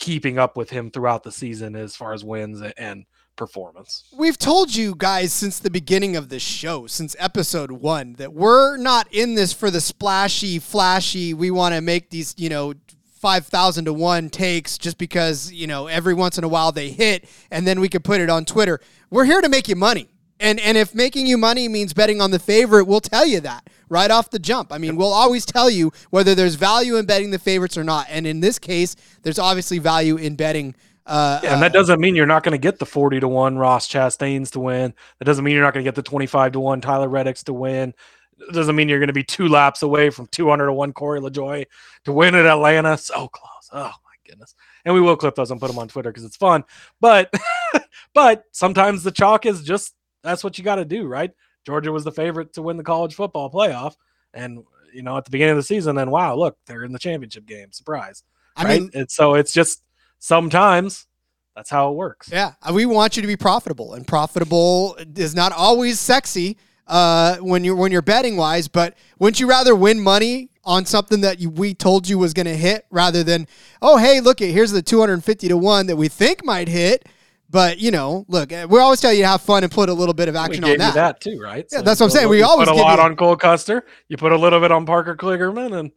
keeping 0.00 0.36
up 0.36 0.56
with 0.56 0.70
him 0.70 0.90
throughout 0.90 1.22
the 1.22 1.32
season 1.32 1.76
as 1.76 1.94
far 1.94 2.12
as 2.12 2.24
wins 2.24 2.60
and 2.76 3.06
performance. 3.36 4.04
We've 4.16 4.38
told 4.38 4.74
you 4.74 4.94
guys 4.96 5.32
since 5.32 5.58
the 5.58 5.70
beginning 5.70 6.16
of 6.16 6.28
this 6.28 6.42
show, 6.42 6.86
since 6.86 7.14
episode 7.18 7.70
one, 7.70 8.14
that 8.14 8.32
we're 8.32 8.76
not 8.76 9.06
in 9.12 9.34
this 9.34 9.52
for 9.52 9.70
the 9.70 9.80
splashy, 9.80 10.58
flashy. 10.58 11.34
We 11.34 11.50
want 11.50 11.74
to 11.74 11.80
make 11.80 12.10
these, 12.10 12.34
you 12.36 12.48
know, 12.48 12.74
5,000 13.20 13.86
to 13.86 13.92
1 13.92 14.30
takes 14.30 14.78
just 14.78 14.98
because, 14.98 15.52
you 15.52 15.66
know, 15.66 15.86
every 15.86 16.14
once 16.14 16.38
in 16.38 16.44
a 16.44 16.48
while 16.48 16.72
they 16.72 16.90
hit 16.90 17.28
and 17.50 17.66
then 17.66 17.80
we 17.80 17.88
could 17.88 18.04
put 18.04 18.20
it 18.20 18.30
on 18.30 18.44
Twitter. 18.44 18.80
We're 19.10 19.24
here 19.24 19.40
to 19.40 19.48
make 19.48 19.68
you 19.68 19.76
money. 19.76 20.08
And 20.38 20.60
and 20.60 20.76
if 20.76 20.94
making 20.94 21.26
you 21.26 21.38
money 21.38 21.66
means 21.66 21.94
betting 21.94 22.20
on 22.20 22.30
the 22.30 22.38
favorite, 22.38 22.84
we'll 22.84 23.00
tell 23.00 23.24
you 23.24 23.40
that 23.40 23.68
right 23.88 24.10
off 24.10 24.30
the 24.30 24.38
jump. 24.38 24.72
I 24.72 24.78
mean, 24.78 24.96
we'll 24.96 25.12
always 25.12 25.46
tell 25.46 25.70
you 25.70 25.92
whether 26.10 26.34
there's 26.34 26.56
value 26.56 26.96
in 26.96 27.06
betting 27.06 27.30
the 27.30 27.38
favorites 27.38 27.78
or 27.78 27.84
not. 27.84 28.06
And 28.10 28.26
in 28.26 28.40
this 28.40 28.58
case, 28.58 28.96
there's 29.22 29.38
obviously 29.38 29.78
value 29.78 30.16
in 30.16 30.36
betting 30.36 30.74
uh, 31.06 31.40
Yeah, 31.42 31.54
and 31.54 31.62
that 31.62 31.72
doesn't 31.72 32.00
mean 32.00 32.16
you're 32.16 32.26
not 32.26 32.42
going 32.42 32.52
to 32.52 32.58
get 32.58 32.78
the 32.78 32.86
40 32.86 33.20
to 33.20 33.28
1 33.28 33.56
Ross 33.56 33.88
Chastains 33.88 34.50
to 34.52 34.60
win. 34.60 34.92
That 35.18 35.24
doesn't 35.24 35.44
mean 35.44 35.54
you're 35.54 35.64
not 35.64 35.74
going 35.74 35.84
to 35.84 35.88
get 35.88 35.94
the 35.94 36.02
25 36.02 36.52
to 36.52 36.60
1 36.60 36.80
Tyler 36.80 37.08
Reddicks 37.08 37.44
to 37.44 37.52
win. 37.52 37.94
It 38.38 38.52
doesn't 38.52 38.76
mean 38.76 38.88
you're 38.88 38.98
going 38.98 39.06
to 39.06 39.14
be 39.14 39.24
two 39.24 39.48
laps 39.48 39.82
away 39.82 40.10
from 40.10 40.26
200 40.26 40.66
to 40.66 40.72
1 40.72 40.92
Corey 40.92 41.20
LaJoie 41.20 41.66
to 42.04 42.12
win 42.12 42.34
at 42.34 42.44
Atlanta. 42.44 42.98
So 42.98 43.28
close. 43.28 43.70
Oh, 43.72 43.84
my 43.84 44.14
goodness. 44.28 44.54
And 44.84 44.94
we 44.94 45.00
will 45.00 45.16
clip 45.16 45.34
those 45.34 45.50
and 45.50 45.60
put 45.60 45.68
them 45.68 45.78
on 45.78 45.88
Twitter 45.88 46.10
because 46.10 46.24
it's 46.24 46.36
fun. 46.36 46.64
But, 47.00 47.32
but 48.14 48.44
sometimes 48.52 49.02
the 49.02 49.12
chalk 49.12 49.46
is 49.46 49.62
just 49.62 49.94
that's 50.22 50.44
what 50.44 50.58
you 50.58 50.64
got 50.64 50.76
to 50.76 50.84
do, 50.84 51.06
right? 51.06 51.30
Georgia 51.64 51.92
was 51.92 52.04
the 52.04 52.12
favorite 52.12 52.52
to 52.54 52.62
win 52.62 52.76
the 52.76 52.84
college 52.84 53.14
football 53.14 53.50
playoff. 53.50 53.94
And, 54.34 54.64
you 54.92 55.02
know, 55.02 55.16
at 55.16 55.24
the 55.24 55.30
beginning 55.30 55.52
of 55.52 55.58
the 55.58 55.62
season, 55.62 55.96
then 55.96 56.10
wow, 56.10 56.36
look, 56.36 56.58
they're 56.66 56.84
in 56.84 56.92
the 56.92 56.98
championship 56.98 57.46
game. 57.46 57.72
Surprise. 57.72 58.22
I 58.56 58.64
right? 58.64 58.80
mean, 58.82 58.90
and 58.94 59.10
so 59.10 59.34
it's 59.34 59.52
just 59.52 59.82
sometimes 60.18 61.06
that's 61.54 61.70
how 61.70 61.90
it 61.90 61.94
works. 61.94 62.28
Yeah, 62.30 62.52
uh, 62.62 62.72
we 62.72 62.84
want 62.86 63.16
you 63.16 63.22
to 63.22 63.26
be 63.26 63.36
profitable, 63.36 63.94
and 63.94 64.06
profitable 64.06 64.96
is 65.16 65.34
not 65.34 65.52
always 65.52 65.98
sexy 65.98 66.58
uh, 66.86 67.36
when 67.36 67.64
you're 67.64 67.76
when 67.76 67.92
you're 67.92 68.02
betting 68.02 68.36
wise. 68.36 68.68
But 68.68 68.94
wouldn't 69.18 69.40
you 69.40 69.48
rather 69.48 69.74
win 69.74 70.00
money 70.00 70.50
on 70.64 70.84
something 70.84 71.22
that 71.22 71.40
you, 71.40 71.48
we 71.48 71.72
told 71.72 72.08
you 72.08 72.18
was 72.18 72.34
going 72.34 72.46
to 72.46 72.56
hit 72.56 72.84
rather 72.90 73.22
than 73.22 73.46
oh 73.80 73.96
hey 73.96 74.20
look 74.20 74.40
it 74.40 74.50
here's 74.50 74.72
the 74.72 74.82
250 74.82 75.46
to 75.48 75.56
one 75.56 75.86
that 75.86 75.96
we 75.96 76.08
think 76.08 76.44
might 76.44 76.68
hit. 76.68 77.08
But 77.48 77.78
you 77.78 77.90
know, 77.90 78.26
look, 78.28 78.52
uh, 78.52 78.66
we 78.68 78.78
always 78.80 79.00
tell 79.00 79.12
you 79.12 79.22
to 79.22 79.28
have 79.28 79.40
fun 79.40 79.62
and 79.62 79.72
put 79.72 79.88
a 79.88 79.94
little 79.94 80.14
bit 80.14 80.28
of 80.28 80.36
action 80.36 80.64
on 80.64 80.76
that. 80.76 80.88
you 80.88 80.92
that 80.94 81.20
too, 81.20 81.40
right? 81.40 81.64
Yeah, 81.70 81.82
that's 81.82 82.00
what 82.00 82.06
I'm 82.06 82.10
saying. 82.10 82.28
We 82.28 82.42
always 82.42 82.68
put 82.68 82.76
a 82.76 82.80
lot 82.82 82.98
you- 82.98 83.04
on 83.04 83.16
Cole 83.16 83.36
Custer. 83.36 83.86
You 84.08 84.16
put 84.16 84.32
a 84.32 84.36
little 84.36 84.60
bit 84.60 84.72
on 84.72 84.84
Parker 84.84 85.14
Kligerman 85.16 85.78
and 85.78 85.92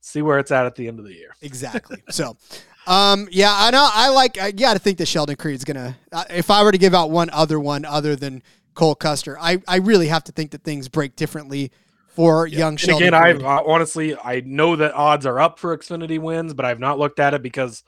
see 0.00 0.22
where 0.22 0.38
it's 0.38 0.50
at 0.50 0.66
at 0.66 0.74
the 0.74 0.88
end 0.88 0.98
of 0.98 1.04
the 1.04 1.12
year. 1.12 1.34
Exactly. 1.42 2.02
so, 2.10 2.36
um, 2.86 3.28
yeah, 3.30 3.52
I 3.54 3.70
know. 3.70 3.88
I 3.92 4.08
like. 4.10 4.38
I 4.38 4.50
got 4.50 4.74
to 4.74 4.78
think 4.78 4.98
that 4.98 5.06
Sheldon 5.06 5.36
Creed's 5.36 5.64
gonna. 5.64 5.96
Uh, 6.12 6.24
if 6.30 6.50
I 6.50 6.62
were 6.62 6.72
to 6.72 6.78
give 6.78 6.94
out 6.94 7.10
one 7.10 7.30
other 7.30 7.58
one 7.58 7.84
other 7.84 8.14
than 8.16 8.42
Cole 8.74 8.94
Custer, 8.94 9.38
I 9.40 9.62
I 9.66 9.76
really 9.76 10.08
have 10.08 10.24
to 10.24 10.32
think 10.32 10.50
that 10.52 10.62
things 10.64 10.88
break 10.88 11.16
differently 11.16 11.70
for 12.14 12.46
young 12.46 12.74
And 12.74 12.80
Sheldon. 12.80 13.08
again, 13.08 13.14
I 13.14 13.32
Creed. 13.32 13.42
uh, 13.42 13.62
honestly 13.66 14.16
I 14.16 14.42
know 14.44 14.76
that 14.76 14.92
odds 14.94 15.26
are 15.26 15.40
up 15.40 15.58
for 15.58 15.76
Xfinity 15.76 16.18
wins, 16.20 16.54
but 16.54 16.64
I've 16.64 16.78
not 16.80 16.98
looked 16.98 17.18
at 17.20 17.34
it 17.34 17.42
because 17.42 17.82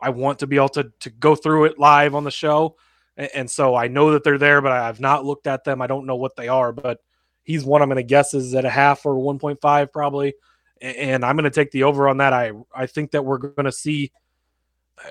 I 0.00 0.10
want 0.10 0.40
to 0.40 0.46
be 0.46 0.56
able 0.56 0.68
to 0.70 0.92
to 1.00 1.10
go 1.10 1.34
through 1.34 1.64
it 1.66 1.78
live 1.78 2.14
on 2.14 2.24
the 2.24 2.30
show, 2.30 2.76
and, 3.16 3.30
and 3.34 3.50
so 3.50 3.74
I 3.74 3.88
know 3.88 4.10
that 4.12 4.24
they're 4.24 4.38
there, 4.38 4.60
but 4.60 4.72
I've 4.72 5.00
not 5.00 5.24
looked 5.24 5.46
at 5.46 5.64
them. 5.64 5.80
I 5.80 5.86
don't 5.86 6.06
know 6.06 6.16
what 6.16 6.36
they 6.36 6.48
are, 6.48 6.72
but 6.72 6.98
he's 7.44 7.64
one 7.64 7.80
I'm 7.82 7.88
going 7.88 7.96
to 7.96 8.02
guess 8.02 8.34
is 8.34 8.54
at 8.54 8.64
a 8.64 8.70
half 8.70 9.06
or 9.06 9.14
1.5 9.14 9.92
probably, 9.92 10.34
A- 10.82 10.84
and 11.02 11.24
I'm 11.24 11.36
going 11.36 11.44
to 11.44 11.50
take 11.50 11.70
the 11.70 11.84
over 11.84 12.08
on 12.08 12.18
that. 12.18 12.32
I 12.32 12.52
I 12.74 12.86
think 12.86 13.12
that 13.12 13.24
we're 13.24 13.38
going 13.38 13.64
to 13.66 13.72
see. 13.72 14.12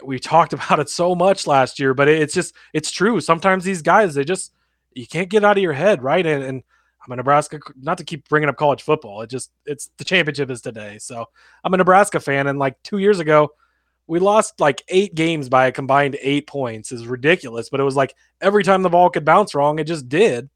We 0.03 0.19
talked 0.19 0.53
about 0.53 0.79
it 0.79 0.89
so 0.89 1.15
much 1.15 1.47
last 1.47 1.79
year, 1.79 1.93
but 1.93 2.07
it's 2.07 2.33
just 2.33 2.55
it's 2.73 2.91
true. 2.91 3.19
Sometimes 3.21 3.63
these 3.63 3.81
guys 3.81 4.13
they 4.13 4.23
just 4.23 4.53
you 4.95 5.07
can't 5.07 5.29
get 5.29 5.43
out 5.43 5.57
of 5.57 5.63
your 5.63 5.73
head, 5.73 6.03
right? 6.03 6.25
And, 6.25 6.43
and 6.43 6.63
I'm 7.05 7.11
a 7.11 7.15
Nebraska, 7.17 7.59
not 7.81 7.97
to 7.97 8.03
keep 8.03 8.27
bringing 8.29 8.49
up 8.49 8.55
college 8.55 8.81
football. 8.81 9.21
It 9.21 9.29
just, 9.29 9.51
it's 9.65 9.89
the 9.97 10.05
championship 10.05 10.49
is 10.49 10.61
today. 10.61 10.97
So 10.99 11.25
I'm 11.63 11.73
a 11.73 11.77
Nebraska 11.77 12.19
fan. 12.19 12.47
And 12.47 12.59
like 12.59 12.81
two 12.83 12.97
years 12.97 13.19
ago, 13.19 13.51
we 14.07 14.19
lost 14.19 14.59
like 14.59 14.83
eight 14.87 15.15
games 15.15 15.49
by 15.49 15.67
a 15.67 15.71
combined 15.71 16.17
eight 16.21 16.47
points 16.47 16.91
is 16.91 17.07
ridiculous. 17.07 17.69
But 17.69 17.79
it 17.79 17.83
was 17.83 17.95
like 17.95 18.15
every 18.41 18.63
time 18.63 18.83
the 18.83 18.89
ball 18.89 19.09
could 19.09 19.25
bounce 19.25 19.53
wrong, 19.53 19.79
it 19.79 19.85
just 19.85 20.07
did. 20.07 20.49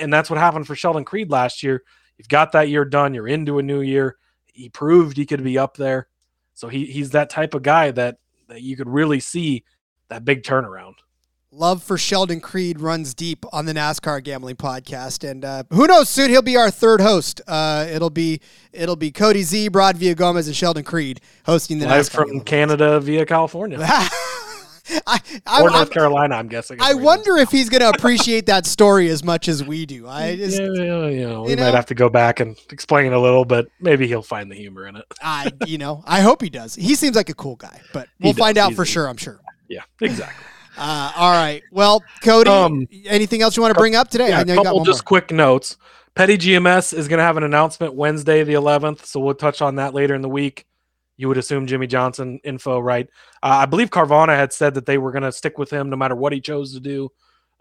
And 0.00 0.12
that's 0.12 0.30
what 0.30 0.38
happened 0.38 0.66
for 0.66 0.74
Sheldon 0.74 1.04
Creed 1.04 1.30
last 1.30 1.62
year. 1.62 1.82
You've 2.16 2.28
got 2.28 2.52
that 2.52 2.68
year 2.68 2.84
done. 2.84 3.14
You're 3.14 3.28
into 3.28 3.58
a 3.58 3.62
new 3.62 3.80
year. 3.80 4.16
He 4.46 4.68
proved 4.68 5.16
he 5.16 5.26
could 5.26 5.44
be 5.44 5.58
up 5.58 5.76
there. 5.76 6.08
So 6.54 6.68
he, 6.68 6.86
he's 6.86 7.10
that 7.10 7.30
type 7.30 7.54
of 7.54 7.62
guy 7.62 7.92
that, 7.92 8.18
that 8.48 8.62
you 8.62 8.76
could 8.76 8.88
really 8.88 9.20
see 9.20 9.64
that 10.08 10.24
big 10.24 10.42
turnaround. 10.42 10.94
Love 11.50 11.82
for 11.82 11.96
Sheldon 11.96 12.40
Creed 12.40 12.78
runs 12.78 13.14
deep 13.14 13.46
on 13.54 13.64
the 13.64 13.72
NASCAR 13.72 14.22
gambling 14.22 14.56
podcast, 14.56 15.28
and 15.28 15.46
uh, 15.46 15.62
who 15.70 15.86
knows? 15.86 16.10
Soon 16.10 16.28
he'll 16.28 16.42
be 16.42 16.58
our 16.58 16.70
third 16.70 17.00
host. 17.00 17.40
Uh, 17.48 17.86
it'll 17.90 18.10
be 18.10 18.40
it'll 18.70 18.96
be 18.96 19.10
Cody 19.10 19.42
Z, 19.42 19.68
Brad 19.68 19.96
Villa 19.96 20.14
Gomez, 20.14 20.46
and 20.46 20.54
Sheldon 20.54 20.84
Creed 20.84 21.22
hosting 21.46 21.78
the 21.78 21.86
Live 21.86 22.06
NASCAR 22.06 22.28
from 22.28 22.40
Canada 22.42 23.00
via 23.00 23.24
California 23.24 23.78
podcast. 23.78 24.10
I, 25.06 25.20
I, 25.46 25.62
or 25.62 25.70
North 25.70 25.90
Carolina, 25.90 26.36
I'm 26.36 26.48
guessing. 26.48 26.78
I 26.80 26.94
wonder 26.94 27.36
if 27.36 27.50
he's 27.50 27.68
going 27.68 27.80
to 27.80 27.90
appreciate 27.90 28.46
that 28.46 28.66
story 28.66 29.08
as 29.08 29.22
much 29.24 29.48
as 29.48 29.64
we 29.64 29.86
do. 29.86 30.06
I 30.08 30.36
just, 30.36 30.58
yeah, 30.60 30.66
yeah, 30.68 31.06
you 31.08 31.26
know, 31.28 31.42
we 31.42 31.54
know? 31.54 31.64
might 31.64 31.74
have 31.74 31.86
to 31.86 31.94
go 31.94 32.08
back 32.08 32.40
and 32.40 32.56
explain 32.70 33.06
it 33.06 33.12
a 33.12 33.18
little, 33.20 33.44
but 33.44 33.66
maybe 33.80 34.06
he'll 34.06 34.22
find 34.22 34.50
the 34.50 34.54
humor 34.56 34.86
in 34.86 34.96
it. 34.96 35.04
I, 35.22 35.50
you 35.66 35.78
know, 35.78 36.02
I 36.06 36.20
hope 36.20 36.42
he 36.42 36.50
does. 36.50 36.74
He 36.74 36.94
seems 36.94 37.16
like 37.16 37.28
a 37.28 37.34
cool 37.34 37.56
guy, 37.56 37.80
but 37.92 38.08
we'll 38.20 38.32
does. 38.32 38.38
find 38.40 38.58
out 38.58 38.68
He's- 38.68 38.76
for 38.76 38.84
sure. 38.84 39.08
I'm 39.08 39.16
sure. 39.16 39.40
Yeah, 39.68 39.82
exactly. 40.00 40.44
Uh, 40.80 41.10
all 41.16 41.32
right. 41.32 41.64
Well, 41.72 42.04
Cody, 42.22 42.48
Um, 42.48 42.86
anything 43.06 43.42
else 43.42 43.56
you 43.56 43.62
want 43.64 43.74
to 43.74 43.80
bring 43.80 43.96
up 43.96 44.10
today? 44.10 44.28
Yeah, 44.28 44.38
I 44.38 44.42
a 44.42 44.44
know 44.44 44.52
you 44.52 44.58
got 44.58 44.66
couple 44.66 44.84
just 44.84 44.98
more. 45.00 45.08
quick 45.08 45.32
notes. 45.32 45.76
Petty 46.14 46.38
GMS 46.38 46.94
is 46.94 47.08
going 47.08 47.18
to 47.18 47.24
have 47.24 47.36
an 47.36 47.42
announcement 47.42 47.94
Wednesday, 47.94 48.44
the 48.44 48.52
11th, 48.52 49.04
so 49.04 49.18
we'll 49.18 49.34
touch 49.34 49.60
on 49.60 49.74
that 49.74 49.92
later 49.92 50.14
in 50.14 50.22
the 50.22 50.28
week. 50.28 50.66
You 51.18 51.28
would 51.28 51.36
assume 51.36 51.66
Jimmie 51.66 51.88
Johnson 51.88 52.40
info, 52.44 52.78
right? 52.78 53.08
Uh, 53.42 53.60
I 53.62 53.66
believe 53.66 53.90
Carvana 53.90 54.36
had 54.36 54.52
said 54.52 54.74
that 54.74 54.86
they 54.86 54.96
were 54.96 55.12
going 55.12 55.24
to 55.24 55.32
stick 55.32 55.58
with 55.58 55.68
him 55.68 55.90
no 55.90 55.96
matter 55.96 56.14
what 56.14 56.32
he 56.32 56.40
chose 56.40 56.72
to 56.72 56.80
do 56.80 57.10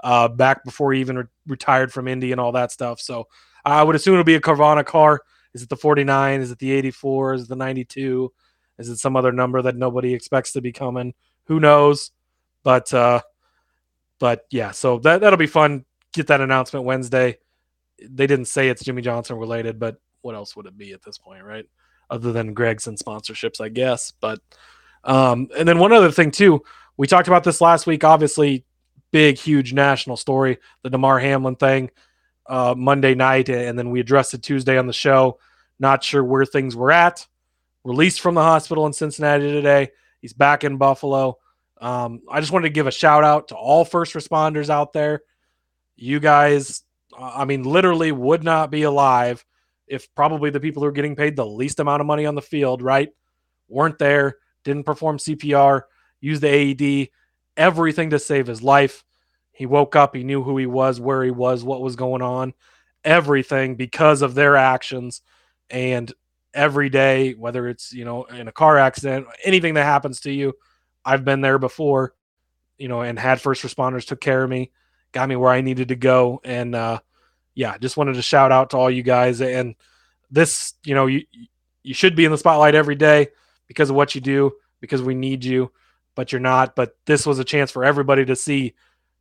uh, 0.03 0.29
back 0.29 0.63
before 0.63 0.93
he 0.93 1.01
even 1.01 1.17
re- 1.17 1.23
retired 1.47 1.91
from 1.91 2.07
Indy 2.07 2.31
and 2.31 2.39
all 2.39 2.53
that 2.53 2.71
stuff. 2.71 3.01
So 3.01 3.27
I 3.65 3.83
would 3.83 3.95
assume 3.95 4.13
it'll 4.13 4.23
be 4.23 4.35
a 4.35 4.39
Carvana 4.39 4.85
car. 4.85 5.21
Is 5.53 5.63
it 5.63 5.69
the 5.69 5.75
49? 5.75 6.39
Is 6.39 6.51
it 6.51 6.59
the 6.59 6.71
84? 6.71 7.33
Is 7.33 7.41
it 7.43 7.49
the 7.49 7.55
92? 7.55 8.31
Is 8.77 8.89
it 8.89 8.97
some 8.97 9.15
other 9.15 9.31
number 9.31 9.61
that 9.61 9.75
nobody 9.75 10.13
expects 10.13 10.53
to 10.53 10.61
be 10.61 10.71
coming? 10.71 11.13
Who 11.45 11.59
knows? 11.59 12.11
But 12.63 12.93
uh, 12.93 13.21
but 14.19 14.45
yeah, 14.51 14.71
so 14.71 14.99
that 14.99 15.21
that'll 15.21 15.37
be 15.37 15.47
fun. 15.47 15.85
Get 16.13 16.27
that 16.27 16.41
announcement 16.41 16.85
Wednesday. 16.85 17.37
They 17.99 18.27
didn't 18.27 18.45
say 18.45 18.69
it's 18.69 18.83
Jimmie 18.83 19.01
Johnson 19.01 19.37
related, 19.37 19.79
but 19.79 19.97
what 20.21 20.35
else 20.35 20.55
would 20.55 20.65
it 20.65 20.77
be 20.77 20.93
at 20.93 21.01
this 21.01 21.17
point, 21.17 21.43
right? 21.43 21.65
Other 22.09 22.31
than 22.31 22.53
Greg's 22.53 22.87
and 22.87 22.97
sponsorships, 22.97 23.59
I 23.59 23.69
guess. 23.69 24.13
But 24.19 24.39
um, 25.03 25.49
and 25.57 25.67
then 25.67 25.79
one 25.79 25.93
other 25.93 26.11
thing 26.11 26.31
too, 26.31 26.63
we 26.95 27.07
talked 27.07 27.27
about 27.27 27.43
this 27.43 27.61
last 27.61 27.87
week. 27.87 28.03
Obviously, 28.03 28.65
big, 29.11 29.37
huge 29.37 29.73
national 29.73 30.17
story, 30.17 30.57
the 30.83 30.89
Damar 30.89 31.19
Hamlin 31.19 31.55
thing, 31.55 31.91
uh, 32.47 32.75
Monday 32.77 33.15
night, 33.15 33.49
and 33.49 33.77
then 33.77 33.89
we 33.89 33.99
addressed 33.99 34.33
it 34.33 34.43
Tuesday 34.43 34.77
on 34.77 34.87
the 34.87 34.93
show. 34.93 35.39
Not 35.79 36.03
sure 36.03 36.23
where 36.23 36.45
things 36.45 36.75
were 36.75 36.91
at. 36.91 37.27
Released 37.83 38.21
from 38.21 38.35
the 38.35 38.41
hospital 38.41 38.85
in 38.85 38.93
Cincinnati 38.93 39.51
today. 39.51 39.91
He's 40.21 40.33
back 40.33 40.63
in 40.63 40.77
Buffalo. 40.77 41.37
Um, 41.79 42.21
I 42.29 42.39
just 42.39 42.51
wanted 42.51 42.69
to 42.69 42.73
give 42.73 42.87
a 42.87 42.91
shout 42.91 43.23
out 43.23 43.49
to 43.49 43.55
all 43.55 43.85
first 43.85 44.13
responders 44.13 44.69
out 44.69 44.93
there. 44.93 45.21
You 45.95 46.19
guys, 46.19 46.83
I 47.17 47.45
mean, 47.45 47.63
literally 47.63 48.11
would 48.11 48.43
not 48.43 48.71
be 48.71 48.83
alive 48.83 49.45
if 49.87 50.13
probably 50.15 50.49
the 50.49 50.59
people 50.59 50.83
who 50.83 50.89
are 50.89 50.93
getting 50.93 51.15
paid 51.15 51.35
the 51.35 51.45
least 51.45 51.79
amount 51.79 52.01
of 52.01 52.07
money 52.07 52.25
on 52.25 52.35
the 52.35 52.41
field, 52.41 52.81
right, 52.81 53.09
weren't 53.67 53.97
there, 53.97 54.37
didn't 54.63 54.85
perform 54.85 55.17
CPR, 55.17 55.83
used 56.19 56.41
the 56.41 56.49
AED, 56.49 57.09
everything 57.55 58.09
to 58.11 58.19
save 58.19 58.47
his 58.47 58.61
life. 58.61 59.03
He 59.51 59.65
woke 59.65 59.95
up, 59.95 60.15
he 60.15 60.23
knew 60.23 60.43
who 60.43 60.57
he 60.57 60.65
was, 60.65 60.99
where 60.99 61.23
he 61.23 61.31
was, 61.31 61.63
what 61.63 61.81
was 61.81 61.95
going 61.95 62.21
on, 62.21 62.53
everything 63.03 63.75
because 63.75 64.21
of 64.21 64.35
their 64.35 64.55
actions. 64.55 65.21
And 65.69 66.11
every 66.53 66.89
day, 66.89 67.33
whether 67.33 67.67
it's, 67.67 67.93
you 67.93 68.05
know, 68.05 68.25
in 68.25 68.47
a 68.47 68.51
car 68.51 68.77
accident, 68.77 69.27
anything 69.43 69.75
that 69.75 69.85
happens 69.85 70.21
to 70.21 70.31
you, 70.31 70.53
I've 71.03 71.25
been 71.25 71.41
there 71.41 71.57
before, 71.57 72.13
you 72.77 72.87
know, 72.87 73.01
and 73.01 73.17
had 73.17 73.41
first 73.41 73.63
responders 73.63 74.05
took 74.05 74.21
care 74.21 74.43
of 74.43 74.49
me, 74.49 74.71
got 75.11 75.29
me 75.29 75.35
where 75.35 75.51
I 75.51 75.61
needed 75.61 75.87
to 75.87 75.95
go. 75.95 76.41
And, 76.43 76.75
uh, 76.75 76.99
yeah, 77.57 77.75
just 77.79 77.97
wanted 77.97 78.13
to 78.13 78.21
shout 78.21 78.51
out 78.51 78.69
to 78.69 78.77
all 78.77 78.89
you 78.89 79.01
guys. 79.01 79.41
And 79.41 79.73
this, 80.29 80.75
you 80.83 80.93
know, 80.93 81.07
you, 81.07 81.25
you 81.81 81.95
should 81.95 82.15
be 82.15 82.23
in 82.23 82.31
the 82.31 82.37
spotlight 82.37 82.75
every 82.75 82.93
day 82.93 83.29
because 83.67 83.89
of 83.89 83.95
what 83.95 84.13
you 84.13 84.21
do, 84.21 84.53
because 84.79 85.01
we 85.01 85.15
need 85.15 85.43
you, 85.43 85.71
but 86.13 86.31
you're 86.31 86.39
not. 86.39 86.75
But 86.75 86.95
this 87.05 87.25
was 87.25 87.39
a 87.39 87.43
chance 87.43 87.71
for 87.71 87.83
everybody 87.83 88.25
to 88.25 88.35
see 88.35 88.75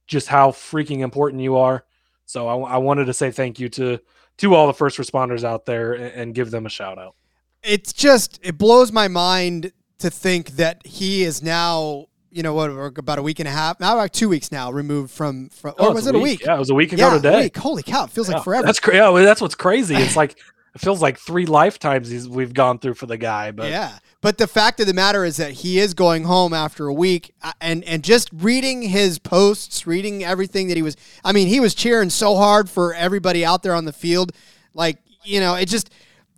just 0.07 0.29
how 0.29 0.51
freaking 0.51 0.99
important 1.01 1.43
you 1.43 1.57
are. 1.57 1.87
So 2.27 2.47
I, 2.47 2.75
I 2.75 2.77
wanted 2.77 3.07
to 3.07 3.15
say 3.15 3.31
thank 3.31 3.59
you 3.59 3.71
to 3.71 4.01
to 4.37 4.55
all 4.55 4.67
the 4.67 4.75
first 4.75 4.99
responders 4.99 5.43
out 5.43 5.65
there 5.65 5.95
and, 5.95 6.13
and 6.13 6.35
give 6.35 6.51
them 6.51 6.67
a 6.67 6.69
shout 6.69 6.99
out. 6.99 7.15
It's 7.63 7.95
just 7.95 8.39
it 8.43 8.59
blows 8.59 8.93
my 8.93 9.09
mind 9.09 9.73
to 10.01 10.11
think 10.11 10.51
that 10.57 10.87
he 10.87 11.23
is 11.23 11.43
now 11.43 12.09
you 12.37 12.43
know 12.43 12.55
what 12.55 12.71
about 12.99 13.19
a 13.19 13.23
week 13.23 13.39
and 13.39 13.49
a 13.49 13.53
half 13.53 13.81
now 13.81 13.95
about 13.95 14.13
two 14.13 14.29
weeks 14.29 14.53
now 14.53 14.71
removed 14.71 15.11
from 15.11 15.49
from 15.49 15.75
Oh, 15.79 15.89
or 15.89 15.95
was 15.95 16.07
it 16.07 16.15
a 16.15 16.19
week 16.19 16.43
Yeah, 16.45 16.57
it 16.57 16.59
was 16.59 16.71
a 16.71 16.75
week 16.75 16.93
ago 16.93 17.03
yeah, 17.09 17.13
a 17.15 17.17
today. 17.17 17.41
week. 17.45 17.57
holy 17.57 17.83
cow 17.83 18.05
it 18.05 18.11
feels 18.11 18.29
Yeah, 18.29 18.37
like 18.37 18.45
forever 18.45 18.67
That's 18.67 18.81
crazy. 18.81 18.99
Yeah, 18.99 19.09
well, 19.09 19.25
that's 19.25 19.41
what's 19.41 19.55
crazy. 19.55 19.95
It's 19.95 20.17
like 20.23 20.37
it 20.75 20.81
feels 20.81 21.01
like 21.01 21.19
three 21.19 21.47
lifetimes 21.47 22.29
we've 22.29 22.53
gone 22.53 22.79
through 22.79 22.95
for 22.95 23.07
the 23.07 23.17
guy. 23.17 23.51
But 23.51 23.71
yeah 23.71 23.99
but 24.21 24.39
the 24.39 24.47
fact 24.47 24.81
of 24.81 24.87
the 24.87 24.95
matter 24.95 25.25
is 25.25 25.37
that 25.39 25.53
he 25.53 25.79
is 25.79 25.95
going 25.95 26.25
home 26.25 26.53
after 26.53 26.87
a 26.87 26.93
week 26.95 27.33
uh, 27.43 27.53
and 27.61 27.83
and 27.85 28.03
just 28.05 28.29
reading 28.33 28.83
his 28.83 29.19
posts 29.19 29.87
reading 29.87 30.23
everything 30.25 30.69
that 30.69 30.77
he 30.77 30.83
was 30.83 30.97
i 31.25 31.33
mean 31.33 31.47
he 31.49 31.61
was 31.61 31.75
cheering 31.75 32.11
so 32.11 32.35
hard 32.37 32.69
for 32.69 32.93
everybody 32.95 33.45
out 33.45 33.63
there 33.63 33.75
on 33.75 33.85
the 33.85 33.93
field 33.93 34.33
like 34.75 34.99
you 35.25 35.39
know 35.41 35.55
it 35.55 35.67
just 35.67 35.91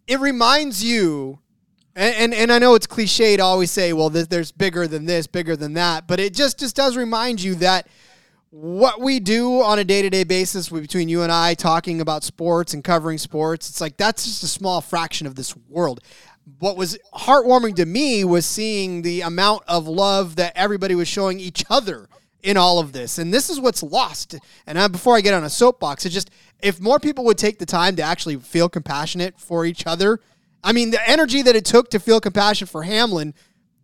it 0.06 0.20
reminds 0.20 0.84
you 0.84 1.38
and, 1.98 2.14
and, 2.14 2.34
and 2.34 2.52
I 2.52 2.60
know 2.60 2.76
it's 2.76 2.86
cliche 2.86 3.36
to 3.36 3.42
always 3.42 3.72
say, 3.72 3.92
well, 3.92 4.08
th- 4.08 4.28
there's 4.28 4.52
bigger 4.52 4.86
than 4.86 5.04
this, 5.04 5.26
bigger 5.26 5.56
than 5.56 5.74
that, 5.74 6.06
but 6.06 6.20
it 6.20 6.32
just 6.32 6.58
just 6.60 6.76
does 6.76 6.96
remind 6.96 7.42
you 7.42 7.56
that 7.56 7.88
what 8.50 9.00
we 9.00 9.18
do 9.18 9.60
on 9.60 9.80
a 9.80 9.84
day 9.84 10.00
to 10.02 10.08
day 10.08 10.24
basis 10.24 10.68
between 10.68 11.08
you 11.08 11.22
and 11.22 11.32
I 11.32 11.54
talking 11.54 12.00
about 12.00 12.22
sports 12.22 12.72
and 12.72 12.84
covering 12.84 13.18
sports, 13.18 13.68
it's 13.68 13.80
like 13.80 13.96
that's 13.96 14.24
just 14.24 14.44
a 14.44 14.48
small 14.48 14.80
fraction 14.80 15.26
of 15.26 15.34
this 15.34 15.56
world. 15.68 16.00
What 16.60 16.76
was 16.76 16.96
heartwarming 17.12 17.74
to 17.76 17.84
me 17.84 18.24
was 18.24 18.46
seeing 18.46 19.02
the 19.02 19.22
amount 19.22 19.64
of 19.66 19.88
love 19.88 20.36
that 20.36 20.52
everybody 20.54 20.94
was 20.94 21.08
showing 21.08 21.40
each 21.40 21.64
other 21.68 22.08
in 22.42 22.56
all 22.56 22.78
of 22.78 22.92
this. 22.92 23.18
And 23.18 23.34
this 23.34 23.50
is 23.50 23.60
what's 23.60 23.82
lost. 23.82 24.36
And 24.66 24.78
I, 24.78 24.86
before 24.88 25.16
I 25.16 25.20
get 25.20 25.34
on 25.34 25.44
a 25.44 25.50
soapbox, 25.50 26.06
it 26.06 26.10
just, 26.10 26.30
if 26.62 26.80
more 26.80 27.00
people 27.00 27.24
would 27.24 27.38
take 27.38 27.58
the 27.58 27.66
time 27.66 27.96
to 27.96 28.02
actually 28.02 28.36
feel 28.36 28.68
compassionate 28.68 29.38
for 29.38 29.66
each 29.66 29.86
other, 29.86 30.20
I 30.62 30.72
mean, 30.72 30.90
the 30.90 31.08
energy 31.08 31.42
that 31.42 31.56
it 31.56 31.64
took 31.64 31.90
to 31.90 32.00
feel 32.00 32.20
compassion 32.20 32.66
for 32.66 32.82
Hamlin, 32.82 33.34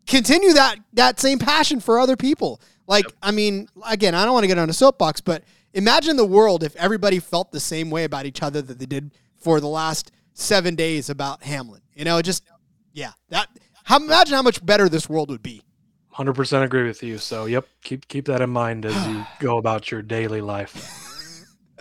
continue 0.06 0.52
that 0.52 0.76
that 0.94 1.20
same 1.20 1.38
passion 1.38 1.80
for 1.80 1.98
other 1.98 2.16
people. 2.16 2.60
Like, 2.86 3.06
I 3.22 3.30
mean, 3.30 3.68
again, 3.86 4.14
I 4.14 4.24
don't 4.24 4.34
want 4.34 4.44
to 4.44 4.48
get 4.48 4.58
on 4.58 4.68
a 4.68 4.74
soapbox, 4.74 5.20
but 5.20 5.42
imagine 5.72 6.16
the 6.16 6.24
world 6.24 6.62
if 6.62 6.76
everybody 6.76 7.18
felt 7.18 7.50
the 7.50 7.60
same 7.60 7.90
way 7.90 8.04
about 8.04 8.26
each 8.26 8.42
other 8.42 8.60
that 8.60 8.78
they 8.78 8.86
did 8.86 9.12
for 9.36 9.60
the 9.60 9.68
last 9.68 10.12
seven 10.34 10.74
days 10.74 11.08
about 11.08 11.42
Hamlin. 11.42 11.80
You 11.94 12.04
know, 12.04 12.20
just 12.20 12.44
yeah, 12.92 13.12
that. 13.30 13.48
How, 13.84 13.98
imagine 13.98 14.34
how 14.34 14.42
much 14.42 14.64
better 14.64 14.88
this 14.88 15.08
world 15.10 15.30
would 15.30 15.42
be. 15.42 15.62
hundred 16.10 16.34
percent 16.34 16.64
agree 16.64 16.86
with 16.86 17.02
you. 17.02 17.18
So 17.18 17.46
yep, 17.46 17.66
keep 17.82 18.08
keep 18.08 18.26
that 18.26 18.40
in 18.40 18.50
mind 18.50 18.86
as 18.86 19.06
you 19.06 19.24
go 19.40 19.58
about 19.58 19.90
your 19.90 20.02
daily 20.02 20.40
life. 20.40 20.74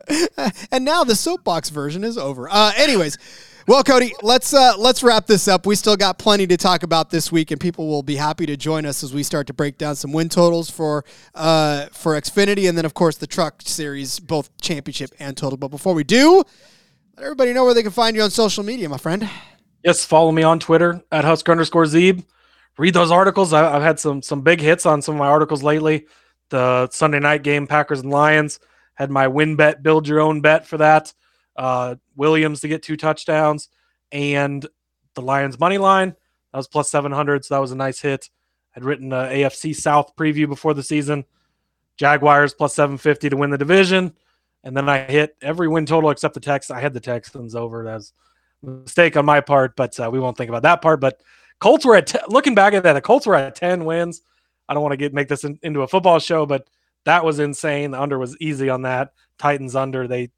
and 0.71 0.83
now 0.83 1.03
the 1.03 1.15
soapbox 1.15 1.69
version 1.69 2.03
is 2.03 2.17
over. 2.17 2.49
Uh, 2.49 2.71
anyways, 2.75 3.17
well, 3.67 3.83
Cody, 3.83 4.13
let's 4.21 4.53
uh, 4.53 4.75
let's 4.77 5.03
wrap 5.03 5.25
this 5.25 5.47
up. 5.47 5.65
We 5.65 5.75
still 5.75 5.95
got 5.95 6.17
plenty 6.17 6.45
to 6.47 6.57
talk 6.57 6.83
about 6.83 7.09
this 7.09 7.31
week, 7.31 7.51
and 7.51 7.59
people 7.61 7.87
will 7.87 8.03
be 8.03 8.15
happy 8.15 8.45
to 8.45 8.57
join 8.57 8.85
us 8.85 9.03
as 9.03 9.13
we 9.13 9.23
start 9.23 9.47
to 9.47 9.53
break 9.53 9.77
down 9.77 9.95
some 9.95 10.11
win 10.11 10.29
totals 10.29 10.69
for 10.69 11.05
uh, 11.33 11.85
for 11.93 12.13
Xfinity, 12.13 12.67
and 12.67 12.77
then 12.77 12.85
of 12.85 12.93
course 12.93 13.17
the 13.17 13.27
Truck 13.27 13.61
Series, 13.61 14.19
both 14.19 14.55
championship 14.59 15.11
and 15.19 15.37
total. 15.37 15.57
But 15.57 15.69
before 15.69 15.93
we 15.93 16.03
do, 16.03 16.43
let 17.17 17.23
everybody 17.23 17.53
know 17.53 17.63
where 17.63 17.73
they 17.73 17.83
can 17.83 17.91
find 17.91 18.15
you 18.15 18.21
on 18.21 18.31
social 18.31 18.63
media, 18.63 18.89
my 18.89 18.97
friend. 18.97 19.29
Yes, 19.83 20.03
follow 20.03 20.31
me 20.31 20.43
on 20.43 20.59
Twitter 20.59 21.01
at 21.11 21.23
Husker 21.23 21.51
underscore 21.51 21.85
Zeeb. 21.85 22.23
Read 22.77 22.93
those 22.93 23.11
articles. 23.11 23.53
I, 23.53 23.75
I've 23.75 23.81
had 23.83 23.99
some 23.99 24.21
some 24.21 24.41
big 24.41 24.59
hits 24.59 24.85
on 24.85 25.01
some 25.01 25.15
of 25.15 25.19
my 25.19 25.27
articles 25.27 25.63
lately. 25.63 26.07
The 26.49 26.89
Sunday 26.89 27.19
night 27.19 27.43
game, 27.43 27.67
Packers 27.67 28.01
and 28.01 28.11
Lions, 28.11 28.59
had 28.95 29.09
my 29.09 29.27
win 29.27 29.55
bet, 29.55 29.81
build 29.81 30.07
your 30.07 30.19
own 30.19 30.41
bet 30.41 30.67
for 30.67 30.77
that. 30.77 31.13
Uh, 31.55 31.95
Williams 32.15 32.61
to 32.61 32.67
get 32.67 32.83
two 32.83 32.97
touchdowns, 32.97 33.69
and 34.11 34.65
the 35.15 35.21
Lions 35.21 35.59
money 35.59 35.77
line 35.77 36.15
that 36.53 36.57
was 36.57 36.67
plus 36.67 36.89
seven 36.89 37.11
hundred, 37.11 37.43
so 37.43 37.55
that 37.55 37.61
was 37.61 37.71
a 37.71 37.75
nice 37.75 37.99
hit. 37.99 38.29
I'd 38.75 38.83
written 38.83 39.11
a 39.11 39.25
AFC 39.25 39.75
South 39.75 40.15
preview 40.15 40.47
before 40.47 40.73
the 40.73 40.83
season. 40.83 41.25
Jaguars 41.97 42.53
plus 42.53 42.75
seven 42.75 42.97
fifty 42.97 43.29
to 43.29 43.37
win 43.37 43.49
the 43.49 43.57
division, 43.57 44.13
and 44.63 44.77
then 44.77 44.87
I 44.87 45.03
hit 45.03 45.35
every 45.41 45.67
win 45.67 45.85
total 45.85 46.11
except 46.11 46.35
the 46.35 46.39
Texans. 46.39 46.77
I 46.77 46.81
had 46.81 46.93
the 46.93 46.99
Texans 46.99 47.55
over. 47.55 47.83
That's 47.83 48.13
mistake 48.61 49.17
on 49.17 49.25
my 49.25 49.41
part, 49.41 49.75
but 49.75 49.99
uh, 49.99 50.09
we 50.11 50.19
won't 50.19 50.37
think 50.37 50.49
about 50.49 50.63
that 50.63 50.81
part. 50.81 51.01
But 51.01 51.21
Colts 51.59 51.85
were 51.85 51.95
at 51.95 52.07
t- 52.07 52.19
looking 52.29 52.55
back 52.55 52.73
at 52.73 52.83
that. 52.83 52.93
The 52.93 53.01
Colts 53.01 53.25
were 53.25 53.35
at 53.35 53.55
ten 53.55 53.85
wins. 53.85 54.21
I 54.69 54.73
don't 54.73 54.83
want 54.83 54.93
to 54.93 54.97
get 54.97 55.13
make 55.13 55.27
this 55.27 55.43
in, 55.43 55.59
into 55.63 55.81
a 55.81 55.87
football 55.87 56.19
show, 56.19 56.45
but 56.45 56.67
that 57.05 57.25
was 57.25 57.39
insane. 57.39 57.91
The 57.91 58.01
under 58.01 58.17
was 58.19 58.37
easy 58.39 58.69
on 58.69 58.83
that. 58.83 59.13
Titans 59.37 59.75
under 59.75 60.07
they 60.07 60.29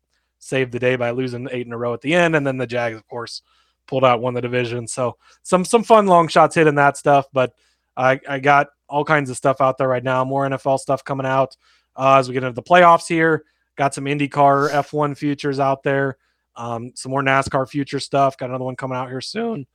saved 0.45 0.71
the 0.71 0.79
day 0.79 0.95
by 0.95 1.11
losing 1.11 1.47
eight 1.51 1.65
in 1.65 1.73
a 1.73 1.77
row 1.77 1.93
at 1.93 2.01
the 2.01 2.13
end, 2.13 2.35
and 2.35 2.45
then 2.45 2.57
the 2.57 2.67
Jags, 2.67 2.97
of 2.97 3.07
course, 3.07 3.41
pulled 3.87 4.05
out 4.05 4.21
won 4.21 4.33
the 4.33 4.41
division. 4.41 4.87
So 4.87 5.17
some 5.43 5.65
some 5.65 5.83
fun 5.83 6.07
long 6.07 6.27
shots 6.27 6.55
hitting 6.55 6.75
that 6.75 6.97
stuff, 6.97 7.27
but 7.33 7.53
I 7.97 8.19
I 8.27 8.39
got 8.39 8.67
all 8.87 9.03
kinds 9.05 9.29
of 9.29 9.37
stuff 9.37 9.61
out 9.61 9.77
there 9.77 9.87
right 9.87 10.03
now. 10.03 10.23
More 10.23 10.47
NFL 10.47 10.79
stuff 10.79 11.03
coming 11.03 11.25
out 11.25 11.55
uh, 11.95 12.17
as 12.17 12.27
we 12.27 12.33
get 12.33 12.43
into 12.43 12.53
the 12.53 12.63
playoffs 12.63 13.07
here. 13.07 13.45
Got 13.75 13.93
some 13.93 14.05
IndyCar 14.05 14.71
F1 14.71 15.17
futures 15.17 15.59
out 15.59 15.83
there 15.83 16.17
um, 16.55 16.91
some 16.95 17.11
more 17.11 17.23
NASCAR 17.23 17.67
future 17.69 17.99
stuff. 17.99 18.37
Got 18.37 18.49
another 18.49 18.65
one 18.65 18.75
coming 18.75 18.97
out 18.97 19.09
here 19.09 19.21
soon. 19.21 19.67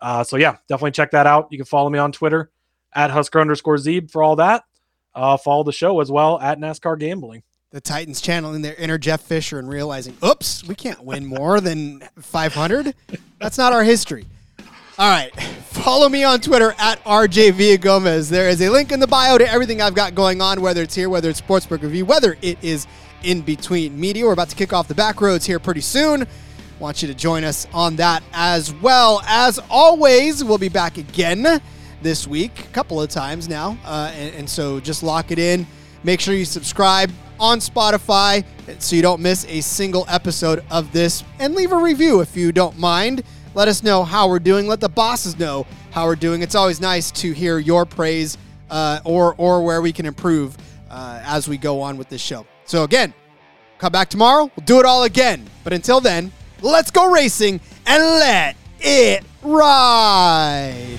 Uh, 0.00 0.22
so 0.22 0.36
yeah, 0.36 0.56
definitely 0.68 0.92
check 0.92 1.10
that 1.10 1.26
out. 1.26 1.48
You 1.50 1.58
can 1.58 1.64
follow 1.64 1.90
me 1.90 1.98
on 1.98 2.12
Twitter 2.12 2.50
at 2.94 3.10
Husker 3.10 3.40
underscore 3.40 3.76
Zeeb 3.76 4.10
for 4.10 4.22
all 4.22 4.36
that. 4.36 4.64
Uh, 5.14 5.36
follow 5.36 5.64
the 5.64 5.72
show 5.72 6.00
as 6.00 6.10
well 6.10 6.38
at 6.40 6.60
NASCAR 6.60 6.98
Gambling. 6.98 7.42
The 7.70 7.82
Titans 7.82 8.22
channeling 8.22 8.62
their 8.62 8.74
inner 8.76 8.96
Jeff 8.96 9.20
Fisher 9.20 9.58
and 9.58 9.68
realizing, 9.68 10.16
oops, 10.24 10.64
we 10.64 10.74
can't 10.74 11.04
win 11.04 11.26
more 11.26 11.60
than 11.60 12.02
500. 12.18 12.94
That's 13.38 13.58
not 13.58 13.74
our 13.74 13.84
history. 13.84 14.24
All 14.98 15.10
right. 15.10 15.38
Follow 15.38 16.08
me 16.08 16.24
on 16.24 16.40
Twitter 16.40 16.74
at 16.78 17.04
RJ 17.04 17.78
Gomez. 17.82 18.30
There 18.30 18.48
is 18.48 18.62
a 18.62 18.70
link 18.70 18.90
in 18.90 19.00
the 19.00 19.06
bio 19.06 19.36
to 19.36 19.46
everything 19.46 19.82
I've 19.82 19.94
got 19.94 20.14
going 20.14 20.40
on, 20.40 20.62
whether 20.62 20.80
it's 20.80 20.94
here, 20.94 21.10
whether 21.10 21.28
it's 21.28 21.42
Sportsbook 21.42 21.82
Review, 21.82 22.06
whether 22.06 22.38
it 22.40 22.56
is 22.64 22.86
in 23.22 23.42
between 23.42 24.00
media. 24.00 24.24
We're 24.24 24.32
about 24.32 24.48
to 24.48 24.56
kick 24.56 24.72
off 24.72 24.88
the 24.88 24.94
back 24.94 25.20
roads 25.20 25.44
here 25.44 25.58
pretty 25.58 25.82
soon. 25.82 26.26
Want 26.78 27.02
you 27.02 27.08
to 27.08 27.14
join 27.14 27.44
us 27.44 27.66
on 27.74 27.96
that 27.96 28.22
as 28.32 28.72
well. 28.76 29.20
As 29.26 29.60
always, 29.68 30.42
we'll 30.42 30.56
be 30.56 30.70
back 30.70 30.96
again 30.96 31.60
this 32.00 32.26
week, 32.26 32.60
a 32.60 32.68
couple 32.68 32.98
of 33.02 33.10
times 33.10 33.46
now. 33.46 33.76
Uh, 33.84 34.10
and, 34.14 34.34
and 34.36 34.48
so 34.48 34.80
just 34.80 35.02
lock 35.02 35.30
it 35.32 35.38
in. 35.38 35.66
Make 36.02 36.20
sure 36.20 36.32
you 36.32 36.46
subscribe 36.46 37.10
on 37.40 37.58
Spotify 37.58 38.44
so 38.78 38.96
you 38.96 39.02
don't 39.02 39.20
miss 39.20 39.44
a 39.46 39.60
single 39.60 40.04
episode 40.08 40.64
of 40.70 40.92
this. 40.92 41.24
And 41.38 41.54
leave 41.54 41.72
a 41.72 41.76
review 41.76 42.20
if 42.20 42.36
you 42.36 42.52
don't 42.52 42.78
mind. 42.78 43.22
Let 43.54 43.68
us 43.68 43.82
know 43.82 44.04
how 44.04 44.28
we're 44.28 44.38
doing. 44.38 44.66
Let 44.66 44.80
the 44.80 44.88
bosses 44.88 45.38
know 45.38 45.66
how 45.90 46.06
we're 46.06 46.16
doing. 46.16 46.42
It's 46.42 46.54
always 46.54 46.80
nice 46.80 47.10
to 47.12 47.32
hear 47.32 47.58
your 47.58 47.86
praise 47.86 48.38
uh, 48.70 49.00
or, 49.04 49.34
or 49.38 49.64
where 49.64 49.80
we 49.80 49.92
can 49.92 50.06
improve 50.06 50.56
uh, 50.90 51.20
as 51.24 51.48
we 51.48 51.56
go 51.56 51.80
on 51.80 51.96
with 51.96 52.08
this 52.08 52.20
show. 52.20 52.46
So, 52.64 52.84
again, 52.84 53.14
come 53.78 53.92
back 53.92 54.08
tomorrow. 54.08 54.50
We'll 54.56 54.66
do 54.66 54.78
it 54.78 54.84
all 54.84 55.04
again. 55.04 55.48
But 55.64 55.72
until 55.72 56.00
then, 56.00 56.32
let's 56.60 56.90
go 56.90 57.10
racing 57.10 57.60
and 57.86 58.02
let 58.02 58.56
it 58.80 59.24
ride. 59.42 60.98